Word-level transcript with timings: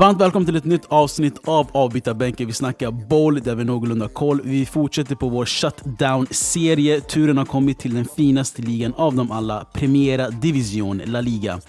Varmt 0.00 0.20
välkommen 0.20 0.46
till 0.46 0.56
ett 0.56 0.64
nytt 0.64 0.86
avsnitt 0.88 1.40
av 1.44 1.68
Avbytarbänken. 1.72 2.46
Vi 2.46 2.52
snackar 2.52 2.90
boll 2.90 3.42
där 3.42 3.54
vi 3.54 3.60
har 3.62 3.66
någorlunda 3.66 4.08
koll. 4.08 4.40
Vi 4.44 4.66
fortsätter 4.66 5.14
på 5.14 5.28
vår 5.28 5.46
shutdown-serie. 5.46 7.00
Turen 7.00 7.38
har 7.38 7.44
kommit 7.44 7.78
till 7.78 7.94
den 7.94 8.04
finaste 8.16 8.62
ligan 8.62 8.94
av 8.94 9.14
dem 9.14 9.30
alla, 9.30 9.66
Primera 9.72 10.30
Division 10.30 11.02
La 11.06 11.20
Liga. 11.20 11.60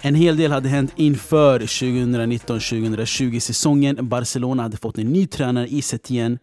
En 0.00 0.14
hel 0.14 0.36
del 0.36 0.52
hade 0.52 0.68
hänt 0.68 0.92
inför 0.96 1.60
2019-2020 1.60 3.40
säsongen. 3.40 4.08
Barcelona 4.08 4.62
hade 4.62 4.76
fått 4.76 4.98
en 4.98 5.12
ny 5.12 5.26
tränare 5.26 5.66
i 5.66 5.82
Setien. 5.82 6.38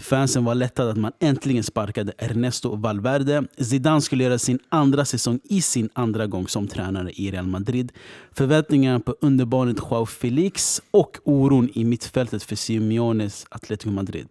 Fansen 0.00 0.44
var 0.44 0.54
lättade 0.54 0.90
att 0.90 0.96
man 0.96 1.12
äntligen 1.20 1.64
sparkade 1.64 2.12
Ernesto 2.18 2.76
Valverde. 2.76 3.44
Zidane 3.58 4.00
skulle 4.00 4.24
göra 4.24 4.38
sin 4.38 4.58
andra 4.68 5.04
säsong 5.04 5.40
i 5.44 5.62
sin 5.62 5.88
andra 5.92 6.26
gång 6.26 6.48
som 6.48 6.68
tränare 6.68 7.10
i 7.10 7.30
Real 7.30 7.46
Madrid. 7.46 7.92
Förväntningarna 8.32 9.00
på 9.00 9.14
underbarnet 9.20 9.76
Joao 9.90 10.06
Felix 10.06 10.82
och 10.90 11.18
oron 11.24 11.68
i 11.74 11.84
mittfältet 11.84 12.42
för 12.42 12.56
Simeones 12.56 13.46
Atletico 13.50 13.90
Madrid. 13.90 14.26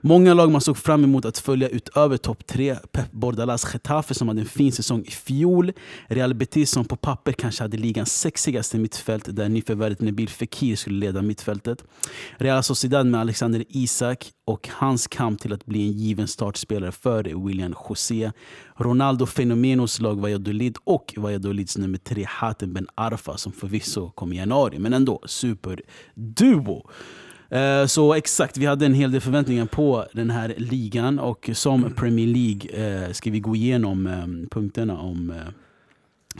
Många 0.00 0.34
lag 0.34 0.50
man 0.50 0.60
såg 0.60 0.76
fram 0.76 1.04
emot 1.04 1.24
att 1.24 1.38
följa 1.38 1.68
utöver 1.68 2.16
topp 2.16 2.46
tre. 2.46 2.76
Pep 2.92 3.12
Bordalas 3.12 3.66
Getafe 3.72 4.14
som 4.14 4.28
hade 4.28 4.40
en 4.40 4.46
fin 4.46 4.72
säsong 4.72 5.04
i 5.06 5.10
fjol. 5.10 5.72
Real 6.06 6.34
Betis 6.34 6.70
som 6.70 6.84
på 6.84 6.96
papper 6.96 7.32
kanske 7.32 7.64
hade 7.64 7.76
ligans 7.76 8.20
sexigaste 8.20 8.78
mittfält 8.78 9.36
där 9.36 9.48
nyförvärvet 9.48 10.00
Nabil 10.00 10.28
Fekir 10.28 10.76
skulle 10.76 10.98
leda 10.98 11.22
mittfältet. 11.22 11.84
Real 12.36 12.62
Sociedad 12.62 13.06
med 13.06 13.20
Alexander 13.20 13.64
Isak 13.68 14.32
och 14.44 14.68
hans 14.92 15.06
kamp 15.06 15.40
till 15.40 15.52
att 15.52 15.66
bli 15.66 15.86
en 15.86 15.92
given 15.92 16.28
startspelare 16.28 16.92
för 16.92 17.46
William 17.46 17.74
José. 17.88 18.32
Ronaldo 18.76 19.26
Fenomenos 19.26 20.00
lag 20.00 20.20
Valladolid 20.20 20.76
och 20.84 21.14
Valladolids 21.16 21.78
nummer 21.78 21.98
tre 21.98 22.24
Hatem 22.28 22.72
Ben 22.72 22.86
Arfa 22.94 23.36
som 23.36 23.52
förvisso 23.52 24.10
kom 24.10 24.32
i 24.32 24.36
januari, 24.36 24.78
men 24.78 24.92
ändå 24.92 25.20
superduo. 25.26 26.90
Eh, 27.50 27.86
Så 27.86 28.14
exakt, 28.14 28.56
vi 28.56 28.66
hade 28.66 28.86
en 28.86 28.94
hel 28.94 29.12
del 29.12 29.20
förväntningar 29.20 29.66
på 29.66 30.06
den 30.12 30.30
här 30.30 30.54
ligan 30.58 31.18
och 31.18 31.50
som 31.52 31.92
Premier 31.96 32.26
League 32.26 32.70
eh, 33.06 33.12
ska 33.12 33.30
vi 33.30 33.40
gå 33.40 33.56
igenom 33.56 34.06
eh, 34.06 34.48
punkterna 34.50 34.98
om... 34.98 35.34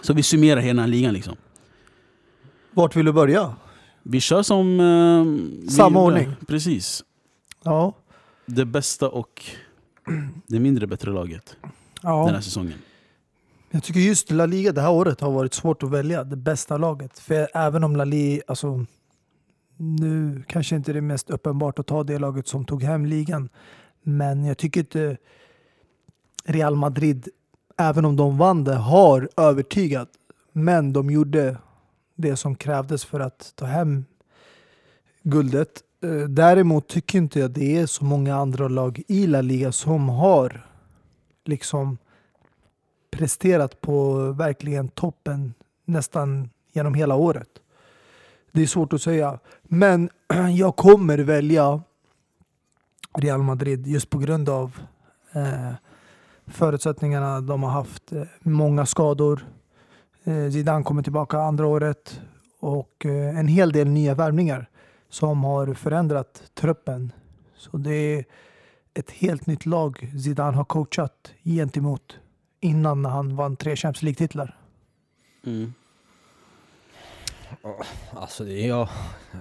Så 0.03 0.13
vi 0.13 0.23
summerar 0.23 0.61
hela 0.61 0.87
ligan 0.87 1.15
liksom. 1.15 1.37
Vart 2.75 2.97
vill 2.97 3.05
du 3.07 3.13
börja? 3.13 3.55
Vi 4.03 4.21
kör 4.21 4.43
som... 4.43 4.81
eh, 4.81 5.69
Samma 5.71 6.01
ordning. 6.03 6.29
Precis. 6.47 7.05
Ja. 7.65 7.93
Det 8.47 8.65
bästa 8.65 9.09
och 9.09 9.45
det 10.47 10.61
mindre 10.61 10.87
bättre 10.87 11.11
laget 11.11 11.57
den 12.03 12.17
här 12.27 12.33
ja. 12.33 12.43
säsongen. 12.43 12.79
Jag 13.71 13.83
tycker 13.83 14.01
just 14.01 14.31
La 14.31 14.47
Liga 14.47 14.73
det 14.73 14.81
här 14.81 14.91
året 14.91 15.21
har 15.21 15.31
varit 15.31 15.55
svårt 15.55 15.83
att 15.83 15.91
välja 15.91 16.25
det 16.25 16.37
bästa 16.37 16.77
laget. 16.77 17.19
För 17.19 17.49
även 17.55 17.85
om 17.85 17.97
La 17.97 18.05
Liga, 18.05 18.43
alltså 18.47 18.87
nu 19.77 20.43
kanske 20.49 20.77
inte 20.77 20.93
det 20.93 20.99
är 20.99 21.01
mest 21.01 21.31
uppenbart 21.31 21.79
att 21.79 21.87
ta 21.87 22.05
det 22.05 22.19
laget 22.19 22.49
som 22.49 22.65
tog 22.65 22.83
hem 22.83 23.07
ligan. 23.07 23.49
Men 24.03 24.45
jag 24.45 24.59
tycker 24.59 24.81
inte 24.81 25.17
Real 26.45 26.77
Madrid, 26.77 27.29
även 27.79 28.05
om 28.05 28.17
de 28.17 28.39
vann 28.39 28.65
det, 28.65 28.75
har 28.75 29.29
övertygat. 29.37 30.09
Men 30.53 30.93
de 30.93 31.11
gjorde 31.11 31.57
det 32.15 32.37
som 32.37 32.55
krävdes 32.55 33.05
för 33.05 33.21
att 33.21 33.53
ta 33.57 33.65
hem 33.67 34.05
guldet. 35.23 35.83
Eh, 36.03 36.29
däremot 36.29 36.89
tycker 36.89 37.19
inte 37.19 37.41
jag 37.41 37.51
det 37.51 37.77
är 37.77 37.87
så 37.87 38.05
många 38.05 38.37
andra 38.37 38.69
lag 38.69 39.03
i 39.09 39.27
La 39.27 39.41
Liga 39.41 39.73
som 39.73 40.09
har 40.09 40.67
liksom 41.45 41.99
presterat 43.11 43.81
på 43.81 44.15
verkligen 44.33 44.89
toppen 44.89 45.55
nästan 45.85 46.51
genom 46.73 46.95
hela 46.95 47.15
året. 47.15 47.49
Det 48.53 48.63
är 48.63 48.67
svårt 48.67 48.93
att 48.93 49.03
säga. 49.03 49.39
Men 49.63 50.11
jag 50.57 50.77
kommer 50.77 51.19
välja 51.19 51.83
Real 53.19 53.43
Madrid 53.43 53.87
just 53.87 54.11
på 54.11 54.19
grund 54.19 54.49
av 54.49 54.79
eh, 55.33 55.73
förutsättningarna 56.47 57.41
de 57.41 57.63
har 57.63 57.71
haft. 57.71 58.13
Eh, 58.13 58.23
många 58.41 58.87
skador. 58.87 59.47
Eh, 60.25 60.51
Zidane 60.51 60.85
kommer 60.85 61.03
tillbaka 61.03 61.39
andra 61.39 61.67
året 61.67 62.21
och 62.61 63.07
eh, 63.07 63.39
en 63.39 63.49
hel 63.49 63.73
del 63.73 63.89
nya 63.89 64.15
värvningar 64.15 64.69
som 65.13 65.45
har 65.45 65.75
förändrat 65.75 66.43
truppen. 66.55 67.13
Så 67.57 67.77
det 67.77 67.95
är 67.95 68.25
ett 68.95 69.11
helt 69.11 69.47
nytt 69.47 69.67
lag 69.67 70.11
Zidane 70.25 70.57
har 70.57 70.65
coachat 70.65 71.33
gentemot 71.45 72.19
innan 72.61 73.03
när 73.03 73.11
han 73.11 73.37
vann 73.37 73.57
tre 73.57 73.77
Champions 73.77 74.03
League-titlar. 74.03 74.57
Mm. 75.47 75.73
Alltså, 78.13 78.45
det 78.45 78.65
är 78.65 78.69
jag, 78.69 78.89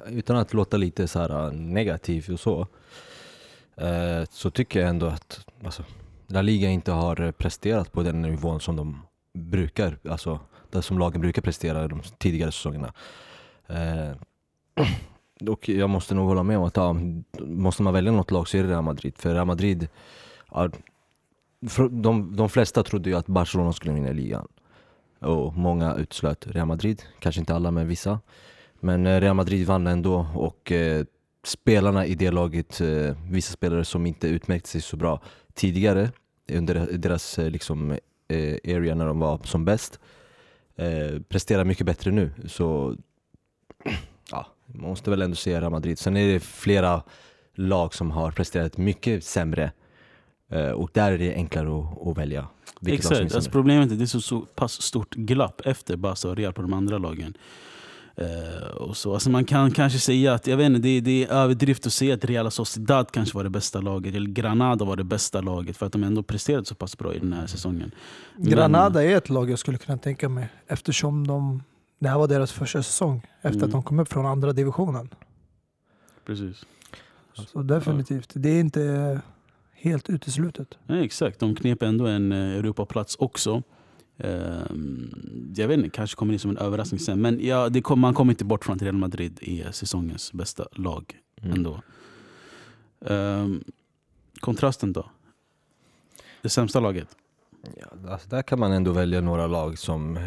utan 0.07 0.37
att 0.37 0.53
låta 0.53 0.77
lite 0.77 1.07
så 1.07 1.19
här 1.19 1.45
äh, 1.45 1.51
negativ 1.51 2.29
och 2.31 2.39
så, 2.39 2.67
eh, 3.75 4.23
så 4.29 4.51
tycker 4.51 4.79
jag 4.79 4.89
ändå 4.89 5.05
att 5.05 5.45
alltså, 5.65 5.83
La 6.27 6.41
Liga 6.41 6.69
inte 6.69 6.91
har 6.91 7.31
presterat 7.31 7.91
på 7.91 8.03
den 8.03 8.21
nivån 8.21 8.59
som 8.59 8.75
de 8.75 9.01
brukar, 9.33 9.97
alltså 10.09 10.39
det 10.71 10.81
som 10.81 10.99
lagen 10.99 11.21
brukar 11.21 11.41
prestera 11.41 11.87
de 11.87 12.01
tidigare 12.17 12.51
säsongerna. 12.51 12.93
Eh, 13.67 14.11
och 15.47 15.69
jag 15.69 15.89
måste 15.89 16.15
nog 16.15 16.27
hålla 16.27 16.43
med 16.43 16.57
om 16.57 16.63
att 16.63 16.77
ja, 16.77 16.95
måste 17.39 17.83
man 17.83 17.93
välja 17.93 18.11
något 18.11 18.31
lag 18.31 18.47
så 18.47 18.57
är 18.57 18.63
det 18.63 18.69
Real 18.69 18.83
Madrid. 18.83 19.13
För 19.17 19.33
Real 19.33 19.47
Madrid, 19.47 19.87
ja, 20.51 20.69
de, 21.91 22.35
de 22.35 22.49
flesta 22.49 22.83
trodde 22.83 23.09
ju 23.09 23.15
att 23.15 23.27
Barcelona 23.27 23.73
skulle 23.73 23.93
vinna 23.93 24.11
ligan. 24.11 24.47
Och 25.19 25.57
många 25.57 25.95
utslöt 25.95 26.47
Real 26.47 26.67
Madrid, 26.67 27.01
kanske 27.19 27.41
inte 27.41 27.55
alla 27.55 27.71
men 27.71 27.87
vissa. 27.87 28.19
Men 28.79 29.07
eh, 29.07 29.21
Real 29.21 29.35
Madrid 29.35 29.67
vann 29.67 29.87
ändå 29.87 30.27
och 30.35 30.71
eh, 30.71 31.05
spelarna 31.43 32.05
i 32.05 32.15
det 32.15 32.31
laget, 32.31 32.81
eh, 32.81 33.15
vissa 33.29 33.53
spelare 33.53 33.85
som 33.85 34.05
inte 34.05 34.27
utmärkte 34.27 34.69
sig 34.69 34.81
så 34.81 34.97
bra 34.97 35.21
tidigare 35.53 36.09
under 36.51 36.97
deras 36.97 37.39
eh, 37.39 37.49
liksom, 37.49 37.91
eh, 38.27 38.75
area 38.75 38.95
när 38.95 39.05
de 39.05 39.19
var 39.19 39.39
som 39.43 39.65
bäst, 39.65 39.99
eh, 40.75 41.21
presterar 41.29 41.65
mycket 41.65 41.85
bättre 41.85 42.11
nu. 42.11 42.31
Så 42.47 42.95
ja, 44.31 44.47
man 44.73 44.89
måste 44.89 45.09
väl 45.09 45.21
ändå 45.21 45.35
se 45.35 45.61
Real 45.61 45.71
Madrid. 45.71 45.99
Sen 45.99 46.17
är 46.17 46.33
det 46.33 46.39
flera 46.39 47.03
lag 47.55 47.93
som 47.93 48.11
har 48.11 48.31
presterat 48.31 48.77
mycket 48.77 49.23
sämre 49.23 49.71
eh, 50.51 50.69
och 50.69 50.89
där 50.93 51.11
är 51.11 51.17
det 51.17 51.33
enklare 51.33 51.79
att, 51.79 52.07
att 52.07 52.17
välja. 52.17 52.47
vilket 52.81 53.03
lag 53.03 53.07
som 53.07 53.15
är 53.15 53.21
Exakt, 53.21 53.35
alltså 53.35 53.51
problemet 53.51 53.89
är 53.89 53.93
att 53.93 53.99
det 53.99 54.05
är 54.05 54.07
så, 54.07 54.21
så 54.21 54.41
pass 54.41 54.81
stort 54.81 55.15
glapp 55.15 55.61
efter 55.65 55.95
Barca 55.95 56.29
och 56.29 56.35
Real 56.35 56.53
på 56.53 56.61
de 56.61 56.73
andra 56.73 56.97
lagen. 56.97 57.33
Eh, 58.15 58.67
och 58.67 58.97
så. 58.97 59.13
Alltså 59.13 59.29
man 59.29 59.45
kan 59.45 59.71
kanske 59.71 59.99
säga 59.99 60.33
att, 60.33 60.47
jag 60.47 60.57
vet 60.57 60.65
inte, 60.65 60.79
det, 60.79 61.01
det 61.01 61.23
är 61.23 61.27
överdrift 61.27 61.85
att 61.85 61.93
säga 61.93 62.13
att 62.13 62.25
Real 62.25 62.51
Sociedad 62.51 63.11
kanske 63.11 63.37
var 63.37 63.43
det 63.43 63.49
bästa 63.49 63.81
laget, 63.81 64.15
eller 64.15 64.29
Granada 64.29 64.85
var 64.85 64.95
det 64.95 65.03
bästa 65.03 65.41
laget, 65.41 65.77
för 65.77 65.85
att 65.85 65.91
de 65.91 66.03
ändå 66.03 66.23
presterat 66.23 66.67
så 66.67 66.75
pass 66.75 66.97
bra 66.97 67.13
i 67.13 67.19
den 67.19 67.33
här 67.33 67.47
säsongen. 67.47 67.91
Men- 68.35 68.49
Granada 68.49 69.03
är 69.03 69.17
ett 69.17 69.29
lag 69.29 69.49
jag 69.49 69.59
skulle 69.59 69.77
kunna 69.77 69.97
tänka 69.97 70.29
mig 70.29 70.49
eftersom 70.67 71.27
de, 71.27 71.63
det 72.01 72.09
här 72.09 72.17
var 72.17 72.27
deras 72.27 72.51
första 72.51 72.83
säsong 72.83 73.27
efter 73.41 73.49
Mm. 73.49 73.63
att 73.65 73.71
de 73.71 73.83
kom 73.83 73.99
upp 73.99 74.07
från 74.13 74.25
andra 74.25 74.53
divisionen. 74.53 75.09
Precis. 76.25 76.65
Så 77.47 77.61
definitivt, 77.61 78.31
det 78.35 78.49
är 78.49 78.59
inte 78.59 79.21
helt 79.73 80.09
uteslutet. 80.09 80.77
Nej, 80.87 81.05
exakt, 81.05 81.39
de 81.39 81.55
knep 81.55 81.83
ändå 81.83 82.07
en 82.07 82.31
eh, 82.31 82.37
Europaplats 82.37 83.15
också. 83.19 83.63
Ehm, 84.17 85.53
jag 85.55 85.67
vet 85.67 85.77
inte, 85.77 85.89
kanske 85.89 86.15
kommer 86.15 86.33
in 86.33 86.39
som 86.39 86.51
en 86.51 86.57
överraskning 86.57 86.99
sen. 86.99 87.21
Men 87.21 87.45
ja, 87.45 87.69
det 87.69 87.81
kom, 87.81 87.99
man 87.99 88.13
kommer 88.13 88.33
inte 88.33 88.45
bort 88.45 88.65
från 88.65 88.75
att 88.75 88.81
Real 88.81 88.95
Madrid 88.97 89.39
är 89.41 89.71
säsongens 89.71 90.33
bästa 90.33 90.65
lag 90.71 91.17
Mm. 91.41 91.57
ändå. 91.57 91.81
Ehm, 93.05 93.63
kontrasten 94.39 94.93
då? 94.93 95.05
Det 96.41 96.49
sämsta 96.49 96.79
laget? 96.79 97.15
Ja, 97.61 98.11
alltså 98.11 98.29
där 98.29 98.41
kan 98.41 98.59
man 98.59 98.71
ändå 98.71 98.91
välja 98.91 99.21
några 99.21 99.47
lag 99.47 99.77
som, 99.77 100.19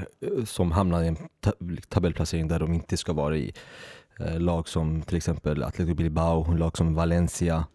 som 0.44 0.72
hamnar 0.72 1.02
i 1.02 1.08
en 1.08 1.16
liksom, 1.58 1.88
tabellplacering 1.88 2.48
där 2.48 2.58
de 2.58 2.72
inte 2.72 2.96
ska 2.96 3.12
vara 3.12 3.36
i. 3.36 3.52
Eh, 4.20 4.40
lag 4.40 4.68
som 4.68 5.02
till 5.02 5.16
exempel 5.16 5.62
Atletico 5.62 5.94
Bilbao, 5.94 6.56
lag 6.56 6.76
som 6.76 6.94
Valencia. 6.94 7.66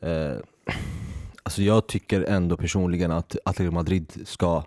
Eh, 0.00 0.36
alltså 1.42 1.62
jag 1.62 1.86
tycker 1.86 2.22
ändå 2.22 2.56
personligen 2.56 3.10
att 3.10 3.36
Atletico 3.44 3.74
Madrid 3.74 4.12
ska, 4.24 4.64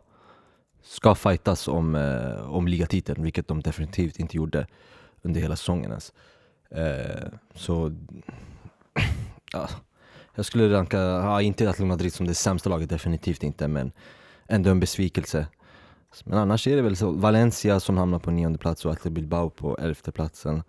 ska 0.84 1.16
fightas 1.16 1.68
om, 1.68 1.96
eh, 1.96 2.54
om 2.54 2.68
ligatiteln, 2.68 3.24
vilket 3.24 3.48
de 3.48 3.62
definitivt 3.62 4.20
inte 4.20 4.38
gjorde 4.38 4.68
under 5.22 5.42
hela 5.42 5.56
säsongen 5.56 5.92
ens. 5.92 6.14
Eh, 6.70 7.28
så 7.56 7.96
ja, 9.54 9.70
jag 10.38 10.46
skulle 10.46 10.74
ranka, 10.74 10.98
ja, 10.98 11.42
inte 11.42 11.64
Atletico 11.64 11.86
Madrid 11.86 12.14
som 12.14 12.28
det 12.28 12.34
sämsta 12.34 12.70
laget, 12.70 12.90
definitivt 12.90 13.44
inte, 13.44 13.68
men 13.68 13.92
ändå 14.48 14.70
en 14.70 14.80
besvikelse. 14.80 15.48
Men 16.26 16.38
annars 16.38 16.68
är 16.68 16.76
det 16.76 16.82
väl 16.82 16.96
så, 16.96 17.12
Valencia 17.12 17.80
som 17.80 17.98
hamnar 17.98 18.20
på 18.20 18.32
nionde 18.32 18.58
plats 18.58 18.86
och 18.86 18.92
Atletico 18.92 19.14
Bilbao 19.14 19.50
på 19.50 19.78
elfte 19.78 20.12
platsen. 20.12 20.64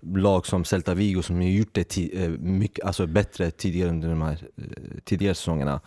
Lag 0.00 0.46
som 0.46 0.64
Celta 0.64 0.94
Vigo 0.94 1.22
som 1.22 1.36
har 1.36 1.42
gjort 1.42 1.74
det 1.74 1.98
eh, 1.98 2.30
mycket, 2.30 2.84
alltså 2.84 3.06
bättre 3.06 3.50
tidigare 3.50 3.90
under 3.90 4.08
de 4.08 4.22
här 4.22 4.38
eh, 4.56 4.98
tidigare 5.04 5.34
säsongerna 5.34 5.80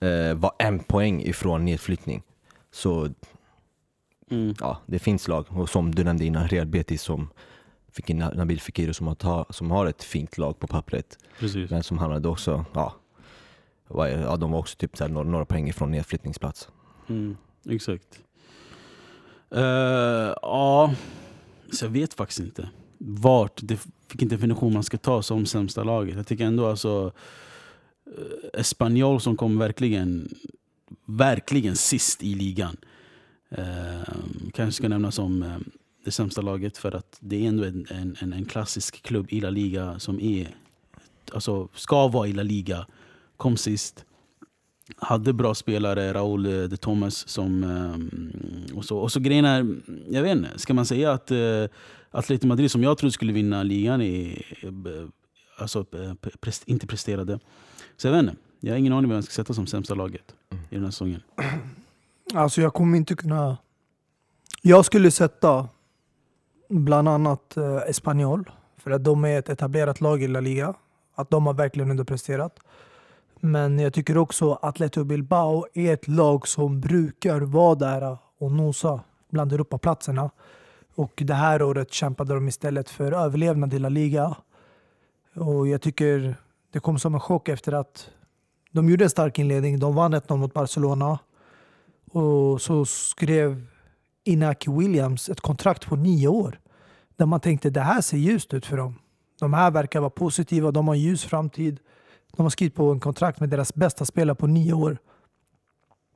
eh, 0.00 0.34
var 0.34 0.52
en 0.58 0.78
poäng 0.78 1.22
ifrån 1.22 1.64
nedflyttning. 1.64 2.22
Så 2.70 3.08
Mm. 4.32 4.54
ja, 4.60 4.80
det 4.86 4.98
finns 4.98 5.28
lag, 5.28 5.46
och 5.48 5.68
som 5.68 5.94
du 5.94 6.04
nämnde 6.04 6.24
innan, 6.24 6.48
Real 6.48 6.66
Betis 6.66 7.02
som 7.02 7.28
Nabil 8.08 8.60
Fekir 8.60 8.92
som 8.92 9.06
har, 9.06 9.52
som 9.52 9.70
har 9.70 9.86
ett 9.86 10.04
fint 10.04 10.38
lag 10.38 10.58
på 10.58 10.66
pappret. 10.66 11.18
Precis. 11.38 11.70
Men 11.70 11.82
som 11.82 11.98
hamnade 11.98 12.28
också, 12.28 12.64
ja, 12.74 12.94
det? 13.88 14.10
ja 14.10 14.36
de 14.36 14.50
var 14.50 14.58
också 14.58 14.76
typ 14.76 14.96
så 14.96 15.04
här 15.04 15.10
några, 15.10 15.28
några 15.28 15.44
poäng 15.44 15.68
ifrån 15.68 15.90
nedflyttningsplats. 15.90 16.68
Mm, 17.08 17.36
exakt. 17.68 18.20
Eh, 19.50 20.34
ja, 20.42 20.94
så 21.72 21.84
jag 21.84 21.90
vet 21.90 22.14
faktiskt 22.14 22.40
inte 22.40 22.68
vart, 23.04 23.60
det, 23.62 23.86
vilken 24.08 24.28
definition 24.28 24.72
man 24.72 24.82
ska 24.82 24.98
ta 24.98 25.22
som 25.22 25.46
sämsta 25.46 25.84
laget. 25.84 26.16
Jag 26.16 26.26
tycker 26.26 26.44
ändå 26.44 26.66
alltså 26.66 27.12
uh, 28.06 28.60
Espanyol 28.60 29.20
som 29.20 29.36
kom 29.36 29.58
verkligen, 29.58 30.34
verkligen 31.04 31.76
sist 31.76 32.22
i 32.22 32.34
ligan. 32.34 32.76
Uh, 33.58 34.02
kanske 34.54 34.72
ska 34.72 34.88
nämnas 34.88 35.14
som 35.14 35.42
uh, 35.42 35.58
det 36.04 36.10
sämsta 36.10 36.40
laget 36.40 36.78
för 36.78 36.94
att 36.94 37.16
det 37.20 37.44
är 37.44 37.48
ändå 37.48 37.64
en, 37.64 37.86
en, 38.20 38.32
en 38.32 38.44
klassisk 38.44 39.02
klubb 39.02 39.26
i 39.30 39.40
La 39.40 39.50
Liga 39.50 39.98
som 39.98 40.20
är, 40.20 40.48
alltså 41.32 41.68
ska 41.74 42.08
vara 42.08 42.28
i 42.28 42.32
La 42.32 42.42
Liga. 42.42 42.86
Kom 43.36 43.56
sist, 43.56 44.04
hade 44.96 45.32
bra 45.32 45.54
spelare, 45.54 46.12
Raúl 46.14 46.46
eh, 46.46 46.62
de 46.68 46.76
Thomas 46.76 47.28
som... 47.28 47.64
eh, 47.64 48.76
Och 48.76 48.84
så, 48.84 48.98
och 48.98 49.12
så 49.12 49.20
grejen 49.20 49.44
är, 49.44 49.76
jag 50.10 50.22
vet 50.22 50.36
inte, 50.36 50.58
ska 50.58 50.74
man 50.74 50.86
säga 50.86 51.12
att 51.12 51.30
uh, 51.30 51.66
Atletico 52.10 52.46
Madrid 52.46 52.70
som 52.70 52.82
jag 52.82 52.98
trodde 52.98 53.12
skulle 53.12 53.32
vinna 53.32 53.62
ligan 53.62 54.00
är, 54.00 54.42
eh, 54.62 55.08
alltså, 55.58 55.86
eh, 55.92 56.14
prest, 56.40 56.62
inte 56.66 56.86
presterade. 56.86 57.38
Så 57.96 58.06
jag 58.06 58.12
vet 58.12 58.22
inte, 58.22 58.36
jag 58.60 58.72
har 58.72 58.78
ingen 58.78 58.92
aning 58.92 59.08
vem 59.08 59.14
jag 59.14 59.24
ska 59.24 59.32
sätta 59.32 59.54
som 59.54 59.66
sämsta 59.66 59.94
laget 59.94 60.34
i 60.70 60.74
den 60.74 60.84
här 60.84 60.90
säsongen. 60.90 61.22
Alltså 62.34 62.60
jag 62.60 62.74
kommer 62.74 62.96
inte 62.98 63.14
kunna... 63.14 63.58
Jag 64.62 64.84
skulle 64.84 65.10
sätta 65.10 65.68
bland 66.72 67.08
annat 67.08 67.56
eh, 67.56 67.76
Espanyol. 67.76 68.50
För 68.76 68.90
att 68.90 69.04
de 69.04 69.24
är 69.24 69.38
ett 69.38 69.48
etablerat 69.48 70.00
lag 70.00 70.22
i 70.22 70.28
La 70.28 70.40
Liga. 70.40 70.74
Att 71.14 71.30
de 71.30 71.46
har 71.46 71.54
verkligen 71.54 71.90
underpresterat. 71.90 72.58
Men 73.40 73.78
jag 73.78 73.92
tycker 73.92 74.18
också 74.18 74.52
att 74.52 74.64
Atletico 74.64 75.04
Bilbao 75.04 75.66
är 75.74 75.92
ett 75.92 76.08
lag 76.08 76.48
som 76.48 76.80
brukar 76.80 77.40
vara 77.40 77.74
där 77.74 78.18
och 78.38 78.52
nosa 78.52 79.00
bland 79.30 79.52
Europaplatserna. 79.52 80.30
Och 80.94 81.12
det 81.16 81.34
här 81.34 81.62
året 81.62 81.92
kämpade 81.92 82.34
de 82.34 82.48
istället 82.48 82.90
för 82.90 83.12
överlevnad 83.12 83.74
i 83.74 83.78
La 83.78 83.88
Liga. 83.88 84.36
Och 85.34 85.68
jag 85.68 85.82
tycker 85.82 86.36
det 86.72 86.80
kom 86.80 86.98
som 86.98 87.14
en 87.14 87.20
chock 87.20 87.48
efter 87.48 87.72
att 87.72 88.10
de 88.70 88.88
gjorde 88.88 89.04
en 89.04 89.10
stark 89.10 89.38
inledning. 89.38 89.78
De 89.78 89.94
vann 89.94 90.14
1-0 90.14 90.36
mot 90.36 90.54
Barcelona. 90.54 91.18
Och 92.12 92.62
så 92.62 92.84
skrev 92.84 93.66
Inaki 94.24 94.70
Williams 94.70 95.28
ett 95.28 95.40
kontrakt 95.40 95.86
på 95.86 95.96
nio 95.96 96.28
år. 96.28 96.58
Där 97.16 97.26
man 97.26 97.40
tänkte 97.40 97.70
det 97.70 97.80
här 97.80 98.00
ser 98.00 98.16
ljust 98.16 98.54
ut 98.54 98.66
för 98.66 98.76
dem. 98.76 98.98
De 99.40 99.52
här 99.52 99.70
verkar 99.70 100.00
vara 100.00 100.10
positiva, 100.10 100.70
de 100.70 100.88
har 100.88 100.94
en 100.94 101.00
ljus 101.00 101.24
framtid. 101.24 101.78
De 102.36 102.42
har 102.42 102.50
skrivit 102.50 102.74
på 102.74 102.90
en 102.92 103.00
kontrakt 103.00 103.40
med 103.40 103.48
deras 103.48 103.74
bästa 103.74 104.04
spelare 104.04 104.34
på 104.36 104.46
nio 104.46 104.72
år. 104.72 104.98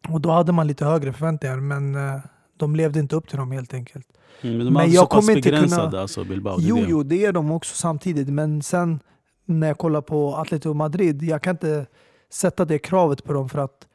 Och 0.09 0.21
då 0.21 0.31
hade 0.31 0.53
man 0.53 0.67
lite 0.67 0.85
högre 0.85 1.13
förväntningar, 1.13 1.57
men 1.57 1.95
eh, 1.95 2.21
de 2.57 2.77
levde 2.77 2.99
inte 3.01 3.17
upp 3.17 3.29
till 3.29 3.39
dem 3.39 3.51
helt 3.51 3.75
enkelt. 3.75 4.07
Mm, 4.43 4.57
men 4.57 4.67
de 4.67 4.77
är 4.77 4.81
Men 4.81 4.91
jag 4.93 5.03
så 5.11 5.17
pass 5.17 5.27
begränsade, 5.27 5.91
kunna- 5.91 6.03
alltså 6.03 6.25
Bilbao. 6.25 6.57
Jo, 6.61 6.77
det. 6.77 6.83
jo, 6.89 7.03
det 7.03 7.25
är 7.25 7.33
de 7.33 7.51
också 7.51 7.75
samtidigt. 7.77 8.29
Men 8.29 8.63
sen 8.63 9.01
när 9.45 9.67
jag 9.67 9.79
kollar 9.79 10.01
på 10.01 10.35
Atletico 10.37 10.75
Madrid, 10.75 11.23
jag 11.23 11.43
kan 11.43 11.51
inte 11.55 11.87
sätta 12.31 12.65
det 12.65 12.79
kravet 12.79 13.25
på 13.25 13.33
dem 13.33 13.49
för 13.49 13.59
att 13.59 13.87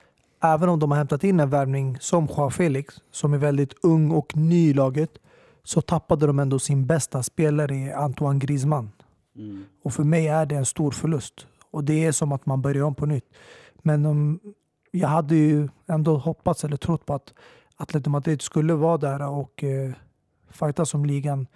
även 0.44 0.70
om 0.70 0.80
de 0.80 0.92
har 0.92 0.98
hämtat 0.98 1.24
in 1.24 1.40
en 1.40 1.50
värvning 1.50 1.98
som 2.00 2.26
Joao 2.38 2.50
Felix, 2.50 2.96
som 3.12 3.34
är 3.34 3.38
väldigt 3.38 3.74
ung 3.84 4.12
och 4.12 4.38
ny 4.38 4.70
i 4.70 4.74
laget, 4.74 5.12
så 5.64 5.82
tappade 5.82 6.28
de 6.28 6.40
ändå 6.40 6.60
sin 6.60 6.86
bästa 6.86 7.24
spelare 7.24 7.96
Antoine 7.96 8.40
Griezmann. 8.40 8.92
Mm. 9.36 9.66
Och 9.84 9.94
för 9.94 10.04
mig 10.04 10.28
är 10.28 10.46
det 10.46 10.56
en 10.56 10.66
stor 10.66 10.92
förlust. 10.92 11.48
Och 11.72 11.84
det 11.84 12.06
är 12.06 12.12
som 12.12 12.32
att 12.32 12.46
man 12.46 12.62
börjar 12.62 12.84
om 12.84 12.96
på 12.96 13.06
nytt. 13.06 13.26
Men 13.82 14.06
um, 14.06 14.40
jag 14.92 15.08
hade 15.08 15.36
ju 15.36 15.70
ändå 15.88 16.18
hoppats 16.18 16.64
eller 16.64 16.78
trott 16.78 17.06
på 17.06 17.14
att 17.14 17.34
Atletico 17.78 18.10
Madrid 18.10 18.42
skulle 18.42 18.74
vara 18.74 18.98
där 18.98 19.28
och 19.30 19.64
eh, 19.64 19.92
fightas 20.50 20.94
om 20.94 21.06
ligan 21.06 21.48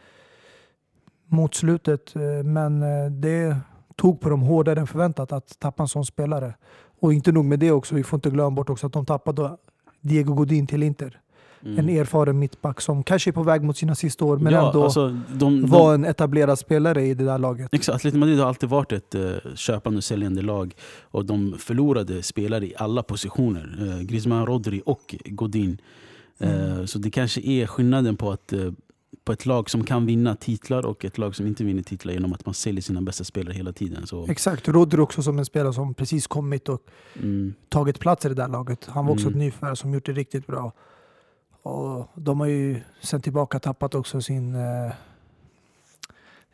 mot 1.25 1.55
slutet. 1.55 2.15
Eh, 2.15 2.43
men 2.43 2.83
eh, 2.83 3.11
det 3.11 3.57
tog 3.95 4.21
på 4.21 4.29
dem 4.29 4.41
hårdare 4.41 4.79
än 4.79 4.87
förväntat 4.87 5.31
att 5.31 5.59
tappa 5.59 5.83
en 5.83 5.87
sån 5.87 6.05
spelare. 6.05 6.53
Och 6.99 7.13
inte 7.13 7.31
nog 7.31 7.45
med 7.45 7.59
det 7.59 7.71
också, 7.71 7.95
vi 7.95 8.03
får 8.03 8.17
inte 8.17 8.29
glömma 8.29 8.51
bort 8.51 8.69
också 8.69 8.87
att 8.87 8.93
de 8.93 9.05
tappade 9.05 9.57
Diego 10.01 10.33
Godin 10.33 10.67
till 10.67 10.83
Inter. 10.83 11.21
Mm. 11.65 11.79
En 11.79 11.89
erfaren 11.89 12.39
mittback 12.39 12.81
som 12.81 13.03
kanske 13.03 13.29
är 13.29 13.31
på 13.31 13.43
väg 13.43 13.63
mot 13.63 13.77
sina 13.77 13.95
sista 13.95 14.25
år 14.25 14.37
men 14.37 14.53
ja, 14.53 14.67
ändå 14.67 14.83
alltså, 14.83 15.09
de, 15.09 15.61
de, 15.61 15.69
var 15.69 15.93
en 15.93 16.05
etablerad 16.05 16.59
spelare 16.59 17.05
i 17.05 17.13
det 17.13 17.23
där 17.23 17.37
laget. 17.37 17.73
Exakt, 17.73 17.95
Atletico 17.95 18.19
Madrid 18.19 18.39
har 18.39 18.47
alltid 18.47 18.69
varit 18.69 18.91
ett 18.91 19.15
uh, 19.15 19.35
köpande 19.55 19.97
och 19.97 20.03
säljande 20.03 20.41
lag. 20.41 20.75
Och 21.01 21.25
de 21.25 21.55
förlorade 21.59 22.23
spelare 22.23 22.65
i 22.65 22.73
alla 22.77 23.03
positioner. 23.03 23.77
Uh, 23.81 24.01
Griezmann, 24.01 24.45
Rodri 24.45 24.81
och 24.85 25.15
Godin. 25.25 25.77
Eh, 26.39 26.49
Mm. 26.49 26.87
Så 26.87 26.99
det 26.99 27.11
kanske 27.11 27.41
är 27.41 27.67
skillnaden 27.67 28.17
på, 28.17 28.31
att, 28.31 28.53
eh, 28.53 28.71
på 29.23 29.31
ett 29.31 29.45
lag 29.45 29.69
som 29.69 29.83
kan 29.83 30.05
vinna 30.05 30.35
titlar 30.35 30.85
och 30.85 31.05
ett 31.05 31.17
lag 31.17 31.35
som 31.35 31.47
inte 31.47 31.63
vinner 31.63 31.83
titlar 31.83 32.13
genom 32.13 32.33
att 32.33 32.45
man 32.45 32.53
säljer 32.53 32.81
sina 32.81 33.01
bästa 33.01 33.23
spelare 33.23 33.53
hela 33.53 33.73
tiden. 33.73 34.07
Så, 34.07 34.25
Exakt, 34.29 34.67
Rodri 34.67 35.01
också 35.01 35.23
som 35.23 35.39
en 35.39 35.45
spelare 35.45 35.73
som 35.73 35.93
precis 35.93 36.27
kommit 36.27 36.69
och 36.69 36.81
mm, 37.15 37.53
tagit 37.69 37.99
plats 37.99 38.25
i 38.25 38.29
det 38.29 38.35
där 38.35 38.47
laget. 38.47 38.85
Han 38.85 39.05
var 39.05 39.13
också 39.13 39.27
Mm. 39.27 39.39
ett 39.39 39.45
nyförvärv 39.45 39.75
som 39.75 39.93
gjort 39.93 40.05
det 40.05 40.11
riktigt 40.13 40.47
bra. 40.47 40.71
Och 41.65 42.07
de 42.15 42.39
har 42.39 42.47
ju 42.47 42.81
sen 43.01 43.21
tillbaka 43.21 43.59
tappat 43.59 43.95
också 43.95 44.21
sin 44.21 44.55
eh, 44.55 44.91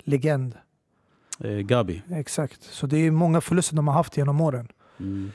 legend. 0.03 0.53
eh, 1.39 1.51
Gabi. 1.51 2.01
Exakt, 2.11 2.63
så 2.63 2.87
det 2.87 2.97
är 2.97 3.11
många 3.11 3.41
förluster 3.41 3.75
de 3.75 3.87
har 3.87 3.95
haft 3.95 4.17
genom 4.17 4.41
åren. 4.41 4.67
Mm. 4.99 5.31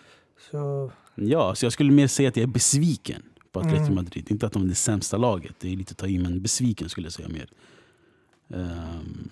Så, 0.51 0.91
Ja, 1.15 1.55
så 1.55 1.65
jag 1.67 1.73
skulle 1.73 1.93
mer 1.93 2.07
säga 2.07 2.29
att 2.29 2.37
jag 2.37 2.43
är 2.43 2.53
besviken 2.53 3.23
på 3.53 3.61
Atletico 3.61 3.83
Mm. 3.83 3.95
Madrid. 3.95 4.31
Inte 4.31 4.47
att 4.47 4.53
de 4.53 4.63
är 4.63 4.67
det 4.67 4.75
sämsta 4.75 5.17
laget, 5.17 5.55
det 5.61 5.73
är 5.73 5.77
lite 5.77 5.93
att 5.93 5.99
ta 5.99 6.07
i, 6.07 6.19
men 6.19 6.43
besviken 6.43 6.89
skulle 6.89 7.07
jag 7.07 7.13
säga 7.13 7.29
mer. 7.29 7.49
Ehm, 8.55 9.29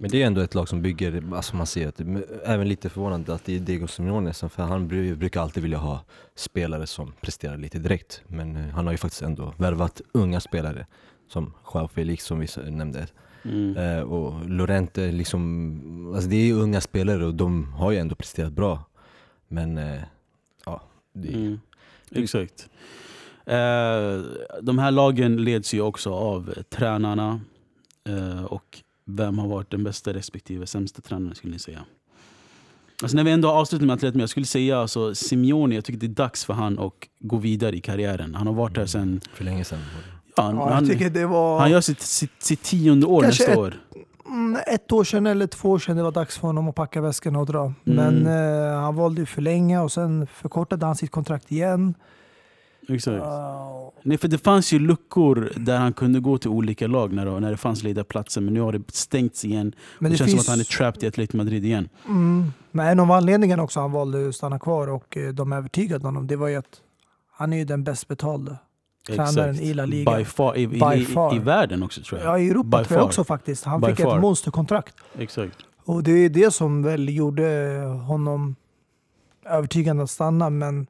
Men 0.00 0.10
det 0.10 0.22
är 0.22 0.26
ändå 0.26 0.40
ett 0.40 0.54
lag 0.54 0.68
som 0.68 0.82
bygger, 0.82 1.22
alltså 1.34 1.56
man 1.56 1.66
ser 1.66 1.88
att, 1.88 2.00
även 2.44 2.68
lite 2.68 2.88
förvånande 2.88 3.34
att 3.34 3.44
det 3.44 3.56
är 3.56 3.60
Diego 3.60 3.86
Simeone 3.86 4.32
för 4.34 4.62
han 4.62 4.90
bru- 4.90 5.14
brukar 5.16 5.40
alltid 5.40 5.62
vilja 5.62 5.78
ha 5.78 6.04
spelare 6.34 6.86
som 6.86 7.12
presterar 7.20 7.56
lite 7.56 7.78
direkt. 7.78 8.22
Men 8.26 8.56
eh, 8.56 8.66
han 8.74 8.84
har 8.86 8.92
ju 8.92 8.98
faktiskt 8.98 9.22
ändå 9.22 9.54
värvat 9.56 10.00
unga 10.12 10.40
spelare 10.40 10.86
som 11.28 11.52
Joao 11.74 11.88
Felix 11.88 12.24
som 12.24 12.38
vi 12.38 12.46
nämnde. 12.70 13.06
mm. 13.42 13.76
Eh, 13.76 14.00
och 14.02 14.48
Lorente, 14.50 15.12
liksom, 15.12 16.12
alltså 16.14 16.30
det 16.30 16.36
är 16.36 16.52
unga 16.54 16.80
spelare 16.80 17.24
och 17.26 17.34
de 17.34 17.72
har 17.72 17.90
ju 17.90 17.98
ändå 17.98 18.14
presterat 18.14 18.52
bra. 18.52 18.84
Men 19.48 19.78
eh, 19.78 20.00
ja, 20.66 20.82
det, 21.12 21.28
Mm, 21.34 21.60
exakt. 22.10 22.68
Eh, 23.46 24.20
de 24.62 24.78
här 24.78 24.90
lagen 24.90 25.36
leds 25.44 25.74
ju 25.74 25.80
också 25.80 26.12
av 26.14 26.54
tränarna. 26.70 27.40
Eh, 28.06 28.44
och 28.44 28.82
vem 29.06 29.38
har 29.38 29.48
varit 29.48 29.70
den 29.70 29.84
bästa 29.84 30.12
respektive 30.12 30.66
sämsta 30.66 31.02
tränaren 31.02 31.34
skulle 31.34 31.52
ni 31.52 31.58
säga? 31.58 31.84
Alltså 33.02 33.16
när 33.16 33.24
vi 33.24 33.30
ändå 33.30 33.48
har 33.48 33.54
avslutat 33.60 33.86
med 33.86 33.94
Atletico, 33.94 34.20
jag 34.20 34.28
skulle 34.28 34.46
säga 34.46 34.78
alltså 34.78 35.14
Simeone, 35.14 35.74
jag 35.74 35.84
tycker 35.84 36.00
det 36.00 36.06
är 36.06 36.08
dags 36.08 36.44
för 36.44 36.54
han 36.54 36.78
att 36.78 36.92
gå 37.20 37.36
vidare 37.36 37.76
i 37.76 37.80
karriären. 37.80 38.34
Han 38.34 38.46
har 38.46 38.54
varit 38.54 38.76
här 38.76 38.86
sen... 38.86 39.20
för 39.34 39.44
länge 39.44 39.64
sedan. 39.64 39.78
Ja, 40.36 40.42
han, 40.42 40.56
ja, 40.56 40.66
jag 40.66 40.74
han, 40.74 40.88
tycker 40.88 41.10
det 41.10 41.26
var 41.26 41.60
han 41.60 41.70
gör 41.70 41.80
sitt, 41.80 42.00
sitt, 42.00 42.42
sitt 42.42 42.62
tionde 42.62 43.06
år 43.06 43.22
Kanske 43.22 43.42
nästa 43.42 43.52
ett- 43.52 43.58
år. 43.58 43.74
mm, 44.26 44.60
ett 44.66 44.92
år 44.92 45.04
sedan 45.04 45.26
eller 45.26 45.46
två 45.46 45.70
år 45.70 45.78
sedan 45.78 45.96
det 45.96 46.02
var 46.02 46.12
dags 46.12 46.38
för 46.38 46.46
honom 46.46 46.68
att 46.68 46.74
packa 46.74 47.00
väskorna 47.00 47.38
och 47.38 47.46
dra. 47.46 47.64
Mm. 47.64 47.74
Men 47.84 48.26
eh, 48.72 48.80
han 48.80 48.94
valde 48.96 49.20
ju 49.20 49.26
förlänga 49.26 49.82
och 49.82 49.92
sen 49.92 50.26
förkortade 50.26 50.86
han 50.86 50.96
sitt 50.96 51.10
kontrakt 51.10 51.52
igen. 51.52 51.94
Exakt. 52.88 53.24
Uh, 53.24 53.76
Nej, 54.02 54.18
för 54.18 54.28
det 54.28 54.38
fanns 54.38 54.72
ju 54.72 54.78
luckor 54.78 55.52
där 55.56 55.78
han 55.78 55.92
kunde 55.92 56.20
gå 56.20 56.38
till 56.38 56.50
olika 56.50 56.86
lag 56.86 57.12
när, 57.12 57.40
när 57.40 57.50
det 57.50 57.56
fanns 57.56 57.82
lediga 57.82 58.04
platser. 58.04 58.40
Men 58.40 58.54
nu 58.54 58.60
har 58.60 58.72
det 58.72 58.82
stängts 58.92 59.44
igen. 59.44 59.74
men 59.98 60.10
det, 60.10 60.14
det, 60.14 60.18
känns 60.18 60.30
finns, 60.30 60.44
som 60.44 60.52
att 60.52 60.56
han 60.56 60.60
är 60.60 60.64
trapped 60.64 61.02
i 61.02 61.06
Atletico 61.06 61.36
Madrid 61.36 61.64
igen. 61.64 61.88
Mm, 62.08 62.52
men 62.70 62.86
en 62.86 63.00
av 63.00 63.12
anledningarna 63.12 63.62
också 63.62 63.80
han 63.80 63.92
valde 63.92 64.28
att 64.28 64.34
stanna 64.34 64.58
kvar 64.58 64.88
och 64.88 65.16
eh, 65.16 65.32
de 65.32 65.52
övertygade 65.52 66.06
honom, 66.06 66.26
det 66.26 66.36
var 66.36 66.48
ju 66.48 66.56
att 66.56 66.80
han 67.32 67.52
är 67.52 67.56
ju 67.56 67.64
den 67.64 67.84
bäst 67.84 68.08
betalde. 68.08 68.56
Tränaren 69.06 69.50
Exakt. 69.50 69.60
i 69.60 69.74
La 69.74 69.84
Liga. 69.84 70.16
By 70.16 70.24
far, 70.24 70.56
i, 70.56 70.66
By 70.66 70.76
i, 70.76 71.32
i. 71.32 71.36
I 71.36 71.38
världen 71.38 71.82
också 71.82 72.02
tror 72.02 72.20
jag. 72.20 72.28
Ja, 72.28 72.38
i 72.38 72.48
Europa 72.48 72.78
By 72.78 72.84
tror 72.84 72.96
jag 72.96 73.00
far. 73.00 73.06
också 73.06 73.24
faktiskt. 73.24 73.64
Han 73.64 73.80
By 73.80 73.86
fick 73.86 74.00
far. 74.00 74.16
ett 74.16 74.22
monsterkontrakt. 74.22 74.94
Exakt. 75.18 75.56
Och 75.84 76.02
det 76.02 76.10
är 76.10 76.28
det 76.28 76.50
som 76.50 76.82
väl 76.82 77.16
gjorde 77.16 77.76
honom 78.06 78.56
övertygande 79.44 80.02
att 80.02 80.10
stanna. 80.10 80.50
Men 80.50 80.86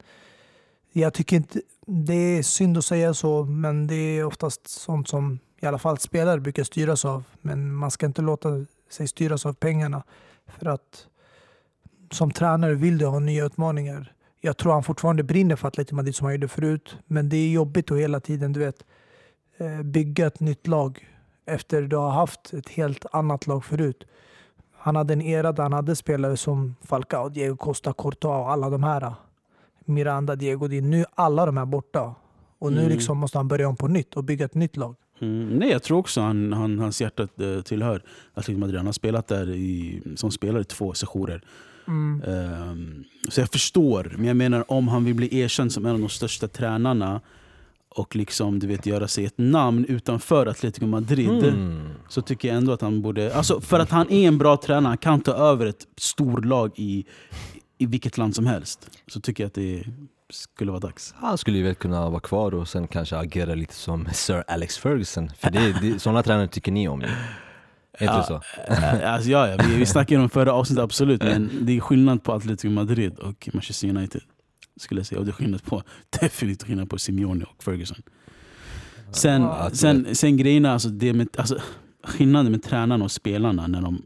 jag 0.93 1.15
tycker 1.15 1.37
inte, 1.37 1.61
det 1.87 2.14
är 2.14 2.43
synd 2.43 2.78
att 2.78 2.85
säga 2.85 3.14
så, 3.14 3.45
men 3.45 3.87
det 3.87 3.95
är 3.95 4.25
oftast 4.25 4.69
sånt 4.69 5.09
som 5.09 5.38
i 5.61 5.66
alla 5.66 5.78
fall 5.78 5.99
spelare 5.99 6.40
brukar 6.40 6.64
styras 6.64 7.05
av. 7.05 7.25
Men 7.40 7.75
man 7.75 7.90
ska 7.90 8.07
inte 8.07 8.23
låta 8.23 8.66
sig 8.90 9.09
styras 9.09 9.47
av 9.47 9.52
pengarna. 9.52 10.02
För 10.47 10.66
att 10.66 11.07
som 12.11 12.31
tränare 12.31 12.75
vill 12.75 12.99
du 12.99 13.07
ha 13.07 13.19
nya 13.19 13.45
utmaningar. 13.45 14.12
jag 14.40 14.57
tror 14.57 14.73
han 14.73 14.83
fortfarande 14.83 15.23
brinner 15.23 15.57
för 15.57 15.69
Atletico 15.69 15.95
Madrid 15.95 16.14
som 16.14 16.25
han 16.25 16.35
gjorde 16.35 16.49
förut. 16.49 16.97
Men 17.07 17.28
det 17.28 17.37
är 17.37 17.49
jobbigt 17.50 17.90
att 17.90 17.99
hela 17.99 18.21
tiden 18.21 18.52
du 18.52 18.61
vet, 18.61 18.85
eh, 19.57 19.83
bygga 19.83 20.26
ett 20.26 20.40
nytt 20.40 20.66
lag 20.66 21.09
efter 21.47 21.83
du 21.83 21.97
har 21.97 22.11
haft 22.11 22.52
ett 22.52 22.69
helt 22.69 23.07
annat 23.12 23.47
lag 23.47 23.64
förut. 23.64 24.05
Han 24.73 24.97
hade 24.97 25.12
en 25.12 25.23
era 25.23 25.52
där 25.52 25.62
han 25.62 25.73
hade 25.73 25.97
spelare 25.97 26.37
som 26.37 26.76
Falcao, 26.83 27.28
Diego 27.28 27.57
Costa, 27.57 27.93
Courtois 27.93 28.40
och 28.40 28.50
alla 28.50 28.71
de 28.71 28.83
här. 28.83 29.14
Miranda, 29.88 30.37
Diego 30.37 30.69
Di. 30.69 30.81
Nu 30.81 31.00
är 31.00 31.07
alla 31.14 31.47
de 31.47 31.57
här 31.57 31.66
borta. 31.66 32.14
Och 32.59 32.73
nu 32.73 32.78
Mm. 32.81 32.93
liksom 32.93 33.19
måste 33.19 33.38
han 33.38 33.49
börja 33.49 33.69
om 33.69 33.76
på 33.76 33.88
nytt 33.88 34.14
och 34.14 34.25
bygga 34.25 34.45
ett 34.45 34.55
nytt 34.55 34.76
lag. 34.76 34.97
Mm, 35.21 35.49
nej, 35.49 35.71
jag 35.71 35.83
tror 35.83 35.99
också 35.99 36.21
han, 36.21 36.52
han, 36.52 36.78
hans 36.78 37.00
hjärta 37.00 37.23
eh, 37.23 37.62
tillhör 37.64 38.02
Atletico 38.35 38.61
Madrid. 38.61 38.76
Han 38.76 38.87
har 38.87 38.93
spelat 38.93 39.28
där 39.28 39.50
i, 39.50 40.02
som 40.16 40.31
spelare 40.31 40.61
i 40.62 40.64
två 40.64 40.95
sessioner. 40.95 41.43
Ehm, 42.26 43.05
så 43.28 43.40
jag 43.40 43.49
förstår, 43.49 44.12
men 44.16 44.26
jag 44.26 44.37
menar 44.37 44.64
om 44.73 44.88
han 44.88 45.05
vill 45.05 45.14
bli 45.14 45.38
erkänd 45.40 45.73
som 45.73 45.87
en 45.87 45.93
av 45.95 46.00
de 46.00 46.09
största 46.09 46.49
tränarna 46.49 47.21
och 47.88 48.16
liksom, 48.16 48.59
du 48.59 48.66
vet, 48.66 48.87
göra 48.87 49.09
sig 49.09 49.25
ett 49.25 49.38
namn 49.38 49.85
utanför 49.88 50.47
Atletico 50.47 50.87
Madrid 50.87 51.45
Mm. 51.45 51.88
så 52.09 52.23
tycker 52.23 52.49
jag 52.49 52.57
ändå 52.57 52.73
att 52.73 52.81
han 52.81 53.02
borde... 53.02 53.35
Alltså 53.35 53.61
för 53.61 53.81
att 53.81 53.90
han 53.90 54.11
är 54.12 54.28
en 54.28 54.38
bra 54.38 54.57
tränare, 54.57 54.90
han 54.90 54.99
kan 54.99 55.21
ta 55.21 55.33
över 55.33 55.66
ett 55.66 55.87
storlag 55.97 56.71
i, 56.76 57.05
i 57.78 57.87
vilket 57.87 58.18
land 58.18 58.35
som 58.35 58.47
helst. 58.47 58.90
Så 59.06 59.21
tycker 59.21 59.45
jag 59.45 59.49
att 59.49 59.54
det 59.54 59.85
skulle 60.30 60.71
vara 60.71 60.80
dags. 60.80 61.14
Han 61.16 61.38
skulle 61.38 61.59
ju 61.59 61.64
väl 61.64 61.75
kunna 61.75 62.11
vara 62.11 62.21
kvar 62.21 62.54
och 62.54 62.68
sen 62.68 62.88
kanske 62.88 63.16
agera 63.16 63.54
lite 63.54 63.75
som 63.75 64.09
Sir 64.12 64.45
Alex 64.47 64.78
Ferguson. 64.78 65.30
För 65.38 65.50
det, 65.50 65.80
det, 65.80 65.99
sådana 65.99 66.23
tränare 66.23 66.49
tycker 66.49 66.73
ni 66.73 66.88
om 66.88 67.00
ju. 67.00 67.09
Det 67.99 68.25
så? 68.26 68.40
Äh, 68.68 69.12
alltså, 69.12 69.30
ja, 69.30 69.49
ja, 69.49 69.56
vi, 69.68 69.76
vi 69.76 69.87
snackade 69.87 70.21
om 70.21 70.28
förra 70.28 70.52
avsnittet, 70.52 70.85
absolut. 70.85 71.23
Men 71.23 71.50
det 71.62 71.76
är 71.76 71.80
skillnad 71.80 72.23
på 72.23 72.33
Atletico 72.33 72.71
Madrid 72.71 73.18
och 73.18 73.49
Manchester 73.52 73.88
United. 73.88 74.23
Skulle 74.76 74.99
jag 74.99 75.06
säga. 75.06 75.18
Och 75.18 75.25
det 75.25 75.30
är 75.30 75.33
skillnad 75.33 75.64
på, 75.64 75.83
definitivt 76.21 76.66
skillnad 76.66 76.90
på 76.90 76.99
Simeone 76.99 77.45
och 77.45 77.64
Ferguson. 77.64 77.97
Sen, 79.11 79.42
Ja, 79.42 79.71
sen, 79.73 80.14
sen 80.14 80.37
grejerna, 80.37 80.73
alltså, 80.73 80.88
det 80.88 81.12
med, 81.12 81.28
alltså, 81.38 81.59
skillnaden 82.04 82.52
med 82.52 82.62
tränarna 82.62 83.04
och 83.04 83.12
spelarna 83.12 83.66
när 83.66 83.83
de 83.83 84.02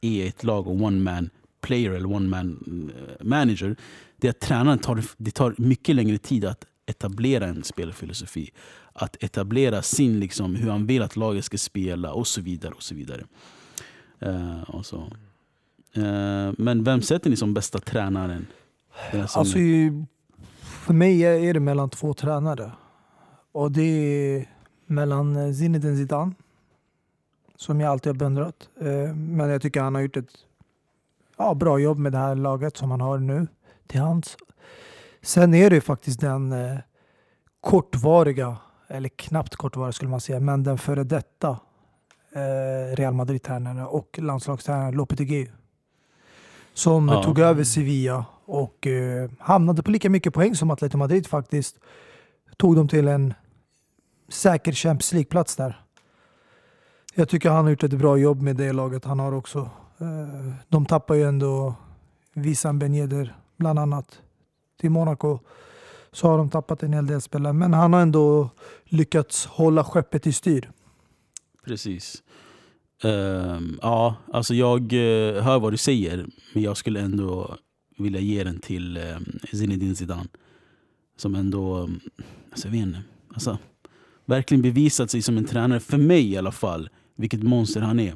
är 0.00 0.26
ett 0.26 0.44
lag 0.44 0.66
och 0.66 0.82
one 0.82 1.00
man 1.00 1.30
player 1.60 1.90
eller 1.90 2.12
one 2.12 2.28
man 2.28 2.90
eh, 2.96 3.26
manager. 3.26 3.76
Det 4.16 4.26
är 4.26 4.30
att 4.30 4.40
tränaren 4.40 4.78
tar, 4.78 5.02
det 5.16 5.30
tar 5.30 5.54
mycket 5.58 5.94
längre 5.96 6.18
tid 6.18 6.44
att 6.44 6.64
etablera 6.86 7.46
en 7.46 7.64
spelfilosofi. 7.64 8.50
Att 8.92 9.22
etablera 9.22 9.82
sin, 9.82 10.20
liksom, 10.20 10.54
hur 10.54 10.70
han 10.70 10.86
vill 10.86 11.02
att 11.02 11.16
laget 11.16 11.44
ska 11.44 11.58
spela 11.58 12.12
och 12.12 12.26
så 12.26 12.40
vidare. 12.40 12.74
och 12.74 12.82
så 12.82 12.94
vidare. 12.94 13.24
Uh, 14.26 14.62
och 14.62 14.86
så. 14.86 14.96
Uh, 15.96 16.52
men 16.58 16.84
vem 16.84 17.02
sätter 17.02 17.30
ni 17.30 17.36
som 17.36 17.54
bästa 17.54 17.78
tränaren? 17.78 18.46
Som? 19.10 19.20
Alltså, 19.20 19.58
för 20.60 20.92
mig 20.92 21.22
är 21.22 21.54
det 21.54 21.60
mellan 21.60 21.90
två 21.90 22.14
tränare. 22.14 22.72
Och 23.52 23.72
det 23.72 23.82
är 23.82 24.48
mellan 24.86 25.54
Zinedine 25.54 25.96
Zidane, 25.96 26.32
som 27.56 27.80
jag 27.80 27.90
alltid 27.90 28.12
har 28.12 28.14
beundrat. 28.14 28.68
Men 29.14 29.48
jag 29.48 29.62
tycker 29.62 29.80
han 29.80 29.94
har 29.94 30.02
gjort 30.02 30.16
ett 30.16 30.32
ja, 31.38 31.54
bra 31.54 31.78
jobb 31.78 31.98
med 31.98 32.12
det 32.12 32.18
här 32.18 32.34
laget 32.34 32.76
som 32.76 32.90
han 32.90 33.00
har 33.00 33.18
nu 33.18 33.46
till 33.86 34.00
hands. 34.00 34.36
Sen 35.22 35.54
är 35.54 35.70
det 35.70 35.74
ju 35.76 35.80
faktiskt 35.80 36.20
den 36.20 36.52
eh, 36.52 36.78
kortvariga, 37.60 38.56
eller 38.88 39.08
knappt 39.08 39.56
kortvariga 39.56 39.92
skulle 39.92 40.10
man 40.10 40.20
säga, 40.20 40.40
men 40.40 40.62
den 40.62 40.78
före 40.78 41.04
detta 41.04 41.48
eh, 42.32 42.96
Real 42.96 43.14
Madrid-tränare 43.14 43.84
och 43.86 44.18
landslagstränare 44.22 44.92
Lopetegui. 44.92 45.50
Som 46.74 47.08
Ja. 47.08 47.22
tog 47.22 47.38
över 47.38 47.64
Sevilla 47.64 48.24
och 48.44 48.86
eh, 48.86 49.30
hamnade 49.38 49.82
på 49.82 49.90
lika 49.90 50.10
mycket 50.10 50.34
poäng 50.34 50.54
som 50.54 50.70
Atletico 50.70 50.98
Madrid 50.98 51.26
faktiskt. 51.26 51.78
Tog 52.56 52.76
dem 52.76 52.88
till 52.88 53.08
en 53.08 53.34
säker 54.28 54.72
Champions 54.72 55.12
League-plats 55.12 55.56
där. 55.56 55.80
Jag 57.14 57.28
tycker 57.28 57.50
han 57.50 57.64
har 57.64 57.70
gjort 57.70 57.82
ett 57.82 57.92
bra 57.98 58.16
jobb 58.16 58.42
med 58.42 58.56
det 58.56 58.72
laget 58.72 59.04
han 59.04 59.18
har 59.18 59.32
också. 59.32 59.70
Eh, 60.00 60.52
de 60.68 60.86
tappar 60.86 61.14
ju 61.14 61.22
ändå 61.22 61.74
Wissam 62.34 62.78
Ben 62.78 62.94
Yedder 62.94 63.36
bland 63.56 63.78
annat 63.78 64.22
till 64.80 64.90
Monaco. 64.90 65.38
Så 66.12 66.28
har 66.28 66.38
de 66.38 66.50
tappat 66.50 66.82
en 66.82 66.92
hel 66.92 67.06
del 67.06 67.20
spelare. 67.20 67.52
Men 67.52 67.74
han 67.74 67.92
har 67.92 68.00
ändå 68.00 68.50
lyckats 68.84 69.46
hålla 69.46 69.84
skeppet 69.84 70.26
i 70.26 70.32
styr. 70.32 70.70
Precis. 71.64 72.22
Um, 73.02 73.78
ja, 73.82 74.16
alltså 74.32 74.54
jag 74.54 74.92
eh, 74.92 75.42
hör 75.42 75.58
vad 75.58 75.72
du 75.72 75.76
säger, 75.76 76.26
men 76.54 76.62
jag 76.62 76.76
skulle 76.76 77.00
ändå 77.00 77.56
vilja 77.98 78.20
ge 78.20 78.44
den 78.44 78.58
till 78.58 78.96
um, 78.96 79.38
Zinedine 79.52 79.94
Zidane. 79.94 80.28
Som 81.16 81.34
ändå, 81.34 81.76
um, 81.76 82.00
alltså 82.50 82.68
jag 82.68 82.72
vet 82.72 82.82
inte, 82.82 83.02
alltså, 83.34 83.58
verkligen 84.24 84.62
bevisat 84.62 85.10
sig 85.10 85.22
som 85.22 85.38
en 85.38 85.44
tränare, 85.44 85.80
för 85.80 85.98
mig 85.98 86.32
i 86.32 86.36
alla 86.36 86.52
fall, 86.52 86.88
vilket 87.16 87.42
monster 87.42 87.80
han 87.80 88.00
är. 88.00 88.14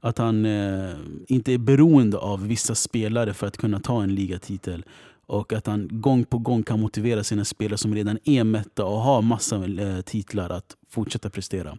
Att 0.00 0.18
han 0.18 0.44
eh, 0.44 0.94
inte 1.28 1.52
är 1.52 1.58
beroende 1.58 2.18
av 2.18 2.46
vissa 2.46 2.74
spelare 2.74 3.34
för 3.34 3.46
att 3.46 3.56
kunna 3.56 3.80
ta 3.80 4.02
en 4.02 4.14
ligatitel. 4.14 4.84
Och 5.26 5.52
att 5.52 5.66
han 5.66 5.88
gång 5.92 6.24
på 6.24 6.38
gång 6.38 6.62
kan 6.62 6.80
motivera 6.80 7.24
sina 7.24 7.44
spelare 7.44 7.78
som 7.78 7.94
redan 7.94 8.18
är 8.24 8.44
mätta 8.44 8.84
och 8.84 9.00
har 9.00 9.22
massa 9.22 9.56
eh, 9.56 10.00
titlar 10.00 10.50
att 10.50 10.76
fortsätta 10.88 11.30
prestera. 11.30 11.78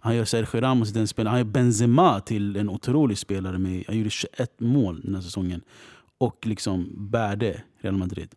Han 0.00 0.16
gör 0.16 0.24
Sergio 0.24 0.60
Ramos 0.60 0.88
till 0.88 0.98
den 0.98 1.08
spelaren. 1.08 1.32
Han 1.32 1.40
gör 1.40 1.52
Benzema 1.52 2.20
till 2.20 2.56
en 2.56 2.68
otrolig 2.68 3.18
spelare. 3.18 3.58
Med, 3.58 3.84
han 3.86 3.98
gjorde 3.98 4.10
21 4.10 4.60
mål 4.60 5.00
den 5.00 5.14
här 5.14 5.22
säsongen. 5.22 5.60
Och 6.18 6.46
liksom 6.46 6.88
bärde 6.96 7.62
Real 7.80 7.96
Madrid. 7.96 8.28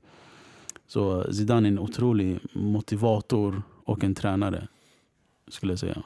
Så 0.88 1.34
Zidane 1.34 1.68
är 1.68 1.72
en 1.72 1.80
otrolig 1.80 2.39
motivator 2.54 3.62
och 3.84 4.04
en 4.04 4.15
tränare. 4.15 4.68
Skulle 5.48 5.72
jag 5.72 5.80
säga. 5.80 6.04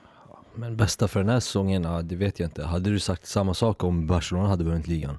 Men 0.59 0.77
bästa 0.77 1.07
för 1.07 1.19
den 1.19 1.29
här 1.29 1.39
säsongen, 1.39 1.83
ja, 1.83 2.01
det 2.01 2.15
vet 2.15 2.39
jag 2.39 2.47
inte. 2.47 2.63
Hade 2.63 2.89
du 2.89 2.99
sagt 2.99 3.25
samma 3.25 3.53
sak 3.53 3.83
om 3.83 4.07
Barcelona 4.07 4.47
hade 4.47 4.63
vunnit 4.63 4.87
ligan? 4.87 5.17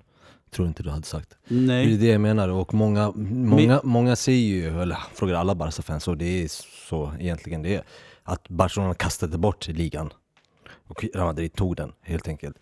Tror 0.51 0.69
inte 0.69 0.83
du 0.83 0.91
hade 0.91 1.07
sagt. 1.07 1.37
Det 1.49 1.55
är 1.55 1.61
Nej. 1.61 1.97
det 1.97 2.07
jag 2.07 2.21
menar 2.21 2.49
och 2.49 2.75
många, 2.75 3.13
många, 3.17 3.81
många 3.85 4.17
säger 4.17 4.49
ju, 4.49 4.81
eller 4.83 4.99
frågar 5.15 5.35
alla 5.35 5.55
Barca-fans 5.55 6.09
och 6.09 6.17
det 6.17 6.45
är 6.45 6.49
så 6.89 7.13
egentligen 7.19 7.63
det 7.63 7.75
är. 7.75 7.83
Att 8.23 8.49
Barcelona 8.49 8.95
kastade 8.95 9.39
bort 9.39 9.69
ligan 9.69 10.13
och 10.87 11.05
Real 11.15 11.27
Madrid 11.27 11.53
tog 11.55 11.77
den 11.77 11.93
helt 12.01 12.29
enkelt. 12.29 12.57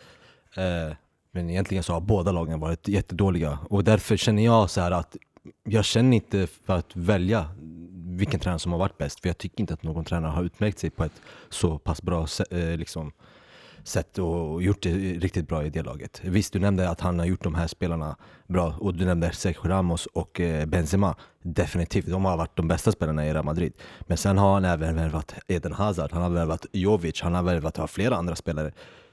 Eh, 0.56 0.96
men 1.32 1.50
egentligen 1.50 1.82
så 1.82 1.92
har 1.92 2.00
båda 2.00 2.32
lagen 2.32 2.60
varit 2.60 2.88
jättedåliga 2.88 3.58
och 3.70 3.84
därför 3.84 4.16
känner 4.16 4.44
jag 4.44 4.70
så 4.70 4.80
att 4.80 5.16
jag 5.64 5.84
känner 5.84 6.16
inte 6.16 6.46
för 6.46 6.76
att 6.76 6.96
välja 6.96 7.50
vilken 8.18 8.40
tränare 8.40 8.58
som 8.58 8.72
har 8.72 8.78
varit 8.78 8.98
bäst 8.98 9.20
för 9.20 9.28
jag 9.28 9.38
tycker 9.38 9.60
inte 9.60 9.74
att 9.74 9.82
någon 9.82 10.04
tränare 10.04 10.30
har 10.30 10.42
utmärkt 10.42 10.78
sig 10.78 10.90
på 10.90 11.04
ett 11.04 11.22
så 11.48 11.78
pass 11.78 12.02
bra 12.02 12.26
eh, 12.50 12.76
liksom, 12.76 13.12
sätt 13.84 14.18
och 14.18 14.62
gjort 14.62 14.82
det 14.82 14.90
riktigt 14.94 15.48
bra 15.48 15.64
i 15.64 15.70
det 15.70 15.82
laget. 15.82 16.20
Visst, 16.24 16.52
du 16.52 16.58
nämnde 16.58 16.88
att 16.88 17.00
han 17.00 17.18
har 17.18 17.26
gjort 17.26 17.44
de 17.44 17.54
här 17.54 17.66
spelarna 17.66 18.16
bra 18.46 18.74
och 18.80 18.94
du 18.94 19.04
nämnde 19.04 19.32
Sergio 19.32 19.68
Ramos 19.68 20.06
och 20.06 20.40
eh, 20.40 20.66
Benzema. 20.66 21.16
Definitivt, 21.42 22.06
de 22.06 22.24
har 22.24 22.36
varit 22.36 22.56
de 22.56 22.68
bästa 22.68 22.92
spelarna 22.92 23.26
i 23.26 23.32
Real 23.32 23.44
Madrid. 23.44 23.72
Men 24.00 24.16
sen 24.16 24.38
har 24.38 24.54
han 24.54 24.64
även 24.64 24.96
värvat 24.96 25.34
Eden 25.48 25.72
Hazard, 25.72 26.12
han 26.12 26.22
har 26.22 26.30
värvat 26.30 26.66
Jovic, 26.72 27.20
han 27.22 27.34
har 27.34 27.42
värvat 27.42 27.90
flera 27.90 28.16
andra 28.16 28.36
spelare. 28.36 28.72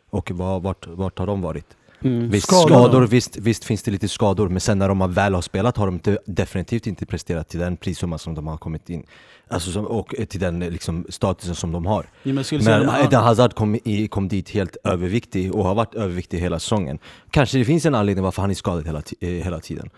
Och 0.10 0.32
vart, 0.32 0.88
vart 0.88 1.20
har 1.20 1.28
de 1.28 1.42
varit? 1.42 1.78
Mm. 2.06 2.30
Visst, 2.30 2.48
Skador. 2.48 2.68
skador, 2.68 3.08
visst, 3.08 3.38
visst 3.38 3.66
finns 3.66 3.84
det 3.84 3.92
lite 3.92 4.08
skador, 4.08 4.50
men 4.50 4.62
sen 4.62 4.80
när 4.80 4.88
de 4.88 5.02
har 5.02 5.08
väl 5.08 5.34
har 5.34 5.42
spelat 5.42 5.78
har 5.78 5.86
de 5.86 5.96
inte, 5.96 6.18
definitivt 6.26 6.88
inte 6.88 7.06
presterat 7.06 7.50
till 7.50 7.60
den 7.60 7.78
prissumma 7.78 8.18
som 8.18 8.36
de 8.36 8.48
har 8.48 8.58
kommit 8.58 8.90
in. 8.90 9.06
Alltså 9.48 9.72
som, 9.72 9.86
och 9.86 10.16
till 10.30 10.40
den 10.40 10.60
liksom, 10.60 11.06
statusen 11.10 11.56
som 11.56 11.72
de 11.72 11.86
har. 11.86 12.10
Ja, 12.24 12.34
men 12.34 12.44
Men 12.52 12.86
de- 12.86 12.96
Eden 13.06 13.22
Hazard 13.24 13.54
kom, 13.54 13.76
i, 13.84 14.08
kom 14.08 14.28
dit 14.28 14.50
helt 14.50 14.78
överviktig 14.84 15.56
och 15.56 15.64
har 15.64 15.76
varit 15.76 15.96
överviktig 15.96 16.40
hela 16.40 16.60
säsongen. 16.60 17.00
Kanske 17.30 17.58
det 17.58 17.66
finns 17.66 17.86
en 17.86 17.96
anledning 17.96 18.24
varför 18.24 18.42
han 18.42 18.52
är 18.52 18.56
skadad 18.56 18.86
hela, 18.86 19.02
eh, 19.20 19.30
hela 19.30 19.60
tiden. 19.60 19.90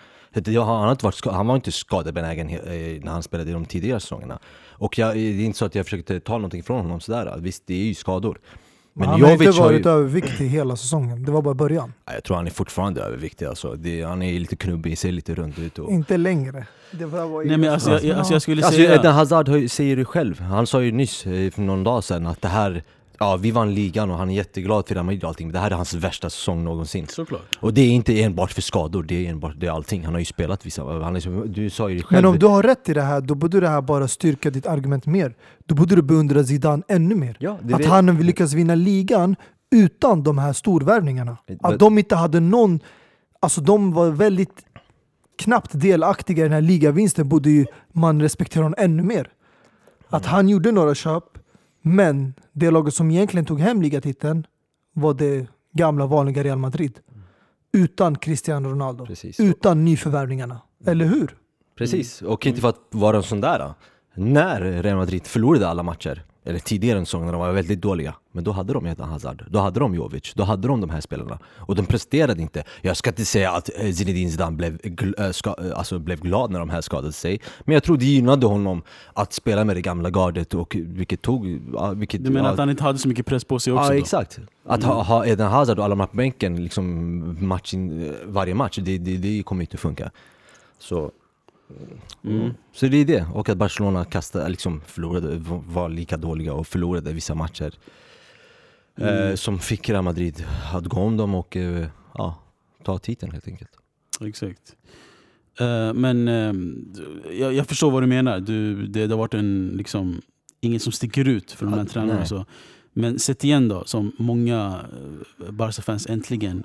Han, 0.46 0.54
har 0.56 0.92
inte 0.92 1.06
varit, 1.06 1.26
han 1.26 1.48
var 1.48 1.56
inte 1.56 1.72
skadebenägen 1.72 2.50
eh, 2.50 2.60
när 3.04 3.12
han 3.12 3.24
spelade 3.24 3.50
i 3.50 3.54
de 3.54 3.66
tidigare 3.66 4.00
säsongerna. 4.00 4.40
Och 4.70 4.98
jag, 4.98 5.16
det 5.16 5.20
är 5.20 5.40
inte 5.46 5.58
så 5.58 5.66
att 5.66 5.76
jag 5.76 5.86
försökte 5.86 6.20
ta 6.20 6.34
någonting 6.34 6.64
från 6.64 6.82
honom 6.82 7.00
sådär. 7.00 7.36
Visst, 7.38 7.64
det 7.66 7.74
är 7.74 7.84
ju 7.86 7.94
skador. 7.94 8.40
Men 9.00 9.10
han 9.10 9.22
har 9.22 9.32
inte 9.32 9.44
Jovic 9.44 9.58
har 9.60 9.66
varit 9.66 9.86
ju, 9.86 9.90
överviktig 9.90 10.48
hela 10.48 10.76
säsongen. 10.76 11.24
Det 11.24 11.32
var 11.32 11.42
bara 11.42 11.54
början. 11.54 11.94
Ja, 12.06 12.14
Jag 12.14 12.24
tror 12.24 12.38
han 12.38 12.48
är 12.48 12.52
fortfarande 12.52 13.02
överviktig 13.02 13.46
alltså. 13.46 13.74
det, 13.76 14.02
Han 14.04 14.22
är 14.22 14.40
lite 14.40 14.56
knubbig, 14.56 14.98
ser 14.98 15.12
lite 15.12 15.36
runt 15.36 15.60
ut. 15.60 15.80
Och... 15.80 15.92
Inte 15.92 16.18
längre. 16.18 16.68
Det 16.92 17.06
var 17.06 17.46
Nej, 17.46 17.58
men 17.58 17.74
alltså, 17.74 18.00
jag, 18.00 18.18
alltså, 18.18 18.34
jag 18.34 18.42
skulle 18.42 18.66
Alltså 18.66 18.78
säga... 18.78 18.96
Eden 18.96 19.14
Hazard 19.14 19.50
ju- 19.50 19.68
säger 19.70 19.96
det 19.96 20.06
själv, 20.06 20.40
han 20.42 20.68
sa 20.68 20.82
ju 20.82 20.92
nyss 20.92 21.26
eh, 21.26 21.52
för 21.52 21.62
någon 21.62 21.84
dag 21.84 22.04
sedan 22.04 22.28
att 22.28 22.42
det 22.42 22.48
här, 22.48 22.84
ja 23.20 23.38
vi 23.38 23.52
vann 23.52 23.74
ligan 23.74 24.12
och 24.12 24.18
han 24.18 24.30
är 24.30 24.34
jätteglad 24.36 24.88
för 24.88 24.96
Real 24.96 25.06
Madrid 25.06 25.24
och 25.24 25.30
allting, 25.30 25.48
men 25.48 25.54
det 25.54 25.60
här 25.60 25.72
är 25.72 25.76
hans 25.76 25.94
värsta 25.94 26.30
säsong 26.30 26.64
någonsin. 26.64 27.08
Såklart. 27.08 27.58
Och 27.60 27.74
det 27.74 27.82
är 27.82 27.90
inte 27.90 28.22
enbart 28.24 28.52
för 28.52 28.62
skador, 28.62 29.04
det 29.04 29.26
är 29.26 29.30
enbart 29.30 29.54
det 29.58 29.68
är 29.68 29.72
allting. 29.72 30.06
Han 30.06 30.14
har 30.14 30.20
ju 30.20 30.26
spelat 30.26 30.66
vissa, 30.66 30.84
han 30.84 31.16
är, 31.16 31.48
du 31.48 31.70
sa 31.70 31.90
ju 31.90 31.98
det 31.98 32.04
själv. 32.04 32.22
Men 32.22 32.32
om 32.32 32.40
du 32.40 32.46
har 32.46 32.64
rätt 32.64 32.90
i 32.90 32.94
det 32.94 33.02
här, 33.02 33.22
då 33.22 33.36
borde 33.36 33.60
det 33.60 33.70
här 33.70 33.82
bara 33.82 34.08
styrka 34.08 34.50
ditt 34.50 34.68
argument 34.68 35.06
mer. 35.06 35.36
Då 35.66 35.76
borde 35.76 35.96
du 35.96 36.02
beundra 36.02 36.44
Zidane 36.44 36.84
ännu 36.88 37.16
mer. 37.16 37.38
ja, 37.40 37.58
det 37.62 37.74
Att 37.74 37.82
det. 37.82 37.88
han 37.88 38.18
lyckas 38.18 38.54
vinna 38.54 38.76
ligan 38.76 39.36
utan 39.72 40.24
de 40.24 40.38
här 40.38 40.54
storvärvningarna. 40.54 41.38
Att 41.62 41.80
de 41.80 41.98
inte 41.98 42.16
hade 42.16 42.40
någon... 42.40 42.80
Alltså 43.40 43.62
de 43.62 43.94
var 43.94 44.10
väldigt 44.10 44.66
knappt 45.38 45.72
delaktiga 45.74 46.40
i 46.40 46.44
den 46.44 46.54
här 46.54 46.62
ligavinsten 46.62 47.30
borde 47.30 47.50
ju 47.50 47.66
man 47.94 48.22
respektera 48.22 48.64
honom 48.64 48.76
ännu 48.78 49.04
mer. 49.04 49.30
Att 50.10 50.26
han 50.26 50.50
gjorde 50.50 50.72
några 50.72 50.96
köp, 50.96 51.24
men 51.88 52.34
det 52.54 52.72
laget 52.72 52.94
som 52.94 53.12
egentligen 53.12 53.46
tog 53.46 53.60
hem 53.60 53.82
ligatiteln 53.82 54.48
var 54.94 55.14
det 55.14 55.48
gamla 55.74 56.06
vanliga 56.06 56.44
Real 56.44 56.58
Madrid. 56.58 57.00
Utan 57.74 58.16
Cristiano 58.16 58.70
Ronaldo. 58.70 59.06
Precis. 59.06 59.40
Utan 59.40 59.86
nyförvärvningarna. 59.86 60.62
Eller 60.86 61.06
hur? 61.06 61.36
Precis, 61.78 62.22
och 62.22 62.46
inte 62.46 62.62
för 62.62 62.70
att 62.70 62.82
vara 62.92 63.18
en 63.18 63.24
sån 63.24 63.42
där. 63.42 63.74
När 64.14 64.62
Real 64.62 64.98
Madrid 64.98 65.28
förlorade 65.28 65.68
alla 65.68 65.84
matcher, 65.84 66.24
eller 66.48 66.60
tidigare 66.60 67.00
en 67.00 67.06
säsong 67.06 67.26
när 67.26 67.32
de 67.32 67.42
var 67.42 67.52
väldigt 67.52 67.82
dåliga, 67.82 68.14
men 68.32 68.44
då 68.44 68.52
hade 68.52 68.74
de 68.74 68.86
Eden 68.86 69.10
Hazard, 69.10 69.46
då 69.50 69.60
hade 69.60 69.80
de 69.80 69.96
Jovic, 69.96 70.34
då 70.36 70.44
hade 70.44 70.68
de 70.68 70.82
de 70.82 70.90
här 70.90 71.02
spelarna. 71.02 71.40
Och 71.56 71.76
de 71.76 71.86
presterade 71.86 72.42
inte. 72.42 72.64
Jag 72.82 72.98
ska 72.98 73.10
inte 73.10 73.26
säga 73.26 73.52
att 73.52 73.70
eh, 73.76 73.92
Zinedine 73.92 74.32
Zidane 74.32 74.58
blev, 74.58 74.80
äh, 75.18 75.32
ska, 75.32 75.50
äh, 75.50 75.78
alltså 75.78 76.00
blev 76.00 76.20
glad 76.22 76.52
när 76.52 76.60
de 76.60 76.70
här 76.70 76.82
skadade 76.82 77.14
sig, 77.14 77.42
men 77.66 77.74
jag 77.74 77.84
tror 77.84 77.98
det 77.98 78.06
gynnade 78.06 78.46
honom 78.46 78.82
att 79.14 79.34
spela 79.34 79.64
med 79.64 79.76
det 79.76 79.82
gamla 79.82 80.10
gardet, 80.10 80.54
och 80.54 80.76
vilket 80.80 81.22
tog... 81.22 81.62
Vilket, 81.96 82.24
Du 82.24 82.30
menar 82.30 82.46
ja, 82.46 82.54
att 82.54 82.60
han 82.60 82.70
inte 82.70 82.84
hade 82.84 83.00
så 83.00 83.08
mycket 83.08 83.26
press 83.26 83.44
på 83.44 83.60
sig 83.60 83.74
också? 83.74 83.86
Ja 83.86 83.94
då? 83.94 84.00
exakt. 84.00 84.40
Att 84.66 84.84
ha, 84.84 85.04
ha 85.04 85.26
Eden 85.26 85.48
Hazard 85.48 85.80
och 85.80 85.86
alla 85.86 85.96
de 85.96 86.00
här 86.00 86.08
på 86.08 86.18
bänken 86.18 86.64
liksom 86.64 87.48
match 87.48 87.74
in, 87.74 88.08
eh, 88.08 88.12
varje 88.26 88.54
match, 88.54 88.80
det, 88.82 88.98
det, 88.98 89.18
det 89.18 89.44
kommer 89.44 89.62
inte 89.62 89.78
funka. 89.78 90.12
Så, 90.80 91.12
Mm. 92.24 92.54
så 92.74 92.88
det 92.88 92.98
är 92.98 93.06
det. 93.06 93.26
Och 93.34 93.50
att 93.50 93.58
Barcelona 93.58 94.06
kastade, 94.06 94.50
liksom 94.50 94.82
förlorade, 94.86 95.44
var 95.68 95.90
lika 95.90 96.18
dåliga 96.18 96.54
och 96.54 96.68
förlorade 96.68 97.14
vissa 97.14 97.36
matcher. 97.36 97.74
Eh, 98.96 99.36
som 99.36 99.60
fick 99.60 99.90
Real 99.90 100.04
Madrid 100.04 100.46
att 100.74 100.86
gå 100.86 101.00
om 101.00 101.18
dem 101.18 101.36
och 101.36 101.58
eh, 101.58 101.88
ja, 102.14 102.40
ta 102.84 102.98
titeln 102.98 103.32
helt 103.32 103.48
enkelt. 103.48 103.72
Exakt. 104.22 104.76
Eh, 105.60 105.94
men 105.94 106.28
eh, 106.28 106.54
jag, 107.40 107.54
jag 107.54 107.68
förstår 107.68 107.92
vad 107.92 108.04
du 108.04 108.08
menar. 108.08 108.40
Du, 108.40 108.88
det, 108.88 109.08
det 109.08 109.14
har 109.14 109.20
varit 109.20 109.34
en, 109.34 109.74
liksom, 109.76 110.22
ingen 110.62 110.80
som 110.80 110.92
sticker 110.92 111.28
ut 111.28 111.52
för 111.52 111.66
de 111.66 111.74
här 111.74 111.80
Ja, 111.80 111.86
tränarna. 111.86 112.26
Så. 112.26 112.46
Men 112.94 113.20
sett 113.20 113.44
igen 113.44 113.68
då, 113.68 113.84
som 113.86 114.12
många 114.18 114.86
Barca-fans 115.50 116.08
äntligen 116.08 116.64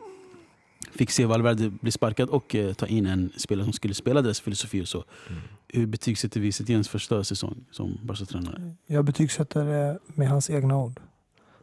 fick 0.93 1.11
se 1.11 1.27
Valverde 1.27 1.71
bli 1.71 1.91
sparkad 1.91 2.29
och 2.29 2.55
eh, 2.55 2.73
ta 2.73 2.87
in 2.87 3.07
en 3.07 3.33
spelare 3.37 3.65
som 3.65 3.73
skulle 3.73 3.95
spela 3.95 4.23
deras 4.23 4.41
filosofi 4.41 4.83
och 4.83 4.89
så. 4.89 5.05
Hur 5.69 5.87
betygsätter 5.87 6.41
vi 6.41 6.53
Setiens 6.53 6.89
första 6.89 7.25
säsong 7.25 7.65
som 7.71 7.99
Barca-tränare? 8.03 8.75
Jag 8.87 9.05
betygsätter 9.05 9.65
det 9.65 9.99
med 10.07 10.29
hans 10.29 10.51
egna 10.51 10.79
ord. 10.79 11.01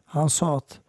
Han 0.06 0.30
sa 0.30 0.58
att 0.58 0.80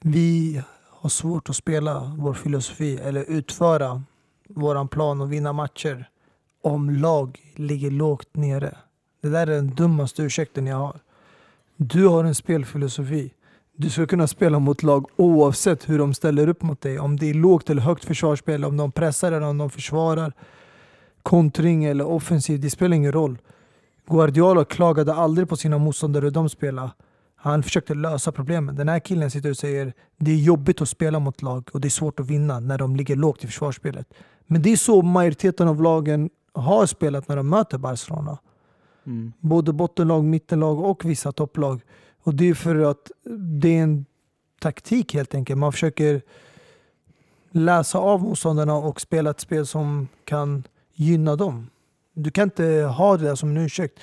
vi 0.00 0.62
har 0.90 1.10
svårt 1.10 1.48
att 1.48 1.56
spela 1.56 2.16
vår 2.18 2.34
filosofi 2.34 2.96
eller 2.96 3.24
utföra 3.24 4.02
våran 4.48 4.88
plan 4.88 5.20
och 5.20 5.32
vinna 5.32 5.52
matcher 5.52 6.08
om 6.62 6.90
lag 6.90 7.40
ligger 7.54 7.90
lågt 7.90 8.36
nere. 8.36 8.76
Det 9.20 9.28
där 9.28 9.46
är 9.46 9.54
den 9.54 9.74
dummaste 9.74 10.22
ursäkten 10.22 10.66
jag 10.66 10.76
har. 10.76 11.00
Du 11.76 12.06
har 12.06 12.24
en 12.24 12.34
spelfilosofi. 12.34 13.30
Du 13.80 13.90
ska 13.90 14.06
kunna 14.06 14.26
spela 14.26 14.58
mot 14.58 14.82
lag 14.82 15.06
oavsett 15.16 15.88
hur 15.88 15.98
de 15.98 16.14
ställer 16.14 16.48
upp 16.48 16.62
mot 16.62 16.80
dig. 16.80 16.98
Om 16.98 17.16
det 17.16 17.30
är 17.30 17.34
lågt 17.34 17.70
eller 17.70 17.82
högt 17.82 18.04
försvarsspel, 18.04 18.64
om 18.64 18.76
de 18.76 18.92
pressar 18.92 19.32
eller 19.32 19.46
om 19.46 19.58
de 19.58 19.70
försvarar. 19.70 20.32
Kontring 21.22 21.84
eller 21.84 22.06
offensiv, 22.06 22.60
det 22.60 22.70
spelar 22.70 22.96
ingen 22.96 23.12
roll. 23.12 23.38
Guardiola 24.08 24.64
klagade 24.64 25.14
aldrig 25.14 25.48
på 25.48 25.56
sina 25.56 25.78
motståndare 25.78 26.24
hur 26.24 26.30
de 26.30 26.48
spelade. 26.48 26.90
Han 27.36 27.62
försökte 27.62 27.94
lösa 27.94 28.32
problemen. 28.32 28.76
Den 28.76 28.88
här 28.88 28.98
killen 28.98 29.30
sitter 29.30 29.50
och 29.50 29.56
säger 29.56 29.92
det 30.16 30.30
är 30.30 30.36
jobbigt 30.36 30.82
att 30.82 30.88
spela 30.88 31.18
mot 31.18 31.42
lag 31.42 31.68
och 31.72 31.80
det 31.80 31.88
är 31.88 31.90
svårt 31.90 32.20
att 32.20 32.26
vinna 32.26 32.60
när 32.60 32.78
de 32.78 32.96
ligger 32.96 33.16
lågt 33.16 33.44
i 33.44 33.46
försvarsspelet. 33.46 34.14
Men 34.46 34.62
det 34.62 34.72
är 34.72 34.76
så 34.76 35.02
majoriteten 35.02 35.68
av 35.68 35.82
lagen 35.82 36.30
har 36.52 36.86
spelat 36.86 37.28
när 37.28 37.36
de 37.36 37.48
möter 37.48 37.78
Barcelona. 37.78 38.38
Mm. 39.06 39.32
Både 39.40 39.72
bottenlag, 39.72 40.24
mittenlag 40.24 40.84
och 40.84 41.04
vissa 41.04 41.32
topplag. 41.32 41.80
Och 42.22 42.34
det 42.34 42.48
är 42.48 42.54
för 42.54 42.90
att 42.90 43.10
det 43.60 43.78
är 43.78 43.82
en 43.82 44.04
taktik 44.60 45.14
helt 45.14 45.34
enkelt. 45.34 45.58
Man 45.58 45.72
försöker 45.72 46.22
läsa 47.50 47.98
av 47.98 48.22
motståndarna 48.22 48.74
och 48.74 49.00
spela 49.00 49.30
ett 49.30 49.40
spel 49.40 49.66
som 49.66 50.08
kan 50.24 50.64
gynna 50.94 51.36
dem. 51.36 51.70
Du 52.12 52.30
kan 52.30 52.44
inte 52.44 52.64
ha 52.96 53.16
det 53.16 53.24
där 53.24 53.34
som 53.34 53.50
en 53.50 53.56
ursäkt. 53.56 54.00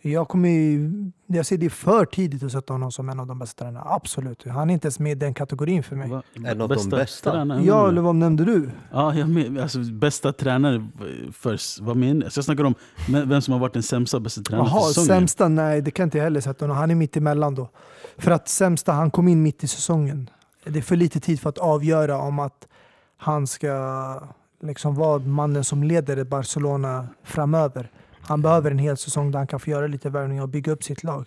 Jag, 0.00 0.28
kommer, 0.28 0.48
ju- 0.48 1.10
jag 1.26 1.46
ser 1.46 1.58
det 1.58 1.66
är 1.66 1.70
för 1.70 2.04
tidigt 2.04 2.42
att 2.42 2.52
sätta 2.52 2.74
honom 2.74 2.92
som 2.92 3.08
en 3.08 3.20
av 3.20 3.26
de 3.26 3.38
bästa 3.38 3.64
tränarna. 3.64 3.86
Absolut. 3.90 4.44
Han 4.48 4.70
är 4.70 4.74
inte 4.74 4.86
ens 4.86 4.98
med 4.98 5.12
i 5.12 5.14
den 5.14 5.34
kategorin 5.34 5.82
för 5.82 5.96
mig. 5.96 6.10
Va- 6.10 6.22
En 6.34 6.60
av 6.60 6.68
de 6.68 6.88
bästa? 6.88 7.30
tränare? 7.32 7.62
Ja, 7.64 7.88
eller 7.88 8.00
vad 8.02 8.14
nämnde 8.14 8.44
du? 8.44 8.70
Ja, 8.92 9.14
jag 9.14 9.28
men, 9.28 9.58
alltså, 9.60 9.78
bästa 9.78 10.32
tränare 10.32 10.86
för, 11.32 11.82
vad 11.82 11.96
menar 11.96 12.22
jag? 12.22 12.32
Så 12.32 12.38
jag 12.38 12.44
snackar 12.44 12.64
om 12.64 12.74
vem 13.06 13.40
som 13.42 13.52
har 13.52 13.58
varit 13.60 13.72
den 13.72 13.82
sämsta 13.82 14.20
bästa 14.20 14.42
tränaren 14.42 14.68
för 14.70 14.76
Jaha, 14.76 14.88
säsongen. 14.88 15.06
sämsta? 15.08 15.48
Nej, 15.48 15.80
det 15.82 15.90
kan 15.90 16.04
inte 16.04 16.18
jag 16.18 16.24
heller 16.24 16.40
sätta 16.40 16.64
honom. 16.64 16.76
Han 16.76 16.90
är 16.90 16.94
mitt 16.94 17.16
emellan 17.16 17.54
då. 17.54 17.68
För 18.18 18.30
att 18.30 18.48
sämsta, 18.48 18.92
han 18.92 19.10
kom 19.10 19.28
in 19.28 19.42
mitt 19.42 19.64
i 19.64 19.68
säsongen. 19.68 20.30
Det 20.64 20.78
är 20.78 20.82
för 20.82 20.96
lite 20.96 21.20
tid 21.20 21.40
för 21.40 21.48
att 21.48 21.58
avgöra 21.58 22.18
om 22.18 22.38
att 22.38 22.68
han 23.16 23.46
ska 23.46 24.20
liksom 24.62 24.94
vara 24.94 25.18
mannen 25.18 25.64
som 25.64 25.82
leder 25.82 26.24
Barcelona 26.24 27.08
framöver. 27.24 27.90
Han 28.28 28.42
behöver 28.42 28.70
en 28.70 28.78
hel 28.78 28.96
säsong 28.96 29.30
där 29.30 29.38
han 29.38 29.46
kan 29.46 29.60
få 29.60 29.70
göra 29.70 29.86
lite 29.86 30.10
värvningar 30.10 30.42
och 30.42 30.48
bygga 30.48 30.72
upp 30.72 30.84
sitt 30.84 31.02
lag. 31.04 31.26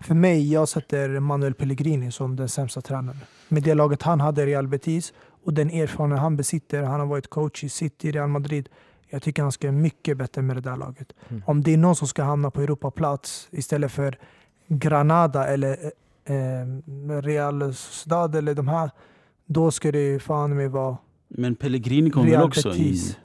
För 0.00 0.14
mig, 0.14 0.52
jag 0.52 0.68
sätter 0.68 1.20
Manuel 1.20 1.54
Pellegrini 1.54 2.12
som 2.12 2.36
den 2.36 2.48
sämsta 2.48 2.80
tränaren. 2.80 3.18
Med 3.48 3.62
det 3.62 3.74
laget 3.74 4.02
han 4.02 4.20
hade 4.20 4.42
i 4.42 4.46
Real 4.46 4.68
Betis 4.68 5.12
och 5.44 5.54
den 5.54 5.70
erfarenhet 5.70 6.20
han 6.20 6.36
besitter. 6.36 6.82
Han 6.82 7.00
har 7.00 7.06
varit 7.06 7.30
coach 7.30 7.64
i 7.64 7.68
City, 7.68 8.10
Real 8.12 8.28
Madrid. 8.28 8.68
Jag 9.10 9.22
tycker 9.22 9.42
han 9.42 9.52
ska 9.52 9.66
göra 9.66 9.76
mycket 9.76 10.16
bättre 10.18 10.42
med 10.42 10.56
det 10.56 10.60
där 10.60 10.76
laget. 10.76 11.12
Om 11.46 11.62
det 11.62 11.72
är 11.72 11.76
någon 11.76 11.96
som 11.96 12.08
ska 12.08 12.22
hamna 12.22 12.50
på 12.50 12.60
Europaplats 12.60 13.48
istället 13.50 13.92
för 13.92 14.18
Granada 14.68 15.46
eller 15.46 15.76
eh, 16.24 16.36
eh, 16.36 16.66
Real 17.22 17.74
Sociedad 17.74 18.34
eller 18.36 18.54
de 18.54 18.68
här, 18.68 18.90
då 19.46 19.70
ska 19.70 19.92
det 19.92 20.22
fan 20.22 20.56
med 20.56 20.70
vara 20.70 20.96
Men 21.28 21.54
Pellegrini 21.54 22.10
kom 22.10 22.26
väl 22.26 22.42
också 22.42 22.68
in 22.68 22.74
Betis. 22.74 23.18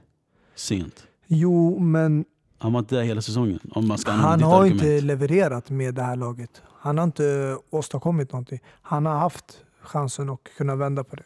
sent? 0.56 1.08
Jo, 1.28 1.80
men 1.80 2.26
Han 2.58 2.74
var 2.74 2.80
inte 2.80 2.96
där 2.96 3.04
hela 3.04 3.22
säsongen. 3.22 3.60
Om 3.72 3.88
man 3.88 3.98
ska 3.98 4.12
han 4.12 4.42
har 4.42 4.62
argument. 4.62 4.82
inte 4.82 5.02
levererat 5.02 5.70
med 5.70 5.96
det 5.96 6.02
här 6.02 6.16
laget. 6.16 6.62
Han 6.80 6.98
har 6.98 7.06
inte 7.06 7.58
åstadkommit 7.70 8.32
någonting. 8.32 8.60
Han 8.82 9.06
har 9.06 9.16
haft 9.16 9.62
chansen 9.82 10.30
att 10.30 10.40
kunna 10.58 10.76
vända 10.76 11.04
på 11.04 11.16
det. 11.16 11.24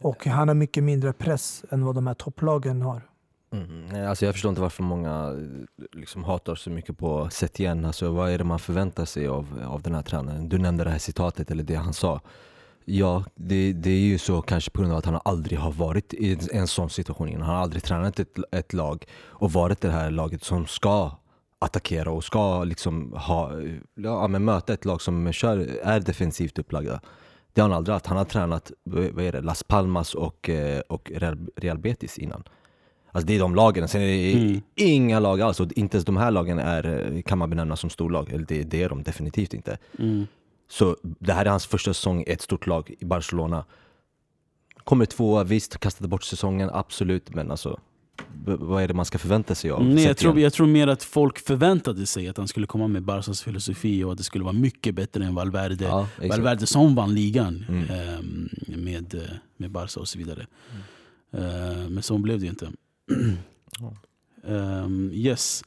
Och 0.00 0.26
han 0.26 0.48
har 0.48 0.54
mycket 0.54 0.84
mindre 0.84 1.12
press 1.12 1.64
än 1.70 1.84
vad 1.84 1.94
de 1.94 2.06
här 2.06 2.14
topplagen 2.14 2.82
har. 2.82 3.02
Mm. 3.52 3.86
nej, 3.86 4.06
Alltså 4.06 4.24
jag 4.24 4.34
förstår 4.34 4.48
inte 4.48 4.60
varför 4.60 4.82
många 4.82 5.36
liksom 5.92 6.24
hatar 6.24 6.54
så 6.54 6.70
mycket 6.70 6.98
på 6.98 7.28
Setien. 7.30 7.84
Alltså 7.84 8.10
vad 8.10 8.30
är 8.30 8.38
det 8.38 8.44
man 8.44 8.58
förväntar 8.58 9.04
sig 9.04 9.28
av, 9.28 9.46
av 9.66 9.82
den 9.82 9.94
här 9.94 10.02
tränaren? 10.02 10.48
Du 10.48 10.58
nämnde 10.58 10.84
det 10.84 10.90
här 10.90 10.98
citatet, 10.98 11.50
eller 11.50 11.62
det 11.64 11.74
han 11.74 11.92
sa. 11.92 12.20
Ja, 12.84 13.24
det, 13.34 13.72
det 13.72 13.90
är 13.90 14.00
ju 14.00 14.18
så 14.18 14.42
kanske 14.42 14.70
på 14.70 14.80
grund 14.80 14.92
av 14.92 14.98
att 14.98 15.04
han 15.04 15.20
aldrig 15.24 15.58
har 15.58 15.72
varit 15.72 16.14
i 16.14 16.38
en, 16.52 16.66
sån 16.66 16.90
situation 16.90 17.28
innan. 17.28 17.42
Han 17.42 17.56
har 17.56 17.62
aldrig 17.62 17.82
tränat 17.82 18.20
ett, 18.20 18.38
ett 18.52 18.72
lag 18.72 19.04
och 19.20 19.52
varit 19.52 19.80
det 19.80 19.90
här 19.90 20.10
laget 20.10 20.44
som 20.44 20.66
ska 20.66 21.10
attackera 21.58 22.10
och 22.10 22.24
ska 22.24 22.64
liksom 22.64 23.12
ha, 23.12 23.52
ja, 23.94 24.28
men 24.28 24.44
möta 24.44 24.72
ett 24.72 24.84
lag 24.84 25.02
som 25.02 25.32
kör, 25.32 25.58
är 25.82 26.00
defensivt 26.00 26.58
upplagda. 26.58 27.00
Det 27.52 27.60
har 27.60 27.68
han 27.68 27.76
aldrig 27.76 27.92
haft. 27.92 28.06
Han 28.06 28.16
har 28.18 28.24
tränat 28.24 28.72
vad 28.84 29.24
är 29.24 29.32
det, 29.32 29.40
Las 29.40 29.62
Palmas 29.62 30.14
och, 30.14 30.48
eh, 30.48 30.80
och 30.80 31.12
Real 31.56 31.78
Betis 31.78 32.18
innan. 32.18 32.44
Alltså 33.12 33.26
det 33.26 33.34
är 33.34 33.40
de 33.40 33.54
lagen. 33.54 33.88
Sen 33.88 34.00
är 34.02 34.06
det 34.06 34.32
Mm. 34.32 34.60
inga 34.74 35.20
lag 35.20 35.40
alls. 35.40 35.60
Och 35.60 35.72
inte 35.72 35.96
ens 35.96 36.04
de 36.04 36.16
här 36.16 36.30
lagen 36.30 36.58
är, 36.58 37.22
kan 37.26 37.38
man 37.38 37.50
benämna 37.50 37.76
som 37.76 37.90
storlag. 37.90 38.32
Eller 38.32 38.44
det, 38.48 38.62
det 38.62 38.82
är 38.82 38.88
de 38.88 39.02
definitivt 39.02 39.54
inte. 39.54 39.78
Mm. 39.98 40.26
Så 40.72 40.96
det 41.02 41.32
här 41.32 41.46
är 41.46 41.50
hans 41.50 41.66
första 41.66 41.94
säsong 41.94 42.24
i 42.26 42.30
ett 42.32 42.42
stort 42.42 42.66
lag 42.66 42.94
i 42.98 43.04
Barcelona. 43.04 43.64
Kommer 44.84 45.06
tvåa, 45.06 45.44
visst, 45.44 45.78
kastade 45.78 46.08
bort 46.08 46.24
säsongen, 46.24 46.70
absolut. 46.72 47.34
Men 47.34 47.50
alltså, 47.50 47.80
vad 48.44 48.82
är 48.82 48.88
det 48.88 48.94
man 48.94 49.04
ska 49.04 49.18
förvänta 49.18 49.54
sig 49.54 49.70
av 49.70 49.84
Nej, 49.84 50.04
jag, 50.04 50.16
tror, 50.16 50.40
jag 50.40 50.52
tror 50.52 50.66
mer 50.66 50.86
att 50.86 51.02
folk 51.02 51.38
förväntade 51.38 52.06
sig 52.06 52.28
att 52.28 52.36
han 52.36 52.48
skulle 52.48 52.66
komma 52.66 52.88
med 52.88 53.02
Barcas 53.02 53.42
filosofi 53.42 54.04
och 54.04 54.12
att 54.12 54.18
det 54.18 54.24
skulle 54.24 54.44
vara 54.44 54.52
mycket 54.52 54.94
bättre 54.94 55.24
än 55.24 55.34
Valverde. 55.34 55.84
Ja. 55.84 56.08
Valverde 56.28 56.66
som 56.66 56.94
vann 56.94 57.14
ligan 57.14 57.64
Mm. 57.68 57.90
ehm, 57.90 58.48
med, 58.66 59.14
eh, 59.14 59.20
med 59.56 59.70
Barca 59.70 60.00
och 60.00 60.08
så 60.08 60.18
vidare. 60.18 60.46
Eh, 61.32 61.88
men 61.88 62.02
så 62.02 62.18
blev 62.18 62.38
det 62.38 62.44
ju 62.44 62.50
inte. 62.50 62.72
Ehm, 64.46 65.10
yes. 65.14 65.64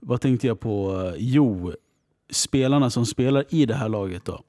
Vad 0.00 0.20
tänkte 0.20 0.46
jag 0.46 0.60
på? 0.60 1.12
Jo, 1.16 1.72
spelarna 2.30 2.90
som 2.90 3.06
spelar 3.06 3.44
i 3.48 3.66
det 3.66 3.74
här 3.74 3.88
laget 3.88 4.24
då. 4.24 4.42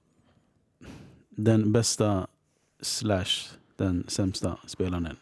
Den 1.30 1.72
bästa 1.72 2.28
slash 2.82 3.58
den 3.76 4.06
sämsta 4.08 4.58
spelaren. 4.66 5.18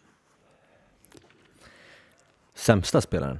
Sämsta 2.53 3.01
spelaren. 3.01 3.39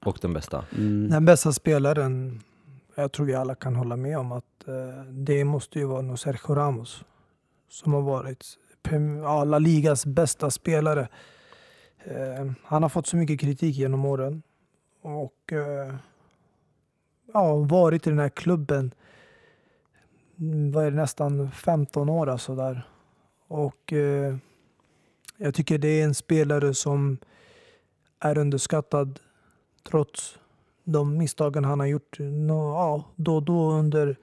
Och 0.00 0.18
den 0.20 0.32
bästa. 0.32 0.64
Mm. 0.76 1.10
Den 1.10 1.24
bästa 1.24 1.52
spelaren, 1.52 2.42
jag 2.94 3.12
tror 3.12 3.26
vi 3.26 3.34
alla 3.34 3.54
kan 3.54 3.76
hålla 3.76 3.96
med 3.96 4.18
om 4.18 4.32
att 4.32 4.68
eh, 4.68 5.04
det 5.04 5.44
måste 5.44 5.78
ju 5.78 5.84
vara 5.84 6.02
nog 6.02 6.18
Sergio 6.18 6.54
Ramos. 6.54 7.04
Som 7.68 7.92
har 7.92 8.02
varit 8.02 8.44
Prem- 8.82 9.18
ja, 9.22 9.44
La 9.44 9.58
Ligas 9.58 10.06
bästa 10.06 10.50
spelare. 10.50 11.08
Eh, 11.98 12.52
han 12.62 12.82
har 12.82 12.88
fått 12.88 13.06
så 13.06 13.16
mycket 13.16 13.40
kritik 13.40 13.76
genom 13.76 14.04
åren. 14.04 14.42
Och 15.02 15.52
eh, 15.52 15.94
ja, 17.34 17.56
varit 17.56 18.06
i 18.06 18.10
den 18.10 18.18
här 18.18 18.28
klubben 18.28 18.94
vad 20.72 20.84
är 20.84 20.90
det, 20.90 20.96
nästan 20.96 21.50
15 21.50 22.08
år. 22.08 22.28
Alltså 22.28 22.54
där. 22.54 22.86
Och 23.48 23.92
eh, 23.92 24.36
jag 25.36 25.54
tycker 25.54 25.78
det 25.78 26.00
är 26.00 26.04
en 26.04 26.14
spelare 26.14 26.74
som 26.74 27.18
är 28.20 28.38
underskattad 28.38 29.20
trots 29.88 30.38
de 30.84 31.16
misstagen 31.16 31.64
han 31.64 31.80
har 31.80 31.86
gjort 31.86 32.18
no, 32.18 32.72
ja, 32.72 33.04
då 33.16 33.36
och 33.36 33.42
då 33.42 33.70
under 33.70 34.16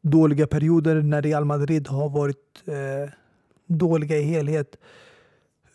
dåliga 0.00 0.46
perioder 0.46 1.02
när 1.02 1.22
Real 1.22 1.44
Madrid 1.44 1.88
har 1.88 2.08
varit 2.08 2.62
eh, 2.66 3.12
dåliga 3.66 4.16
i 4.16 4.22
helhet. 4.22 4.76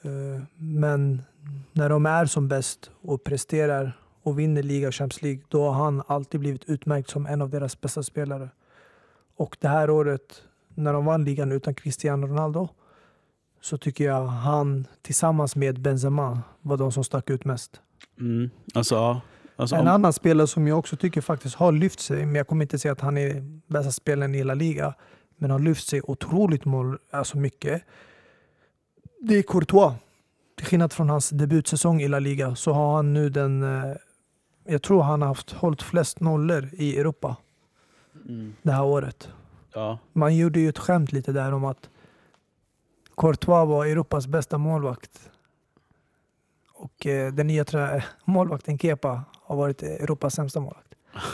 Eh, 0.01 0.43
men 0.55 1.21
när 1.71 1.89
de 1.89 2.05
är 2.05 2.25
som 2.25 2.47
bäst 2.47 2.91
och 3.01 3.23
presterar 3.23 3.97
och 4.25 4.39
vinner 4.39 4.63
liga 4.63 4.87
och 4.87 4.95
Champions 4.95 5.21
League, 5.21 5.41
då 5.47 5.69
har 5.69 5.83
han 5.83 6.03
alltid 6.07 6.39
blivit 6.39 6.65
utmärkt 6.65 7.09
som 7.09 7.25
en 7.25 7.41
av 7.41 7.49
deras 7.49 7.81
bästa 7.81 8.03
spelare. 8.03 8.49
Och 9.37 9.57
det 9.59 9.67
här 9.67 9.89
året, 9.89 10.41
när 10.75 10.93
de 10.93 11.05
vann 11.05 11.23
ligan 11.25 11.51
utan 11.51 11.73
Cristiano 11.73 12.27
Ronaldo, 12.27 12.69
så 13.61 13.77
tycker 13.77 14.03
jag 14.03 14.25
han 14.25 14.87
tillsammans 15.01 15.55
med 15.55 15.81
Benzema 15.81 16.41
var 16.61 16.77
de 16.77 16.91
som 16.91 17.03
stack 17.03 17.29
ut 17.29 17.45
mest. 17.45 17.81
Mm. 18.19 18.49
Alltså, 18.73 19.21
alltså, 19.55 19.75
en 19.75 19.81
om, 19.81 19.87
annan 19.87 20.13
spelare 20.13 20.47
som 20.47 20.67
jag 20.67 20.79
också 20.79 20.95
tycker 20.95 21.21
faktiskt 21.21 21.55
har 21.55 21.71
lyft 21.71 21.99
sig, 21.99 22.25
men 22.25 22.35
jag 22.35 22.47
kommer 22.47 22.65
inte 22.65 22.79
säga 22.79 22.91
att 22.91 23.01
han 23.01 23.17
är 23.17 23.59
bästa 23.67 23.91
spelaren 23.91 24.35
i 24.35 24.37
hela 24.37 24.53
liga, 24.53 24.93
men 25.37 25.51
har 25.51 25.59
lyft 25.59 25.87
sig 25.87 26.01
otroligt 26.03 26.65
mål, 26.65 26.97
alltså 27.11 27.37
mycket. 27.37 27.83
Det 29.21 29.37
är 29.37 29.43
Courtois. 29.43 29.93
Till 30.57 30.65
skillnad 30.65 30.93
från 30.93 31.09
hans 31.09 31.29
debutsäsong 31.29 32.01
i 32.01 32.07
La 32.07 32.19
Liga 32.19 32.55
så 32.55 32.73
har 32.73 32.95
han 32.95 33.13
nu 33.13 33.29
den, 33.29 33.63
eh, 33.63 33.95
jag 34.65 34.81
tror 34.81 35.01
han 35.01 35.21
har 35.21 35.27
haft 35.27 35.51
hållit 35.51 35.81
flest 35.81 36.19
nollor 36.19 36.69
i 36.73 36.99
Europa 36.99 37.35
mm. 38.29 38.55
det 38.61 38.71
här 38.71 38.83
året. 38.83 39.29
ja. 39.73 39.99
Man 40.13 40.35
gjorde 40.35 40.59
ju 40.59 40.69
ett 40.69 40.79
skämt 40.79 41.11
lite 41.11 41.31
där 41.31 41.51
om 41.51 41.65
att 41.65 41.89
Courtois 43.17 43.67
var 43.67 43.85
Europas 43.85 44.27
bästa 44.27 44.57
målvakt. 44.57 45.29
Och 46.73 47.05
eh, 47.05 47.33
den 47.33 47.47
nya 47.47 47.63
trä- 47.63 48.03
målvakten 48.25 48.79
Kepa 48.79 49.23
har 49.33 49.55
varit 49.55 49.83
Europas 49.83 50.33
sämsta 50.35 50.59
målvakt. 50.59 50.95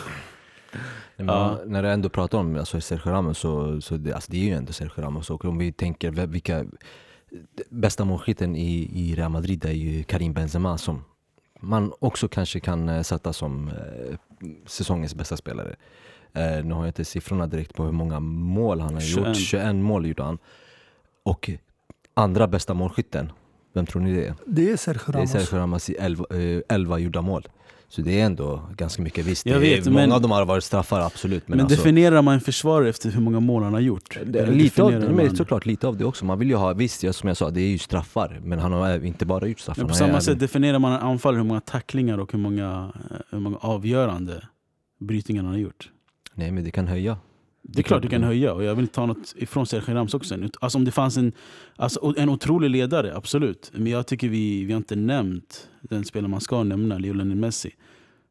Men 1.15 1.27
Ja. 1.27 1.59
När 1.65 1.83
du 1.83 1.89
ändå 1.89 2.09
pratar 2.09 2.37
om 2.37 2.55
alltså, 2.55 2.81
Sergio 2.81 3.11
Ramos 3.11 3.37
så, 3.37 3.81
så 3.81 3.97
det, 3.97 4.13
alltså, 4.13 4.31
det 4.31 4.37
är 4.37 4.43
ju 4.43 4.53
ändå 4.53 4.73
Sergio 4.73 5.01
Ramos. 5.01 5.29
Och 5.29 5.45
om 5.45 5.57
vi 5.57 5.71
tänker 5.71 6.11
vilka 6.11 6.65
bästa 7.69 8.05
målskytten 8.05 8.55
i, 8.55 8.89
i 8.93 9.15
Real 9.15 9.31
Madrid 9.31 9.65
är 9.65 9.71
ju 9.71 10.03
Karim 10.03 10.33
Benzema 10.33 10.77
som 10.77 11.03
man 11.61 11.93
också 11.99 12.27
kanske 12.27 12.59
kan 12.59 12.89
eh, 12.89 13.01
sätta 13.01 13.33
som 13.33 13.67
eh, 13.67 14.17
säsongens 14.65 15.15
bästa 15.15 15.37
spelare. 15.37 15.75
Eh, 16.33 16.65
nu 16.65 16.73
har 16.73 16.81
jag 16.81 16.89
inte 16.89 17.05
siffrorna 17.05 17.47
direkt 17.47 17.73
på 17.73 17.83
hur 17.83 17.91
många 17.91 18.19
mål 18.19 18.79
han 18.81 18.93
har 18.93 19.01
21. 19.01 19.27
gjort. 19.27 19.37
21 19.37 19.75
mål 19.75 20.05
gjorde 20.05 20.23
han. 20.23 20.37
Och 21.23 21.49
andra 22.13 22.47
bästa 22.47 22.73
målskytten, 22.73 23.31
vem 23.73 23.85
tror 23.85 24.01
ni 24.01 24.13
det 24.13 24.27
är? 24.27 24.35
Det 24.45 24.71
är 24.71 24.77
Sergio 24.77 25.11
Det 25.11 25.11
är 25.11 25.13
Ramos. 25.13 25.31
Sergio 25.31 25.57
Ramos 25.57 25.89
i 25.89 25.95
11, 25.99 26.25
eh, 26.29 26.61
11 26.69 26.99
gjorda 26.99 27.21
mål. 27.21 27.47
Så 27.91 28.01
det 28.01 28.21
är 28.21 28.25
ändå 28.25 28.61
ganska 28.77 29.01
mycket. 29.01 29.25
Visst, 29.25 29.45
Jag 29.45 29.61
det 29.61 29.67
är, 29.73 29.75
vet, 29.77 29.85
många 29.85 29.95
men- 29.99 30.11
av 30.11 30.21
dem 30.21 30.31
har 30.31 30.45
varit 30.45 30.63
straffar, 30.63 30.99
absolut. 31.01 31.47
Men, 31.47 31.57
Men, 31.57 31.65
alltså, 31.65 31.77
definierar 31.77 32.21
man 32.21 32.33
en 32.33 32.41
försvarare 32.41 32.89
efter 32.89 33.09
hur 33.09 33.21
många 33.21 33.39
mål 33.39 33.63
han 33.63 33.73
har 33.73 33.79
gjort? 33.79 34.17
det, 34.25 34.45
lite 34.51 34.83
av, 34.83 34.91
men 34.93 35.35
såklart 35.35 35.65
lite 35.65 35.87
av 35.87 35.97
det 35.97 36.05
också. 36.05 36.25
Man 36.25 36.39
vill 36.39 36.49
ju 36.49 36.55
ha, 36.55 36.73
visst 36.73 37.13
som 37.13 37.27
jag 37.27 37.37
sa, 37.37 37.49
det 37.49 37.61
är 37.61 37.67
ju 37.69 37.77
straffar. 37.77 38.39
Men 38.43 38.59
han 38.59 38.71
har 38.71 39.05
inte 39.05 39.25
bara 39.25 39.47
gjort 39.47 39.59
straffar. 39.59 39.81
Men 39.81 39.89
på 39.89 39.93
samma 39.95 40.09
även- 40.09 40.21
sätt 40.21 40.39
definierar 40.39 40.79
man 40.79 40.93
en 40.93 40.99
anfallare 40.99 41.37
hur 41.41 41.47
många 41.47 41.61
tacklingar 41.61 42.17
och 42.17 42.31
hur 42.31 42.39
många, 42.39 42.91
eh, 43.11 43.17
hur 43.29 43.39
många 43.39 43.57
avgörande 43.57 44.47
brytningar 44.99 45.43
han 45.43 45.51
har 45.51 45.59
gjort. 45.59 45.89
Nej 46.35 46.51
men 46.51 46.63
det 46.63 46.71
kan 46.71 46.87
höja. 46.87 47.17
Det 47.61 47.79
är 47.79 47.83
klart 47.83 48.01
du 48.01 48.09
kan 48.09 48.23
höja 48.23 48.53
och 48.53 48.63
jag 48.63 48.75
vill 48.75 48.83
inte 48.83 48.95
ta 48.95 49.05
något 49.05 49.33
ifrån 49.37 49.65
Sergio 49.65 49.93
Ramos 49.93 50.13
också. 50.13 50.35
Alltså 50.59 50.77
om 50.77 50.85
det 50.85 50.91
fanns 50.91 51.17
en, 51.17 51.31
alltså 51.75 52.13
en 52.17 52.29
otrolig 52.29 52.69
ledare, 52.69 53.15
absolut. 53.15 53.71
Men 53.73 53.87
jag 53.87 54.07
tycker 54.07 54.29
vi, 54.29 54.65
vi 54.65 54.73
har 54.73 54.77
inte 54.77 54.95
nämnt 54.95 55.69
den 55.81 56.05
spelare 56.05 56.29
man 56.29 56.41
ska 56.41 56.63
nämna, 56.63 56.97
Lionel 56.97 57.35
Messi. 57.35 57.75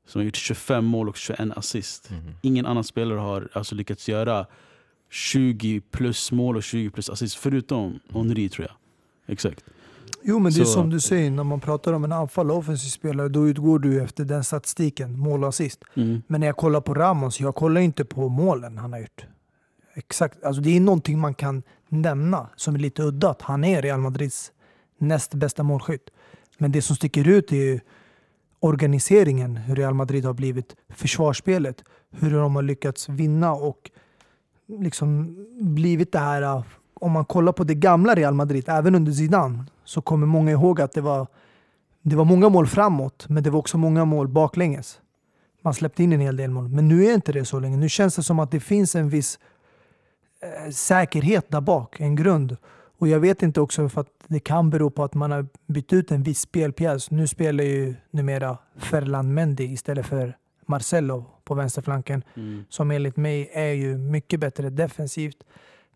Som 0.07 0.19
har 0.19 0.25
gjort 0.25 0.37
25 0.37 0.85
mål 0.85 1.09
och 1.09 1.17
21 1.17 1.41
assist. 1.57 2.11
Mhm. 2.11 2.21
Ingen 2.43 2.67
annan 2.67 2.85
spelare 2.85 3.19
har 3.19 3.49
alltså 3.53 3.75
lyckats 3.75 4.09
göra 4.09 4.47
20 5.11 5.81
plus 5.81 6.33
mål 6.33 6.57
och 6.57 6.63
20 6.63 6.91
plus 6.91 7.11
assist, 7.11 7.35
förutom 7.35 8.01
Henry 8.13 8.49
tror 8.49 8.67
jag. 8.69 8.77
Exakt. 9.33 9.65
Jo, 10.23 10.39
men 10.39 10.53
det 10.53 10.61
är 10.61 10.65
Så- 10.65 10.73
som 10.73 10.91
du 10.91 11.01
säger, 11.01 11.31
när 11.31 11.45
man 11.45 11.61
pratar 11.61 11.93
om 11.93 12.05
en 12.05 12.13
anfall 12.13 12.51
och 12.51 12.57
offensiv 12.57 12.89
spelare, 12.89 13.29
då 13.29 13.49
utgår 13.49 13.79
du 13.79 14.03
efter 14.03 14.25
den 14.25 14.45
statistiken, 14.45 15.19
mål 15.19 15.43
och 15.43 15.49
assist. 15.49 15.85
Mm. 15.95 16.23
Men 16.27 16.41
när 16.41 16.47
jag 16.47 16.57
kollar 16.57 16.81
på 16.81 16.95
Ramos, 16.95 17.41
jag 17.41 17.55
kollar 17.55 17.81
inte 17.81 18.05
på 18.05 18.29
målen 18.29 18.79
han 18.79 18.93
har 18.93 19.01
gjort. 19.01 19.27
Exakt, 19.95 20.45
alltså 20.45 20.63
det 20.63 20.77
är 20.77 20.81
någonting 20.81 21.19
man 21.19 21.35
kan 21.35 21.63
nämna 21.89 22.49
som 22.57 22.75
är 22.75 22.79
lite 22.79 23.03
udda, 23.03 23.31
att 23.31 23.43
han 23.43 23.65
är 23.65 23.83
Real 23.83 24.01
Madrids 24.01 24.53
näst 24.99 25.35
bästa 25.35 25.63
målskytt. 25.63 26.11
Men 26.59 26.73
det 26.73 26.83
som 26.83 26.97
sticker 26.97 27.29
ut 27.29 27.53
är 27.53 27.57
ju 27.57 27.81
organiseringen, 28.61 29.57
hur 29.57 29.77
Real 29.77 29.95
Madrid 29.95 30.25
har 30.25 30.33
blivit, 30.35 30.77
försvarsspelet, 30.89 31.85
hur 32.11 32.31
de 32.31 32.55
har 32.57 32.63
lyckats 32.63 33.09
vinna 33.09 33.53
och 33.53 33.91
liksom 34.81 35.37
blivit 35.61 36.13
det 36.13 36.19
här, 36.19 36.63
om 37.01 37.13
man 37.13 37.25
kollar 37.25 37.53
på 37.53 37.65
det 37.65 37.75
gamla 37.75 38.15
Real 38.15 38.35
Madrid, 38.35 38.65
även 38.69 38.95
under 38.95 39.13
Zidane, 39.13 39.65
så 39.85 40.03
kommer 40.03 40.27
många 40.27 40.51
ihåg 40.51 40.81
att 40.81 40.93
det 40.93 41.01
var, 41.01 41.27
det 42.03 42.17
var 42.17 42.25
många 42.25 42.49
mål 42.49 42.67
framåt, 42.67 43.27
men 43.29 43.43
det 43.43 43.51
var 43.51 43.59
också 43.59 43.79
många 43.79 44.05
mål 44.05 44.29
baklänges. 44.29 45.01
Man 45.63 45.75
släppte 45.75 46.03
in 46.03 46.13
en 46.13 46.21
hel 46.21 46.37
del 46.37 46.51
mål, 46.51 46.69
men 46.69 46.89
nu 46.89 47.05
är 47.07 47.15
inte 47.15 47.33
det 47.33 47.45
så 47.45 47.61
länge. 47.61 47.77
Nu 47.77 47.89
känns 47.89 48.17
det 48.17 48.23
som 48.23 48.39
att 48.39 48.51
det 48.51 48.61
finns 48.61 48.95
en 48.95 49.09
viss 49.09 49.39
eh, 50.43 50.71
säkerhet 50.71 51.47
där 51.51 51.61
bak, 51.61 52.01
en 52.01 52.17
grund. 52.17 52.57
Och 52.99 53.09
jag 53.09 53.21
vet 53.21 53.43
inte 53.43 53.61
också 53.61 53.89
för 53.89 54.01
att 54.01 54.09
det 54.27 54.41
kan 54.41 54.71
bero 54.71 54.91
på 54.91 55.05
att 55.05 55.15
man 55.15 55.31
har 55.31 55.47
bytt 55.67 55.93
ut 55.93 56.11
en 56.11 56.23
viss 56.23 56.41
spelpjäs. 56.41 57.11
Nu 57.11 57.27
spelar 57.27 57.65
ju 57.65 57.95
numera 58.11 58.59
Ferland 58.77 59.35
Mendy 59.35 59.65
istället 59.65 60.07
för 60.07 60.37
Marcelo 60.67 61.25
på 61.45 61.55
vänsterflanken 61.55 62.25
Mm. 62.35 62.65
som 62.69 62.91
enligt 62.91 63.17
mig 63.17 63.51
är 63.53 63.73
ju 63.73 63.99
mycket 63.99 64.41
bättre 64.41 64.71
defensivt. 64.71 65.37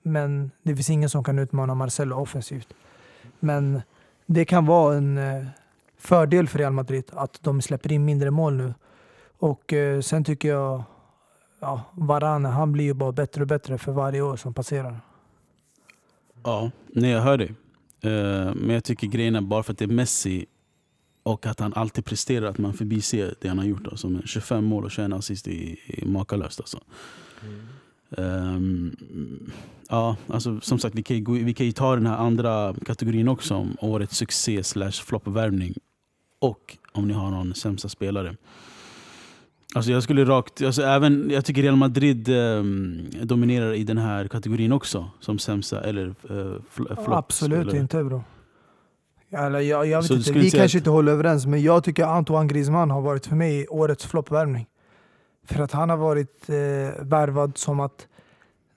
Men 0.07 0.51
det 0.63 0.75
finns 0.75 0.91
ingen 0.91 1.11
som 1.11 1.25
kan 1.25 1.39
utmana 1.39 1.75
Marcelo 1.75 2.17
offensivt. 2.17 2.75
Men 3.41 3.83
det 4.27 4.45
kan 4.45 4.67
vara 4.67 4.97
en 4.97 5.19
eh, 5.19 5.47
fördel 5.99 6.49
för 6.49 6.59
Real 6.59 6.73
Madrid 6.73 7.05
att 7.13 7.43
de 7.43 7.63
släpper 7.63 7.93
in 7.93 8.05
mindre 8.05 8.31
mål 8.31 8.55
nu. 8.55 8.75
Och 9.39 9.73
eh, 9.73 10.01
sen 10.01 10.25
tycker 10.25 10.49
jag 10.49 10.83
ja, 11.61 11.83
Varane, 11.93 12.49
han 12.49 12.73
blir 12.73 12.85
ju 12.85 12.95
bara 12.95 13.13
bättre 13.13 13.41
och 13.41 13.49
bättre 13.49 13.79
för 13.79 13.93
varje 13.93 14.21
år 14.21 14.37
som 14.37 14.55
passerar. 14.55 15.01
Ja, 16.43 16.71
nej 16.87 17.11
jag 17.11 17.21
hör 17.21 17.39
dig. 17.39 17.55
Eh, 18.01 18.55
men 18.55 18.71
jag 18.71 18.85
tycker 18.85 19.07
grejen 19.07 19.37
är 19.37 19.41
bara 19.41 19.63
för 19.63 19.73
att 19.73 19.79
det 19.79 19.85
är 19.85 19.89
Messi 19.89 20.47
och 21.23 21.47
att 21.47 21.61
han 21.61 21.73
alltid 21.75 22.05
presterar 22.05 22.47
att 22.47 22.59
man 22.59 22.75
förbiser 22.75 23.35
det 23.41 23.49
han 23.49 23.59
har 23.59 23.65
gjort. 23.65 23.87
Alltså, 23.87 24.09
med 24.09 24.23
25 24.29 24.65
mål 24.65 24.85
och 24.85 24.91
21 24.91 25.13
assist 25.13 25.49
är, 25.49 25.77
är 25.87 26.07
makalöst. 26.07 26.61
Alltså. 26.61 26.81
Ehm, 28.19 28.97
ja, 29.89 30.17
alltså, 30.29 30.61
som 30.61 30.79
sagt, 30.79 30.95
vi 30.95 31.03
kan, 31.03 31.17
ju 31.17 31.25
vi 31.45 31.55
kan 31.55 31.67
ju 31.67 31.73
ta 31.73 31.95
den 31.95 32.07
här 32.07 32.17
andra 32.17 32.75
kategorin 32.87 33.29
också 33.29 33.55
om 33.55 33.77
årets 33.81 34.17
succé 34.17 34.63
slash 34.65 34.91
floppvärvning. 34.93 35.75
Och 36.41 36.77
om 36.93 37.09
ni 37.09 37.15
har 37.15 37.31
någon 37.31 37.55
sämsta 37.55 37.89
spelare. 37.89 38.37
Alltså 39.75 39.91
jag 39.93 40.03
skulle 40.03 40.25
rakt, 40.25 40.63
alltså 40.63 40.83
även, 40.83 41.31
jag 41.31 41.45
tycker 41.45 41.63
Real 41.63 41.77
Madrid 41.77 42.29
ehm, 42.29 43.01
dominerar 43.23 43.73
i 43.75 43.85
den 43.85 43.99
här 43.99 44.29
kategorin 44.29 44.73
också. 44.73 45.11
Som 45.21 45.39
sämsta 45.39 45.81
eller 45.85 46.07
uh, 46.07 46.57
flopp 46.71 47.09
Absolut 47.09 47.59
spelare. 47.61 47.79
inte 47.79 48.05
bro. 48.05 48.25
Eller, 49.31 49.59
jag, 49.61 49.87
jag 49.87 49.99
vet 49.99 50.07
Så 50.07 50.15
inte, 50.15 50.33
vi 50.33 50.51
kanske 50.51 50.65
att- 50.65 50.81
inte 50.81 50.91
håller 50.91 51.13
överens, 51.13 51.47
men 51.47 51.63
jag 51.63 51.85
tycker 51.85 52.05
Antoine 52.05 52.49
Griezmann 52.49 52.91
har 52.91 53.01
varit 53.01 53.27
för 53.27 53.37
mig 53.37 53.67
årets 53.69 54.07
floppvärvning. 54.07 54.67
För 55.45 55.63
att 55.63 55.73
han 55.73 55.91
har 55.91 55.97
varit 55.97 56.49
eh, 56.49 57.05
värvad 57.05 57.59
som 57.59 57.81
att 57.81 58.07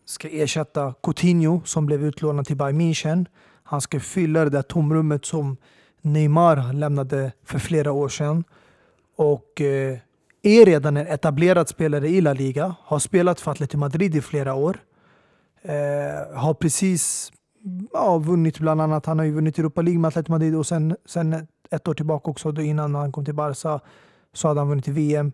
ska 0.06 0.28
ersätta 0.28 0.94
Coutinho 1.04 1.62
som 1.66 1.86
blev 1.86 2.04
utlånad 2.04 2.46
till 2.46 2.58
Bayern 2.58 2.82
München. 2.82 3.26
Han 3.64 3.82
ska 3.82 4.00
fylla 4.00 4.44
det 4.44 4.50
där 4.50 4.62
tomrummet 4.62 5.26
som 5.26 5.58
Neymar 6.02 6.74
lämnade 6.74 7.32
för 7.44 7.60
flera 7.60 7.92
år 7.92 8.10
sedan. 8.10 8.44
Och 9.16 9.62
eh, 9.62 9.98
är 10.42 10.66
redan 10.66 10.98
en 10.98 11.08
etablerad 11.08 11.70
spelare 11.70 12.08
i 12.08 12.22
La 12.22 12.34
Liga, 12.34 12.76
har 12.84 13.00
spelat 13.00 13.42
för 13.42 13.52
Atletico 13.52 13.78
Madrid 13.78 14.16
i 14.16 14.22
flera 14.22 14.54
år. 14.54 14.78
Eh, 15.62 16.38
har 16.38 16.54
precis 16.54 17.32
ja, 17.94 18.18
vunnit 18.18 18.60
bland 18.60 18.82
annat, 18.82 19.06
han 19.06 19.20
har 19.20 19.26
ju 19.26 19.32
vunnit 19.32 19.60
Europa 19.60 19.82
League 19.82 20.00
med 20.00 20.08
Atletico 20.08 20.32
Madrid 20.32 20.56
och 20.56 20.68
sen, 20.68 20.96
sen 21.06 21.48
ett, 21.72 21.88
år 21.88 21.94
tillbaka 21.94 22.32
också, 22.32 22.52
då 22.52 22.62
innan 22.62 22.96
han 22.96 23.12
kom 23.12 23.26
till 23.26 23.36
Barca, 23.36 23.80
så 24.34 24.48
hade 24.48 24.60
han 24.60 24.70
vunnit 24.70 24.88
VM. 24.88 25.32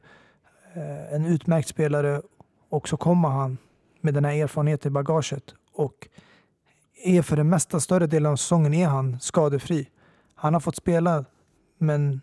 Eh, 0.76 1.14
en 1.14 1.26
utmärkt 1.26 1.68
spelare 1.68 2.22
och 2.70 2.90
så 2.90 2.98
kommer 2.98 3.30
han 3.30 3.58
med 4.02 4.14
den 4.14 4.26
här 4.26 4.34
erfarenheten 4.34 4.92
i 4.92 4.94
bagaget 4.94 5.56
och 5.74 6.08
är 7.04 7.22
för 7.22 7.36
den 7.36 7.50
mesta 7.50 7.80
större 7.80 8.08
delen 8.08 8.32
av 8.32 8.36
säsongen 8.36 8.74
är 8.74 8.88
han 8.88 9.20
skadefri. 9.20 9.90
Han 10.36 10.54
har 10.54 10.62
fått 10.62 10.76
spela 10.76 11.26
Men 11.78 12.22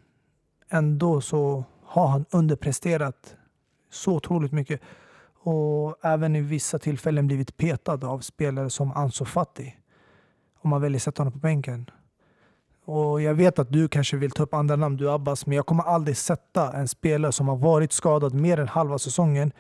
ändå 0.69 1.21
så 1.21 1.65
har 1.85 2.07
han 2.07 2.25
underpresterat 2.31 3.37
så 3.91 4.15
otroligt 4.15 4.53
mycket. 4.53 4.81
Och 5.43 6.05
även 6.05 6.37
i 6.37 6.41
vissa 6.41 6.79
tillfällen 6.79 7.27
blivit 7.27 7.57
petad 7.57 8.07
av 8.07 8.19
spelare 8.19 8.71
som 8.71 8.93
Ansu 8.93 9.25
Fati. 9.25 9.77
Om 10.61 10.71
man 10.71 10.81
väljer 10.81 10.99
att 10.99 11.03
sätta 11.03 11.21
honom 11.21 11.33
på 11.33 11.39
bänken. 11.39 11.91
Och 12.93 13.23
jag 13.23 13.35
vet 13.35 13.59
att 13.59 13.73
du 13.73 13.89
kanske 13.89 14.17
vill 14.17 14.31
ta 14.31 14.43
upp 14.43 14.55
andra 14.55 14.77
namn, 14.77 14.97
du 14.97 15.11
Abbas, 15.11 15.47
men 15.47 15.57
jag 15.57 15.67
kommer 15.67 15.83
aldrig 15.83 16.17
sätta 16.17 16.73
en 16.73 16.89
spelare 16.89 17.33
som 17.33 17.49
har 17.49 17.57
varit 17.57 17.93
skadad 17.93 18.35
mer 18.35 18.61
än 18.61 18.69
halva 18.69 18.99
säsongen. 18.99 19.53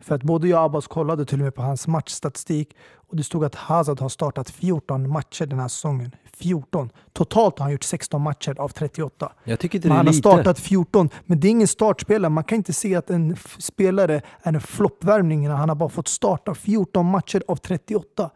För 0.00 0.14
att 0.14 0.22
både 0.22 0.48
jag 0.48 0.58
och 0.58 0.64
Abbas 0.64 0.86
kollade 0.86 1.24
till 1.24 1.38
och 1.38 1.44
med 1.44 1.54
på 1.54 1.62
hans 1.62 1.86
matchstatistik 1.86 2.76
och 2.94 3.16
det 3.16 3.22
stod 3.22 3.44
att 3.44 3.54
Hazard 3.54 4.00
har 4.00 4.08
startat 4.08 4.50
14 4.50 5.10
matcher 5.10 5.46
den 5.46 5.58
här 5.58 5.68
säsongen. 5.68 6.10
14. 6.36 6.90
Totalt 7.12 7.58
har 7.58 7.64
han 7.64 7.72
gjort 7.72 7.82
16 7.84 8.22
matcher 8.22 8.54
av 8.60 8.68
38. 8.68 9.32
Jag 9.44 9.60
tycker 9.60 9.78
inte 9.78 9.88
det 9.88 9.92
är 9.92 9.96
han 9.96 10.06
har 10.06 10.12
lite. 10.12 10.28
startat 10.28 10.58
14, 10.58 11.08
men 11.24 11.40
det 11.40 11.48
är 11.48 11.50
ingen 11.50 11.68
startspelare. 11.68 12.30
Man 12.30 12.44
kan 12.44 12.56
inte 12.56 12.72
se 12.72 12.94
att 12.94 13.10
en 13.10 13.36
spelare 13.58 14.22
är 14.42 14.52
en 14.52 14.60
floppvärmning 14.60 15.48
när 15.48 15.54
han 15.54 15.68
har 15.68 15.76
bara 15.76 15.88
fått 15.88 16.08
starta 16.08 16.54
14 16.54 17.06
matcher 17.06 17.42
av 17.48 17.56
38. 17.56 18.30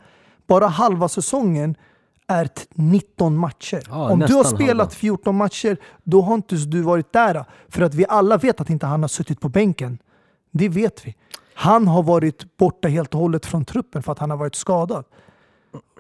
Bara 0.47 0.67
halva 0.67 1.09
säsongen 1.09 1.77
är 2.31 2.45
t- 2.47 2.63
19 2.75 3.37
matcher. 3.37 3.83
Ja, 3.89 4.11
Om 4.11 4.19
du 4.19 4.35
har 4.35 4.45
spelat 4.45 4.69
halva. 4.79 4.91
14 4.91 5.37
matcher, 5.37 5.77
då 6.05 6.21
har 6.23 6.35
inte 6.35 6.55
du 6.57 6.83
varit 6.83 7.13
där. 7.13 7.45
För 7.69 7.83
att 7.83 7.95
vi 7.95 8.05
alla 8.09 8.37
vet 8.37 8.61
att 8.61 8.71
inte 8.71 8.87
han 8.87 9.03
har 9.03 9.09
suttit 9.09 9.41
på 9.41 9.49
bänken. 9.49 9.99
Det 10.51 10.69
vet 10.69 11.07
vi. 11.07 11.15
Han 11.55 11.89
har 11.89 12.03
varit 12.03 12.57
borta 12.57 12.89
helt 12.89 13.15
och 13.15 13.21
hållet 13.21 13.47
från 13.47 13.65
truppen 13.65 14.03
för 14.03 14.13
att 14.13 14.19
han 14.19 14.31
har 14.31 14.37
varit 14.37 14.55
skadad. 14.55 15.05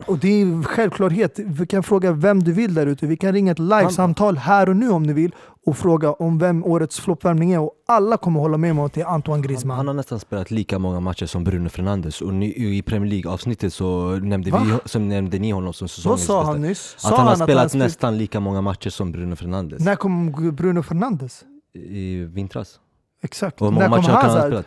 Och 0.07 0.19
det 0.19 0.29
är 0.43 0.63
självklarhet. 0.63 1.39
Vi 1.39 1.67
kan 1.67 1.83
fråga 1.83 2.13
vem 2.13 2.43
du 2.43 2.53
vill 2.53 2.75
där 2.75 2.87
ute. 2.87 3.07
Vi 3.07 3.17
kan 3.17 3.33
ringa 3.33 3.53
ett 3.53 3.59
livesamtal 3.59 4.37
här 4.37 4.69
och 4.69 4.77
nu 4.77 4.91
om 4.91 5.03
ni 5.03 5.13
vill 5.13 5.35
och 5.67 5.77
fråga 5.77 6.13
om 6.13 6.39
vem 6.39 6.65
årets 6.65 7.01
floppvärmning 7.01 7.53
är. 7.53 7.61
Och 7.61 7.73
alla 7.89 8.17
kommer 8.17 8.41
hålla 8.41 8.57
med 8.57 8.75
mig 8.75 8.81
om 8.81 8.87
att 8.87 8.93
det 8.93 9.01
är 9.01 9.07
Antoine 9.07 9.43
Griezmann. 9.43 9.77
Han 9.77 9.87
har 9.87 9.95
nästan 9.95 10.21
spelat 10.21 10.51
lika 10.51 10.79
många 10.79 11.01
matcher 11.01 11.27
som 11.27 11.45
Bruno 11.45 11.69
Fernandes 11.69 12.21
och 12.21 12.35
ni, 12.35 12.77
i 12.79 12.83
Premier 12.83 13.11
League-avsnittet 13.11 13.73
så 13.75 14.11
nämnde, 14.23 14.51
Va? 14.51 14.63
vi, 14.85 14.89
så 14.89 14.99
nämnde 14.99 15.39
ni 15.39 15.51
honom 15.51 15.73
som 15.73 15.85
Vad 15.85 15.91
säsongens 15.91 16.25
sa 16.25 16.39
bästa. 16.41 16.53
han 16.53 16.63
nyss? 16.63 16.95
Att 16.95 17.01
Sa 17.01 17.17
han 17.17 17.27
har 17.27 17.33
att 17.33 17.39
spelat 17.39 17.71
spelat- 17.71 17.87
nästan 17.87 18.19
lika 18.19 18.41
många 18.41 18.61
matcher 18.61 18.91
som 18.91 19.13
Bruno 19.13 19.37
Fernandes 19.37 19.85
När 19.85 19.97
kom 19.97 20.33
Bruno 20.57 20.83
Fernandes? 20.83 21.45
i 21.75 22.17
vintras. 22.25 22.81
Exakt. 23.23 23.61
Och 23.61 23.67
hur 23.67 23.75
många 23.75 23.89
matcher 23.89 24.07
kan 24.07 24.31
han 24.31 24.41
spelat? 24.41 24.67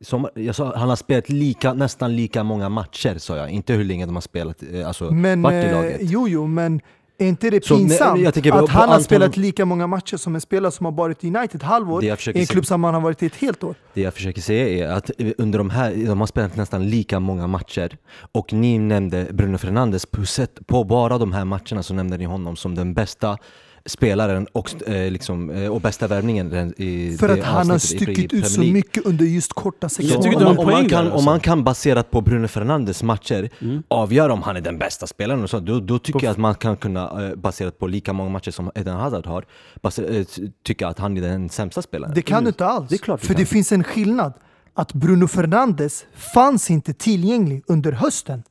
Sommar, 0.00 0.30
jag 0.34 0.54
sa, 0.54 0.76
han 0.76 0.88
har 0.88 0.96
spelat 0.96 1.28
lika, 1.28 1.72
nästan 1.74 2.16
lika 2.16 2.42
många 2.44 2.68
matcher 2.68 3.18
sa 3.18 3.36
jag, 3.36 3.50
inte 3.50 3.72
hur 3.72 3.84
länge 3.84 4.06
de 4.06 4.14
har 4.16 4.20
spelat, 4.22 4.62
eh, 4.72 4.88
alltså 4.88 5.10
Men, 5.10 5.42
varit 5.42 5.64
i 5.64 5.68
eh, 5.68 5.72
laget. 5.74 5.96
jo, 6.00 6.28
jo, 6.28 6.46
men 6.46 6.80
är 7.18 7.26
inte 7.26 7.50
det 7.50 7.64
Så, 7.64 7.76
pinsamt 7.76 8.20
jag 8.20 8.34
tänker 8.34 8.52
att 8.52 8.68
han 8.68 8.88
har 8.88 8.96
Anton- 8.96 9.02
spelat 9.04 9.36
lika 9.36 9.64
många 9.64 9.86
matcher 9.86 10.16
som 10.16 10.34
en 10.34 10.40
spelare 10.40 10.72
som 10.72 10.86
har 10.86 10.92
varit 10.92 11.24
i 11.24 11.28
United 11.36 11.62
halvår 11.62 12.00
Det 12.00 12.06
jag 12.06 12.36
i 12.36 12.40
en 12.40 12.46
klubb 12.46 12.66
som 12.66 12.84
han 12.84 12.94
har 12.94 13.00
varit 13.00 13.22
i 13.22 13.26
ett 13.26 13.34
helt 13.36 13.64
år? 13.64 13.74
Det 13.94 14.00
jag 14.00 14.14
försöker 14.14 14.40
säga 14.40 14.88
är 14.88 14.92
att 14.92 15.10
under 15.38 15.58
de 15.58 15.70
här, 15.70 15.94
de 16.06 16.20
har 16.20 16.26
spelat 16.26 16.56
nästan 16.56 16.90
lika 16.90 17.20
många 17.20 17.46
matcher 17.46 17.96
och 18.32 18.52
ni 18.52 18.78
nämnde 18.78 19.26
Bruno 19.32 19.58
Fernandes 19.58 20.06
på, 20.06 20.22
på 20.66 20.84
bara 20.84 21.18
de 21.18 21.32
här 21.32 21.44
matcherna 21.44 21.82
så 21.82 21.94
nämnde 21.94 22.16
ni 22.16 22.24
honom 22.24 22.56
som 22.56 22.74
den 22.74 22.94
bästa 22.94 23.38
spelaren 23.86 24.46
och, 24.52 24.88
eh, 24.88 25.10
liksom, 25.10 25.50
eh, 25.50 25.68
och 25.72 25.80
bästa 25.80 26.06
värvningen 26.06 26.50
den- 26.50 26.74
i 26.82 27.16
För 27.20 27.28
att 27.28 27.44
han 27.44 27.70
har 27.70 27.78
stuckit 27.78 28.32
ut 28.32 28.48
så 28.48 28.60
mycket 28.60 29.06
under 29.06 29.24
just 29.24 29.52
korta 29.52 29.88
sektioner. 29.88 30.22
tycker 30.22 30.46
om, 30.46 30.58
om, 30.58 30.66
man 30.66 30.88
kan, 30.88 31.06
om 31.06 31.12
alltså. 31.12 31.24
man 31.24 31.40
kan 31.40 31.64
baserat 31.64 32.10
på 32.10 32.20
Bruno 32.20 32.48
Fernandes 32.48 33.02
matcher 33.02 33.48
Mm. 33.60 33.82
avgöra 33.88 34.32
om 34.32 34.42
han 34.42 34.56
är 34.56 34.60
den 34.60 34.78
bästa 34.78 35.06
spelaren 35.06 35.42
och 35.42 35.50
så, 35.50 35.60
då, 35.60 35.80
då 35.80 35.98
tycker 35.98 36.24
jag 36.24 36.30
att 36.32 36.38
man 36.38 36.54
kan 36.54 36.76
kunna, 36.76 37.28
eh, 37.28 37.34
baserat 37.36 37.78
på 37.78 37.86
lika 37.86 38.12
många 38.12 38.30
matcher 38.30 38.50
som 38.50 38.70
Eden 38.74 38.96
Hazard 38.96 39.26
har, 39.26 39.44
baser, 39.82 40.18
eh, 40.18 40.24
tycka 40.64 40.88
att 40.88 40.98
han 40.98 41.16
är 41.16 41.20
den 41.20 41.48
sämsta 41.48 41.82
spelaren. 41.82 42.14
Det 42.14 42.22
kan 42.22 42.42
du 42.44 42.48
inte 42.48 42.66
alls. 42.66 42.88
Det 42.88 42.94
är 42.94 42.98
klart 42.98 43.20
För 43.20 43.26
kan. 43.26 43.36
det 43.36 43.46
finns 43.46 43.72
en 43.72 43.84
skillnad. 43.84 44.32
Att 44.74 44.92
Bruno 44.92 45.28
Fernandes 45.28 46.04
fanns 46.34 46.70
inte 46.70 46.92
tillgänglig 46.94 47.62
under 47.66 47.92
hösten. 47.92 48.42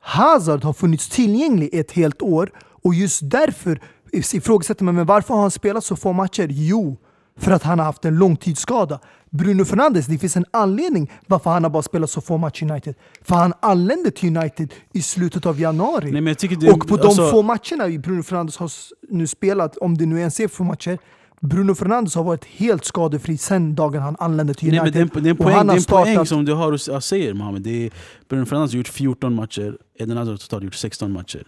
Hazard 0.00 0.64
har 0.64 0.72
funnits 0.72 1.08
tillgänglig 1.08 1.70
ett 1.74 1.92
helt 1.92 2.22
år 2.22 2.50
och 2.82 2.94
just 2.94 3.20
därför 3.30 3.80
ifrågasätter 4.12 4.84
man 4.84 4.94
men 4.94 5.06
varför 5.06 5.34
har 5.34 5.40
han 5.40 5.50
spelat 5.50 5.84
så 5.84 5.96
få 5.96 6.12
matcher? 6.12 6.46
Jo, 6.50 6.96
för 7.38 7.52
att 7.52 7.62
han 7.62 7.78
har 7.78 7.86
haft 7.86 8.04
en 8.04 8.18
långtidsskada. 8.18 9.00
Bruno 9.30 9.64
Fernandes, 9.64 10.06
det 10.06 10.18
finns 10.18 10.36
en 10.36 10.44
anledning 10.50 11.10
varför 11.26 11.50
han 11.50 11.62
har 11.62 11.70
bara 11.70 11.82
spelat 11.82 12.10
så 12.10 12.20
få 12.20 12.36
matcher 12.36 12.62
i 12.66 12.70
United. 12.70 12.94
För 13.22 13.34
han 13.34 13.52
anlände 13.62 14.10
till 14.10 14.36
United 14.36 14.74
i 14.92 15.02
slutet 15.02 15.46
av 15.46 15.60
januari. 15.60 16.20
Nej, 16.20 16.36
det, 16.60 16.70
och 16.72 16.88
på 16.88 16.96
de 16.96 17.06
alltså- 17.06 17.30
få 17.30 17.42
matcherna 17.42 17.98
Bruno 17.98 18.22
Fernandes 18.22 18.56
har 18.56 18.70
nu 19.10 19.26
spelat, 19.26 19.76
om 19.76 19.98
det 19.98 20.06
nu 20.06 20.18
ens 20.18 20.40
är 20.40 20.48
få 20.48 20.64
matcher, 20.64 20.98
Bruno 21.40 21.74
Fernandes 21.74 22.14
har 22.14 22.24
varit 22.24 22.44
helt 22.44 22.84
skadefri 22.84 23.38
sen 23.38 23.74
dagen 23.74 24.02
han 24.02 24.16
anlände 24.18 24.54
till 24.54 24.70
Nej, 24.70 24.80
United. 24.80 25.00
men 25.00 25.08
det 25.08 25.16
är 25.16 25.18
en, 25.18 25.22
det 25.24 25.28
är 25.28 25.30
en 25.30 25.36
Och 25.38 25.44
poäng, 25.44 25.56
han 25.56 25.68
har 25.68 25.76
en 25.76 25.82
poäng 25.84 26.04
startat- 26.14 26.28
som 26.28 26.44
du 26.44 26.52
har 26.52 26.72
och 26.72 26.78
jag 26.86 27.02
säger 27.02 27.34
Mohammed. 27.34 27.62
Det 27.62 27.86
är, 27.86 27.90
Bruno 28.28 28.46
Fernandes 28.46 28.72
har 28.72 28.76
gjort 28.78 28.88
14 28.88 29.34
matcher, 29.34 29.76
Eden 29.98 30.16
Hazard 30.16 30.32
har 30.32 30.36
totalt 30.38 30.64
gjort 30.64 30.74
16 30.74 31.12
matcher. 31.12 31.42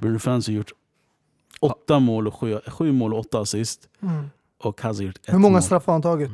Bruno 0.00 0.18
Fernandes 0.18 0.46
har 0.46 0.54
gjort 0.54 0.72
8 1.60 1.98
mål 1.98 2.26
och 2.28 2.34
7, 2.34 2.58
sju 2.66 2.92
mål 2.92 3.14
och 3.14 3.20
8 3.20 3.40
assist. 3.40 3.80
Mm. 4.02 4.30
Och 4.62 4.80
Hazard 4.80 5.06
gjort 5.06 5.16
ett 5.16 5.34
Hur 5.34 5.38
många 5.38 5.52
mål. 5.52 5.62
straffar 5.62 5.86
har 5.86 5.94
han 5.94 6.02
tagit? 6.02 6.30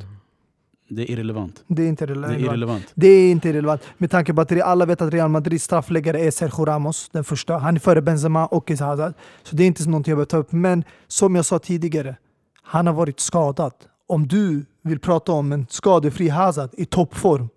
Det 0.88 1.02
är 1.02 1.10
irrelevant. 1.10 1.64
Det 1.66 1.82
är 1.82 1.88
inte 1.88 2.06
Det 2.06 2.12
är 2.12 2.14
relevant. 2.14 2.40
irrelevant. 2.40 2.84
Det 2.94 3.06
är 3.08 3.30
inte 3.30 3.52
relevant. 3.52 3.82
Med 3.98 4.10
tanke 4.10 4.34
på 4.34 4.40
att 4.40 4.60
alla 4.62 4.86
vet 4.86 5.02
att 5.02 5.12
Real 5.12 5.28
Madrids 5.30 5.64
straffläggare 5.64 6.20
är 6.20 6.30
Sergio 6.30 6.64
Ramos, 6.64 7.08
den 7.12 7.24
första. 7.24 7.58
Han 7.58 7.76
är 7.76 7.80
före 7.80 8.02
Benzema 8.02 8.46
och 8.46 8.70
Issa 8.70 8.84
Hazard. 8.84 9.14
Så 9.42 9.56
det 9.56 9.62
är 9.62 9.66
inte 9.66 9.88
någonting 9.88 10.10
jag 10.12 10.16
behöver 10.16 10.30
ta 10.30 10.36
upp. 10.36 10.52
Men 10.52 10.84
som 11.06 11.34
jag 11.34 11.44
sa 11.44 11.58
tidigare, 11.58 12.16
han 12.62 12.86
har 12.86 12.94
varit 12.94 13.20
skadad. 13.20 13.72
Om 14.06 14.28
du 14.28 14.64
vill 14.82 14.98
prata 14.98 15.32
om 15.32 15.52
en 15.52 15.66
skadefri 15.70 16.28
Hazard 16.28 16.70
i 16.72 16.84
toppform, 16.84 17.48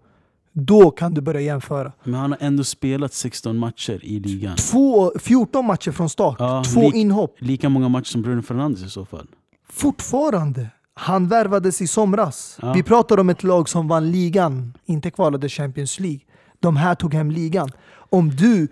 då 0.59 0.91
kan 0.91 1.13
du 1.13 1.21
börja 1.21 1.41
jämföra. 1.41 1.91
Men 2.03 2.13
han 2.13 2.31
har 2.31 2.37
ändå 2.41 2.63
spelat 2.63 3.13
16 3.13 3.57
matcher 3.57 3.99
i 4.03 4.19
ligan. 4.19 4.55
Två, 4.55 5.11
14 5.19 5.65
matcher 5.65 5.91
från 5.91 6.09
start, 6.09 6.35
Ja, 6.39 6.63
två 6.73 6.81
lik- 6.81 6.95
inhopp. 6.95 7.35
Lika 7.39 7.69
många 7.69 7.89
matcher 7.89 8.05
som 8.05 8.21
Bruno 8.21 8.41
Fernandes 8.41 8.83
i 8.83 8.89
så 8.89 9.05
fall. 9.05 9.27
Fortfarande. 9.69 10.67
Han 10.93 11.27
värvades 11.27 11.81
i 11.81 11.87
somras. 11.87 12.57
Ja. 12.61 12.73
Vi 12.73 12.83
pratar 12.83 13.19
om 13.19 13.29
ett 13.29 13.43
lag 13.43 13.69
som 13.69 13.87
vann 13.87 14.11
ligan, 14.11 14.73
inte 14.85 15.11
kvalade 15.11 15.49
Champions 15.49 15.99
League. 15.99 16.19
De 16.59 16.75
här 16.77 16.95
tog 16.95 17.13
hem 17.13 17.31
ligan. 17.31 17.71
Om 18.09 18.29
du 18.35 18.67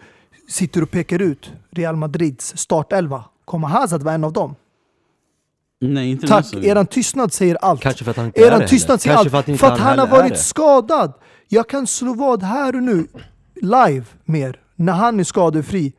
sitter 0.49 0.81
och 0.83 0.91
pekar 0.91 1.21
ut 1.21 1.51
Real 1.71 1.95
Madrids 1.95 2.57
startelva, 2.57 3.23
kommer 3.45 3.67
Hazard 3.67 4.01
vara 4.03 4.15
en 4.15 4.23
av 4.23 4.33
dem? 4.33 4.55
Nej, 5.81 6.11
inte 6.11 6.27
Tack, 6.27 6.53
eran 6.53 6.85
tystnad 6.87 7.33
säger 7.33 7.55
allt. 7.55 7.81
Kanske 7.81 8.03
för 8.03 8.11
att 8.11 8.17
han 8.17 8.25
inte 8.25 8.41
är 8.41 8.47
Eran 8.47 8.59
det 8.59 8.67
tystnad 8.67 8.89
heller. 8.89 8.99
säger 8.99 9.15
Kanske 9.15 9.37
allt. 9.37 9.47
inte 9.47 9.59
För 9.59 9.71
att 9.71 9.79
han 9.79 9.99
har 9.99 10.07
är 10.07 10.11
varit 10.11 10.29
det. 10.31 10.37
skadad. 10.37 11.13
Jag 11.47 11.69
kan 11.69 11.87
slå 11.87 12.13
vad 12.13 12.43
här 12.43 12.75
och 12.75 12.83
nu, 12.83 13.07
live 13.61 14.05
mer, 14.25 14.59
när 14.75 14.93
han 14.93 15.19
är 15.19 15.23
skadefri 15.23 15.93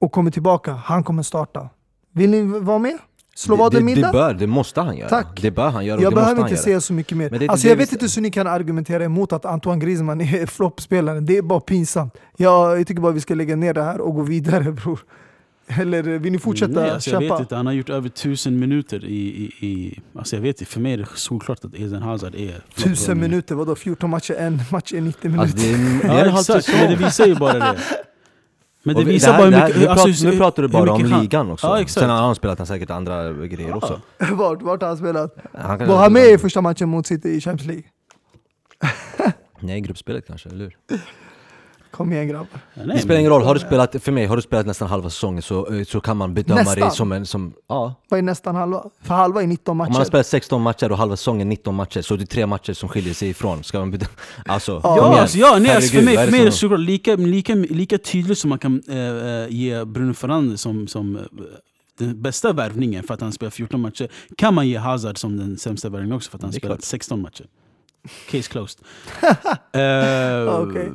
och 0.00 0.12
kommer 0.12 0.30
tillbaka. 0.30 0.72
Han 0.72 1.04
kommer 1.04 1.22
starta. 1.22 1.68
Vill 2.12 2.30
ni 2.30 2.42
vara 2.42 2.78
med? 2.78 2.98
Slå 3.36 3.56
vad 3.56 3.72
det, 3.72 3.78
det, 3.78 3.84
middag? 3.84 4.06
det, 4.06 4.12
bör, 4.12 4.34
det 4.34 4.46
måste 4.46 4.80
han 4.80 4.96
göra. 4.96 5.08
Tack. 5.08 5.42
Det 5.42 5.50
bör 5.50 5.68
han 5.68 5.84
göra 5.84 6.00
Jag 6.00 6.12
det 6.12 6.14
behöver 6.14 6.42
inte 6.42 6.56
säga 6.56 6.80
så 6.80 6.92
mycket 6.92 7.18
mer. 7.18 7.30
Det 7.30 7.48
alltså 7.48 7.66
det 7.66 7.70
jag 7.70 7.76
vi 7.76 7.84
vet 7.84 7.92
inte 7.92 8.06
hur 8.14 8.22
ni 8.22 8.30
kan 8.30 8.46
argumentera 8.46 9.04
emot 9.04 9.32
att 9.32 9.44
Antoine 9.44 9.78
Griezmann 9.78 10.20
är 10.20 10.46
floppspelare. 10.56 11.20
Det 11.20 11.36
är 11.36 11.42
bara 11.42 11.60
pinsamt. 11.60 12.14
Jag, 12.36 12.80
jag 12.80 12.86
tycker 12.86 13.02
bara 13.02 13.12
vi 13.12 13.20
ska 13.20 13.34
lägga 13.34 13.56
ner 13.56 13.74
det 13.74 13.82
här 13.82 14.00
och 14.00 14.14
gå 14.14 14.22
vidare 14.22 14.72
bror. 14.72 15.00
Eller 15.66 16.02
vill 16.02 16.32
ni 16.32 16.38
fortsätta 16.38 16.80
Nej, 16.80 16.90
alltså 16.90 17.10
jag 17.10 17.22
kämpa? 17.22 17.34
vet 17.34 17.40
inte, 17.40 17.56
han 17.56 17.66
har 17.66 17.72
gjort 17.72 17.90
över 17.90 18.08
tusen 18.08 18.58
minuter 18.58 19.04
i... 19.04 19.08
i, 19.60 19.66
i 19.66 20.00
alltså 20.14 20.36
jag 20.36 20.40
vet 20.42 20.60
inte, 20.60 20.72
för 20.72 20.80
mig 20.80 20.92
är 20.92 20.96
det 20.98 21.06
solklart 21.14 21.64
att 21.64 21.74
Eden 21.74 22.02
Hazard 22.02 22.34
är... 22.34 22.62
Tusen 22.74 23.20
minuter, 23.20 23.54
vadå 23.54 23.74
14 23.74 24.10
matcher? 24.10 24.34
En 24.34 24.60
match 24.72 24.92
är 24.92 25.00
90 25.00 25.30
minuter. 25.30 25.42
Alltså, 25.42 25.56
det 25.56 25.72
är, 25.74 26.02
det 26.02 26.08
är 26.20 26.26
Ja 26.26 26.40
exakt, 26.40 26.68
men 26.72 26.90
det 26.90 26.96
visar 26.96 27.26
ju 27.26 27.34
bara 27.34 27.52
det. 27.58 27.78
Men 28.86 28.96
det 28.96 29.04
visar 29.04 29.32
här- 29.32 29.38
bara 29.38 29.44
hur 29.44 29.50
det 29.52 29.56
här- 29.58 29.66
mycket... 29.68 29.82
nu, 29.82 29.88
alltså, 29.88 30.06
pratar, 30.06 30.30
nu 30.32 30.38
pratar 30.38 30.62
du 30.62 30.68
bara 30.68 30.92
om 30.92 30.96
mycket 30.98 31.12
han- 31.12 31.20
ligan 31.22 31.50
också. 31.50 31.66
Ja, 31.66 31.80
exakt. 31.80 32.00
Sen 32.00 32.10
har 32.10 32.16
han 32.16 32.34
spelat 32.34 32.58
han 32.58 32.66
säkert 32.66 32.90
andra 32.90 33.32
grejer 33.32 33.76
också. 33.76 34.00
vart, 34.32 34.62
vart 34.62 34.80
har 34.80 34.88
han 34.88 34.96
spelat? 34.96 35.36
Han 35.52 35.86
Var 35.86 35.96
han 35.96 36.12
med 36.12 36.26
i 36.30 36.38
första 36.38 36.60
matchen 36.60 36.88
mot 36.88 37.06
City 37.06 37.28
i 37.28 37.40
Champions 37.40 37.66
League? 37.66 37.84
Nej, 39.60 39.80
gruppspelet 39.80 40.26
kanske, 40.26 40.48
eller 40.48 40.64
hur? 40.64 40.98
Kom 41.96 42.12
igen 42.12 42.28
grabbar. 42.28 42.46
Nej, 42.74 42.86
Det 42.86 42.98
spelar 43.02 43.18
ingen 43.20 43.32
roll, 43.32 43.42
har 43.42 43.54
du 43.54 43.60
spelat, 43.60 43.96
för 44.02 44.12
mig, 44.12 44.26
har 44.26 44.36
du 44.36 44.42
spelat 44.42 44.66
nästan 44.66 44.88
halva 44.88 45.10
säsongen 45.10 45.42
så, 45.42 45.74
eh, 45.74 45.84
så 45.84 46.00
kan 46.00 46.16
man 46.16 46.34
bedöma 46.34 46.60
Nästan. 46.60 46.80
dig 46.80 46.90
som 46.90 47.12
en, 47.12 47.26
som, 47.26 47.52
ja. 47.68 47.94
Vad 48.08 48.18
är 48.18 48.22
nästan 48.22 48.54
halva? 48.56 48.84
För 49.02 49.14
halva 49.14 49.42
är 49.42 49.46
19 49.46 49.72
Om 49.72 49.76
man 49.78 49.86
har 49.92 49.98
matcher. 49.98 50.04
spelat 50.08 50.26
16 50.26 50.62
matcher 50.62 50.92
och 50.92 50.98
halva 50.98 51.16
säsongen 51.16 51.48
19 51.48 51.74
matcher, 51.74 52.02
så 52.02 52.16
det 52.16 52.24
är 52.24 52.26
tre 52.26 52.46
matcher 52.46 52.72
som 52.72 52.88
skiljer 52.88 53.14
sig 53.14 53.28
ifrån. 53.28 53.64
Ska 53.64 53.78
man 53.78 53.90
bedöma? 53.90 54.10
Alltså, 54.46 54.72
Ja, 54.72 54.80
kom 54.80 54.96
Ja, 54.96 55.08
igen. 55.10 55.20
alltså, 55.22 55.38
ja 55.38 55.58
nej, 55.60 55.76
alltså 55.76 55.96
för 55.96 56.02
mig, 56.04 56.16
för 56.16 56.24
det 56.24 56.30
mig 56.30 56.40
är 56.40 56.44
det 56.44 56.52
såklart 56.52 56.80
lika, 56.80 57.16
lika, 57.16 57.54
lika 57.54 57.98
tydligt 57.98 58.38
som 58.38 58.48
man 58.50 58.58
kan 58.58 58.82
eh, 58.88 59.46
ge 59.48 59.84
Bruno 59.84 60.14
Fernandes 60.14 60.60
som, 60.60 60.88
som 60.88 61.18
den 61.98 62.22
bästa 62.22 62.52
värvningen 62.52 63.02
för 63.04 63.14
att 63.14 63.20
han 63.20 63.32
spelar 63.32 63.50
14 63.50 63.80
matcher. 63.80 64.08
Kan 64.36 64.54
man 64.54 64.68
ge 64.68 64.76
Hazard 64.78 65.18
som 65.18 65.36
den 65.36 65.56
sämsta 65.58 65.88
värvningen 65.88 66.16
också 66.16 66.30
för 66.30 66.38
att 66.38 66.42
han 66.42 66.52
spelat 66.52 66.78
klart. 66.78 66.84
16 66.84 67.22
matcher. 67.22 67.46
Case 68.30 68.50
closed. 68.50 68.80
Eh, 69.72 70.54
Okej. 70.60 70.92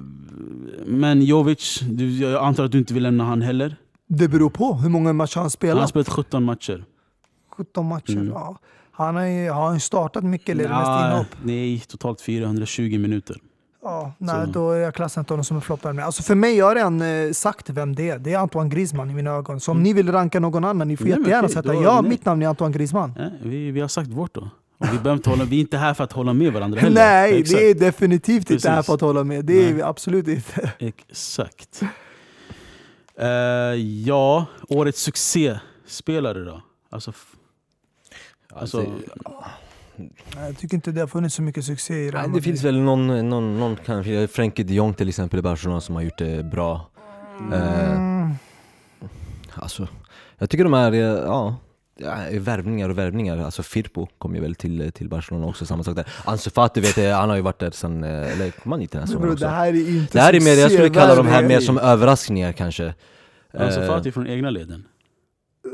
Men 0.85 1.21
Jovic, 1.21 1.79
du, 1.89 2.17
jag 2.17 2.43
antar 2.43 2.65
att 2.65 2.71
du 2.71 2.77
inte 2.77 2.93
vill 2.93 3.03
lämna 3.03 3.23
han 3.23 3.41
heller? 3.41 3.75
Det 4.07 4.27
beror 4.27 4.49
på 4.49 4.73
hur 4.73 4.89
många 4.89 5.13
matcher 5.13 5.35
han 5.35 5.43
Han 5.43 5.49
spelar. 5.49 5.79
har 5.81 5.87
spelat 5.87 6.09
17 6.09 6.43
matcher. 6.43 6.83
17 7.57 7.85
matcher. 7.87 8.11
Mm. 8.11 8.27
Ja. 8.27 8.57
Han 8.91 9.15
har 9.15 9.51
har 9.53 9.67
han 9.67 9.79
startat 9.79 10.23
mycket 10.23 10.49
eller 10.49 10.63
det 10.63 10.69
mest 10.69 10.81
Ja, 10.85 11.11
inhopp? 11.11 11.27
nej, 11.43 11.79
totalt 11.79 12.21
420 12.21 12.99
minuter. 12.99 13.37
Ja, 13.83 14.11
nej, 14.17 14.45
Så. 14.45 14.51
då 14.51 14.71
är 14.71 14.77
jag 14.79 14.93
klassar 14.95 15.21
inte 15.21 15.33
honom 15.33 15.43
som 15.43 15.55
en 15.57 15.61
floppvärvning. 15.61 16.05
Alltså 16.05 16.23
för 16.23 16.35
mig 16.35 16.59
har 16.59 16.67
jag 16.69 16.77
redan 16.77 17.01
eh, 17.01 17.31
sagt 17.31 17.69
vem 17.69 17.95
det 17.95 18.09
är. 18.09 18.19
Det 18.19 18.33
är 18.33 18.37
Antoine 18.39 18.69
Griezmann 18.69 19.09
i 19.09 19.13
mina 19.13 19.31
ögon. 19.31 19.59
Så 19.59 19.71
om 19.71 19.83
ni 19.83 19.93
vill 19.93 20.11
ranka 20.11 20.39
någon 20.39 20.63
annan, 20.63 20.87
ni 20.87 20.97
får 20.97 21.05
Mm. 21.05 21.11
Nej, 21.13 21.19
jättegärna 21.21 21.45
okej, 21.45 21.53
sätta. 21.55 21.73
då- 21.73 21.83
Ja, 21.83 22.01
nej. 22.01 22.09
mitt 22.09 22.25
namn 22.25 22.41
är 22.41 22.47
Antoine 22.47 22.71
Griezmann. 22.71 23.13
Ja, 23.17 23.29
vi, 23.43 23.71
vi 23.71 23.81
har 23.81 23.87
sagt 23.87 24.09
vårt 24.09 24.33
då. 24.33 24.49
Och 24.79 24.85
vi, 24.85 24.97
behöver 24.97 25.13
inte 25.13 25.29
hålla, 25.29 25.43
vi 25.43 25.55
är 25.55 25.61
inte 25.61 25.77
här 25.77 25.93
för 25.93 26.03
att 26.03 26.11
hålla 26.11 26.33
med 26.33 26.53
varandra 26.53 26.79
heller. 26.79 26.95
Nej, 26.95 27.39
Exakt. 27.39 27.59
det 27.59 27.69
är 27.69 27.75
definitivt 27.75 28.51
inte 28.51 28.69
här 28.69 28.75
Precis. 28.75 28.85
för 28.87 28.93
att 28.93 29.01
hålla 29.01 29.23
med. 29.23 29.45
Det 29.45 29.53
är 29.53 29.63
Nej. 29.63 29.73
vi 29.73 29.81
absolut 29.81 30.27
inte. 30.27 30.71
Exakt. 30.79 31.81
Eh, 33.19 33.27
ja, 34.05 34.45
årets 34.69 35.01
succéspelare 35.01 36.43
då? 36.43 36.61
Alltså, 36.89 37.13
Alltså, 38.53 38.77
alltså, 38.77 38.91
Jag 40.35 40.57
tycker 40.57 40.75
inte 40.75 40.91
det 40.91 40.99
har 40.99 41.07
funnits 41.07 41.35
så 41.35 41.41
mycket 41.41 41.65
succé 41.65 41.93
i 41.93 42.11
Real 42.11 42.29
nej, 42.29 42.39
det 42.39 42.41
finns 42.41 42.63
väl 42.63 42.79
någon, 42.79 43.29
någon, 43.29 43.59
någon 43.59 43.75
kanske, 43.85 44.27
Frenkie 44.27 44.65
de 44.65 44.73
Jong 44.73 44.93
till 44.93 45.09
exempel 45.09 45.39
i 45.39 45.41
Barcelona 45.41 45.81
som 45.81 45.95
har 45.95 46.01
gjort 46.01 46.17
det 46.17 46.45
bra. 46.45 46.89
Mm. 47.51 48.33
Alltså, 49.53 49.87
jag 50.37 50.49
tycker 50.49 50.63
de 50.63 50.73
är, 50.73 50.91
eh, 50.91 50.99
ja, 50.99 51.55
ja, 51.99 52.15
värvningar 52.39 52.89
och 52.89 52.97
värvningar. 52.97 53.37
Alltså 53.37 53.63
Firpo 53.63 54.07
kom 54.17 54.35
ju 54.35 54.41
väl 54.41 54.55
till, 54.55 54.91
till 54.91 55.09
Barcelona 55.09 55.47
också, 55.47 55.65
samma 55.65 55.83
sak 55.83 55.95
där. 55.95 56.07
Ansu 56.25 56.49
Fati 56.49 56.81
vet 56.81 56.97
jag, 56.97 57.15
han 57.15 57.29
har 57.29 57.35
ju 57.35 57.41
varit 57.41 57.59
där 57.59 57.71
sen, 57.71 58.03
eh, 58.03 58.09
eller 58.33 58.51
kom 58.51 58.71
han 58.71 58.81
hit 58.81 58.91
den 58.91 58.99
här 59.01 59.07
säsongen 59.07 59.31
också? 59.31 59.45
det 59.45 59.51
här 59.51 59.67
är 59.67 59.89
inte 59.97 60.17
Det 60.17 60.21
här 60.21 60.33
är 60.33 60.41
mer, 60.41 60.61
jag 60.61 60.71
skulle 60.71 60.89
kalla 60.89 61.15
de 61.15 61.27
här 61.27 61.43
mer 61.43 61.59
som 61.59 61.77
överraskningar 61.77 62.51
kanske. 62.51 62.93
alltså 63.57 63.79
Eh, 63.81 63.87
Fatih 63.87 64.11
från 64.11 64.27
egna 64.27 64.49
leden. 64.49 64.85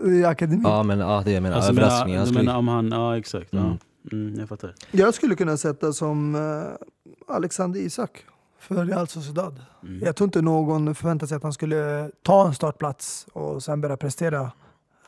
i 0.06 0.24
akademin. 0.26 0.62
Ja 0.64 0.84
men 0.84 1.00
ja, 1.00 1.22
det 1.26 1.32
jag 1.32 1.44
menar, 1.44 1.56
Alltså, 1.56 1.72
överraskningar. 1.72 2.08
menar, 2.20 2.26
Jag 2.26 2.34
du 2.34 2.46
menar 2.46 2.58
om 2.58 2.68
han, 2.68 2.92
ja 2.92 3.18
exakt. 3.18 3.48
Ja. 3.50 3.60
Mm. 3.60 3.78
Mm, 4.12 4.40
jag 4.40 4.50
fattar. 4.50 4.74
Jag 4.92 5.14
skulle 5.14 5.36
kunna 5.36 5.58
sätta 5.58 5.94
som 5.94 6.36
eh, 6.36 7.36
Alexander 7.36 7.80
Isak 7.80 8.26
för 8.60 8.86
Real 8.86 9.08
Sociedad. 9.08 9.62
Mm. 9.84 10.02
Jag 10.06 10.16
tror 10.16 10.26
inte 10.28 10.42
någon 10.42 10.96
förväntade 10.96 11.28
sig 11.28 11.36
att 11.36 11.44
han 11.44 11.54
skulle 11.54 12.10
ta 12.24 12.48
en 12.48 12.54
startplats 12.56 13.28
och 13.34 13.64
sen 13.64 13.82
börja 13.82 13.98
prestera. 13.98 14.52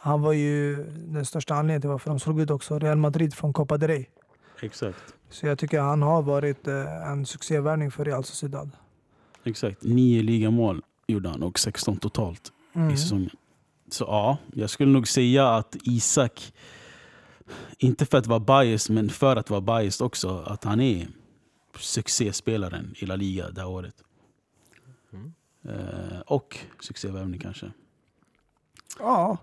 Han 0.08 0.22
var 0.22 0.34
ju 0.34 0.84
den 0.94 1.26
största 1.26 1.54
anledningen 1.56 1.82
till 1.82 1.90
varför 1.90 2.10
de 2.10 2.20
slog 2.20 2.42
ut 2.42 2.50
också 2.50 2.80
Real 2.80 2.98
Madrid 2.98 3.34
från 3.34 3.54
Copa 3.54 3.78
del 3.78 3.90
Rey. 3.90 4.06
Exakt. 4.62 5.16
Så 5.30 5.48
jag 5.48 5.60
tycker 5.60 5.80
han 5.80 6.02
har 6.02 6.22
varit 6.22 6.68
eh, 6.68 7.08
en 7.12 7.26
succévärvning 7.26 7.92
för 7.92 8.06
Real 8.06 8.24
Sociedad. 8.24 8.72
Exakt. 9.44 9.84
Nio 9.84 10.24
ligamål 10.24 10.82
gjorde 11.08 11.30
han 11.30 11.44
och 11.44 11.60
16 11.60 11.98
totalt 11.98 12.52
Mm. 12.74 12.94
i 12.94 12.98
säsongen. 12.98 13.30
Så 13.90 14.04
ja, 14.04 14.38
jag 14.54 14.70
skulle 14.70 14.92
nog 14.92 15.08
säga 15.08 15.50
att 15.50 15.76
Isak, 15.84 16.54
inte 17.78 18.06
för 18.06 18.18
att 18.18 18.28
vara 18.28 18.40
biased, 18.40 18.96
men 18.96 19.10
för 19.10 19.36
att 19.36 19.50
vara 19.50 19.62
biased 19.62 20.06
också, 20.06 20.44
att 20.48 20.64
han 20.64 20.82
är 20.82 21.08
succéspelaren 21.80 22.94
i 22.98 23.06
La 23.06 23.16
Liga 23.16 23.50
det 23.50 23.62
här 23.62 23.68
året. 23.68 23.96
Mm. 25.14 25.34
Eh, 25.64 26.20
och 26.20 26.58
succévärvning 26.80 27.40
kanske. 27.40 27.72
Ja. 29.00 29.38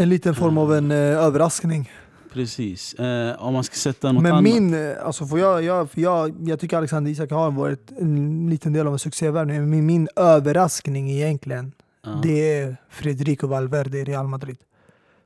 En 0.00 0.08
liten 0.08 0.34
form 0.34 0.58
av 0.58 0.74
en 0.74 0.90
eh, 0.90 0.96
överraskning. 0.96 1.90
Precis. 2.32 2.94
Eh, 2.94 3.42
om 3.42 3.54
man 3.54 3.64
ska 3.64 3.74
sätta 3.74 4.12
något 4.12 4.22
Men 4.22 4.32
annat. 4.32 4.42
min, 4.44 4.74
eh, 4.74 5.06
alltså 5.06 5.26
får 5.26 5.38
jag, 5.40 5.62
jag, 5.62 5.90
för 5.90 6.00
jag, 6.00 6.34
jag 6.48 6.60
tycker 6.60 6.76
Alexander 6.76 7.10
Isak 7.10 7.30
har 7.30 7.50
varit 7.50 7.92
en 7.98 8.50
liten 8.50 8.72
del 8.72 8.86
av 8.86 8.92
en 8.92 8.98
succévärvning. 8.98 9.56
Men 9.56 9.70
min, 9.70 9.86
min 9.86 10.08
överraskning 10.16 11.10
egentligen, 11.10 11.72
Ja. 12.04 12.20
det 12.22 12.58
är 12.58 12.76
Federico 12.90 13.46
Valverde 13.46 13.98
i 13.98 14.04
Real 14.04 14.26
Madrid. 14.26 14.56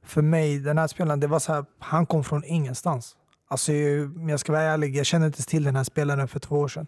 För 0.03 0.23
mig, 0.23 0.59
den 0.59 0.79
här 0.79 0.87
spelaren, 0.87 1.21
det 1.21 1.27
var 1.27 1.39
så 1.39 1.53
här, 1.53 1.65
han 1.79 2.07
kom 2.07 2.25
från 2.25 2.45
ingenstans. 2.45 3.17
Alltså, 3.49 3.73
jag 4.29 4.41
ska 4.41 4.53
vara 4.53 4.63
ärlig, 4.63 4.97
jag 4.97 5.07
kände 5.07 5.27
inte 5.27 5.43
till 5.43 5.65
den 5.65 5.77
här 5.77 5.85
spelaren 5.85 6.29
för 6.29 6.39
två 6.41 6.57
år 6.57 6.69
sedan. 6.69 6.87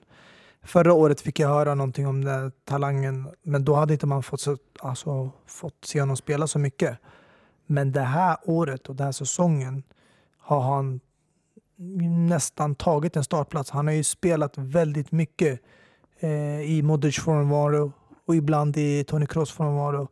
Förra 0.62 0.92
året 0.92 1.20
fick 1.20 1.38
jag 1.40 1.48
höra 1.48 1.74
någonting 1.74 2.06
om 2.06 2.24
den 2.24 2.52
talangen, 2.64 3.28
men 3.42 3.64
då 3.64 3.74
hade 3.74 3.92
inte 3.92 4.06
man 4.06 4.22
fått, 4.22 4.40
så, 4.40 4.56
alltså, 4.80 5.30
fått 5.46 5.74
se 5.84 6.00
honom 6.00 6.16
spela 6.16 6.46
så 6.46 6.58
mycket. 6.58 6.98
Men 7.66 7.92
det 7.92 8.00
här 8.00 8.36
året 8.44 8.88
och 8.88 8.96
den 8.96 9.04
här 9.04 9.12
säsongen 9.12 9.82
har 10.38 10.60
han 10.60 11.00
nästan 12.28 12.74
tagit 12.74 13.16
en 13.16 13.24
startplats. 13.24 13.70
Han 13.70 13.86
har 13.86 13.94
ju 13.94 14.04
spelat 14.04 14.58
väldigt 14.58 15.12
mycket 15.12 15.60
eh, 16.20 16.60
i 16.60 16.82
Modric 16.82 17.18
frånvaro 17.18 17.92
och 18.26 18.36
ibland 18.36 18.76
i 18.76 19.04
Toni 19.04 19.26
Kroos 19.26 19.52
frånvaro. 19.52 20.08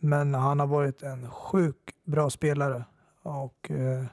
Men 0.00 0.34
han 0.34 0.60
har 0.60 0.66
varit 0.66 1.02
en 1.02 1.30
sjukt 1.30 2.04
bra 2.04 2.30
spelare. 2.30 2.84
Och, 3.22 3.70
eh, 3.70 4.04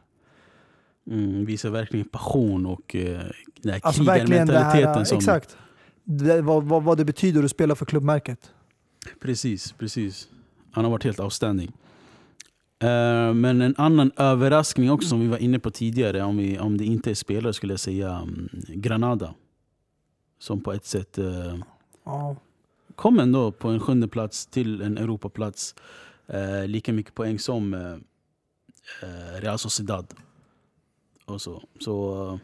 Mm, 1.08 1.46
visar 1.46 1.70
verkligen 1.70 2.10
passion 2.10 2.66
och 2.66 2.96
eh, 2.96 3.22
den 3.62 3.74
här 3.74 3.80
alltså 3.84 4.02
krigarmentaliteten. 4.02 4.94
här, 4.94 5.04
som, 5.04 5.18
exakt. 5.18 5.58
Det, 6.04 6.42
vad, 6.42 6.64
vad, 6.64 6.84
vad 6.84 6.98
det 6.98 7.06
betyder 7.06 7.44
att 7.44 7.52
spela 7.52 7.76
för 7.76 7.86
klubbmärket. 7.86 8.52
Precis, 9.22 9.72
precis. 9.72 10.28
Han 10.72 10.84
har 10.84 10.92
varit 10.92 11.04
helt 11.04 11.20
outstanding. 11.20 11.72
Eh, 12.84 13.34
men 13.34 13.62
en 13.62 13.76
annan 13.78 14.12
överraskning 14.18 14.92
också 14.92 15.10
som 15.10 15.20
vi 15.20 15.28
var 15.28 15.38
inne 15.38 15.60
på 15.60 15.72
tidigare, 15.72 16.22
om, 16.24 16.38
vi, 16.38 16.60
om 16.60 16.78
det 16.78 16.86
inte 16.86 17.10
är 17.12 17.16
spelare 17.16 17.54
skulle 17.54 17.74
jag 17.74 17.80
säga 17.80 18.22
um, 18.22 18.50
Granada. 18.68 19.34
Som 20.40 20.62
på 20.62 20.74
ett 20.74 20.86
sätt 20.86 21.18
eh, 21.18 21.56
Ja. 22.06 22.36
kom 22.96 23.20
ändå 23.20 23.52
på 23.52 23.68
en 23.70 23.80
sjunde 23.80 24.08
plats 24.08 24.46
till 24.46 24.82
en 24.82 24.98
Europaplats. 24.98 25.76
Eh, 26.28 26.68
lika 26.68 26.94
mycket 26.94 27.16
poäng 27.16 27.40
som 27.40 27.74
eh, 27.74 29.42
Real 29.42 29.60
Sociedad. 29.60 30.14
Och 31.26 31.42
så. 31.42 31.64
så 31.80 32.26
eh, 32.34 32.40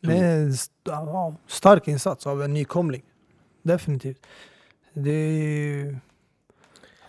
Det 0.00 0.16
är 0.18 0.42
en 0.42 0.52
stark 1.46 1.88
insats 1.88 2.26
av 2.26 2.42
en 2.42 2.54
nykomling. 2.54 3.02
Definitivt. 3.62 4.26
Det 4.94 5.10
är, 5.10 6.00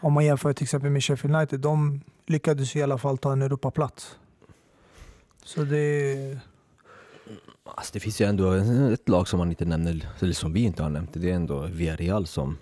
om 0.04 0.14
man 0.14 0.26
jämför 0.26 0.54
till 0.54 0.64
exempel 0.64 0.90
med 0.90 1.04
Sheffield 1.04 1.36
United, 1.36 1.60
de 1.60 2.02
lyckades 2.28 2.76
i 2.76 2.84
alla 2.84 2.98
fall 2.98 3.18
ta 3.18 3.32
en 3.32 3.42
Europaplats. 3.42 4.18
Så 5.44 5.64
det. 5.64 6.38
Alltså 7.76 7.94
det 7.94 8.00
finns 8.00 8.22
ju 8.22 8.26
ändå 8.26 8.52
ett 8.94 9.10
lag 9.10 9.28
som 9.28 9.40
man 9.40 9.50
inte 9.50 9.66
nämner, 9.66 10.10
eller 10.20 10.34
som 10.34 10.54
vi 10.54 10.64
inte 10.64 10.84
har 10.84 10.90
nämnt, 10.90 11.10
det 11.14 11.32
är 11.32 11.36
ändå 11.36 11.60
Villarreal 11.62 12.28
som 12.28 12.58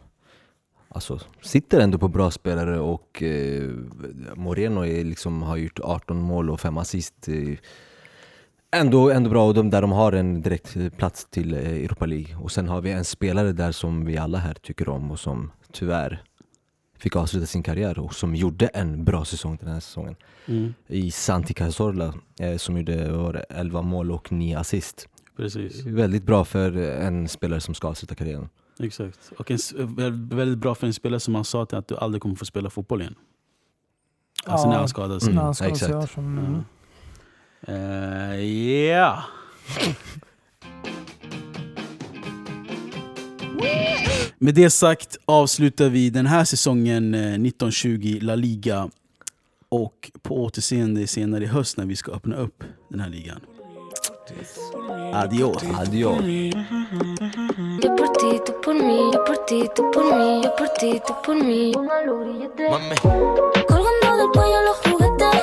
alltså, 0.89 1.19
sitter 1.41 1.79
ändå 1.79 1.97
på 1.97 2.07
bra 2.07 2.31
spelare 2.31 2.79
och 2.79 3.23
eh, 3.23 3.69
Moreno 4.35 4.85
är 4.85 5.03
liksom, 5.03 5.41
har 5.41 5.57
gjort 5.57 5.79
18 5.79 6.17
mål 6.17 6.49
och 6.49 6.59
5 6.59 6.77
assist. 6.77 7.27
Eh, 7.27 7.57
ändå, 8.71 9.11
ändå 9.11 9.29
bra 9.29 9.47
och 9.47 9.53
de, 9.53 9.69
där 9.69 9.81
de 9.81 9.91
har 9.91 10.11
en 10.11 10.41
direkt 10.41 10.77
plats 10.97 11.27
till 11.29 11.53
eh, 11.53 11.59
Europa 11.59 12.05
League. 12.05 12.35
Och 12.35 12.51
sen 12.51 12.67
har 12.67 12.81
vi 12.81 12.91
en 12.91 13.05
spelare 13.05 13.51
där 13.51 13.71
som 13.71 14.05
vi 14.05 14.17
alla 14.17 14.37
här 14.37 14.53
tycker 14.53 14.89
om 14.89 15.11
och 15.11 15.19
som 15.19 15.51
tyvärr 15.71 16.23
fick 17.01 17.15
avsluta 17.15 17.45
sin 17.45 17.63
karriär 17.63 17.99
och 17.99 18.13
som 18.15 18.35
gjorde 18.35 18.67
en 18.67 19.03
bra 19.03 19.25
säsong 19.25 19.57
den 19.61 19.69
här 19.69 19.79
säsongen 19.79 20.15
mm, 20.45 20.73
i 20.87 21.11
Santi 21.11 21.53
Cazorla 21.53 22.13
eh, 22.39 22.57
som 22.57 22.77
gjorde 22.77 23.11
var 23.11 23.33
det, 23.33 23.45
11 23.49 23.81
mål 23.81 24.11
och 24.11 24.31
9 24.31 24.59
assist. 24.59 25.07
precis. 25.37 25.85
Väldigt 25.85 26.23
bra 26.23 26.45
för 26.45 26.77
en 26.77 27.27
spelare 27.27 27.59
som 27.61 27.73
ska 27.73 27.87
avsluta 27.87 28.15
karriären. 28.15 28.49
Exakt. 28.79 29.31
Och 29.37 29.51
en, 29.51 29.57
väldigt 30.29 30.57
bra 30.57 30.75
för 30.75 30.87
en 30.87 30.93
spelare 30.93 31.19
som 31.19 31.35
han 31.35 31.45
sa 31.45 31.65
till 31.65 31.77
att 31.77 31.87
du 31.87 31.97
aldrig 31.97 32.21
kommer 32.21 32.35
få 32.35 32.45
spela 32.45 32.69
fotboll 32.69 33.01
igen. 33.01 33.15
Alltså 34.45 34.69
när 34.69 34.77
han 34.77 34.89
skadade 34.89 35.19
sig. 35.19 35.27
Mm, 35.27 35.35
när 35.35 35.43
han 35.43 35.55
skadade 35.55 35.77
sig. 35.77 35.89
exakt. 35.89 36.17
Mm. 36.17 36.63
Ja. 37.67 37.73
Eh, 37.73 38.43
ja. 38.89 39.23
Med 44.43 44.53
det 44.55 44.69
sagt 44.69 45.17
avslutar 45.25 45.89
vi 45.89 46.09
den 46.09 46.25
här 46.25 46.43
säsongen 46.43 47.13
eh, 47.13 47.19
1920 47.19 48.19
La 48.21 48.35
Liga 48.35 48.89
och 49.69 50.11
på 50.21 50.43
återseende 50.43 51.07
senare 51.07 51.43
i 51.43 51.47
höst 51.47 51.77
när 51.77 51.85
vi 51.85 51.95
ska 51.95 52.11
öppna 52.11 52.35
upp 52.35 52.63
den 52.89 52.99
här 52.99 53.09
ligan. 53.09 53.39
Adios! 55.13 55.63
Adios! 55.63 56.25
Yo 57.83 57.95
por 57.97 58.07
ti, 58.07 58.39
tú 58.45 58.53
por 58.63 58.73
mí, 58.73 59.11
yo 59.13 59.25
por 59.25 59.45
ti, 59.45 59.67
tú 59.75 59.91
por 59.91 60.03
mí, 60.17 60.41
yo 60.43 60.55
por 60.55 60.67
ti, 60.67 61.01
tú 61.07 61.13
por 61.25 61.35
mí. 61.35 61.73
Colgando 63.67 64.17
del 64.17 64.29
cuello 64.33 64.61
los 64.67 64.77
juguetes, 64.85 65.41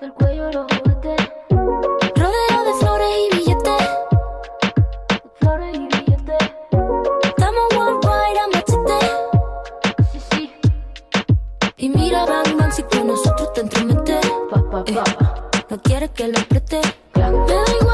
del 0.00 0.12
cuello 0.12 0.52
los 0.52 0.75
te 13.56 13.62
entrometes. 13.62 14.26
Eh, 14.86 14.94
no 15.70 15.82
quieres 15.82 16.10
que 16.10 16.28
lo 16.28 16.38
igual 17.80 17.85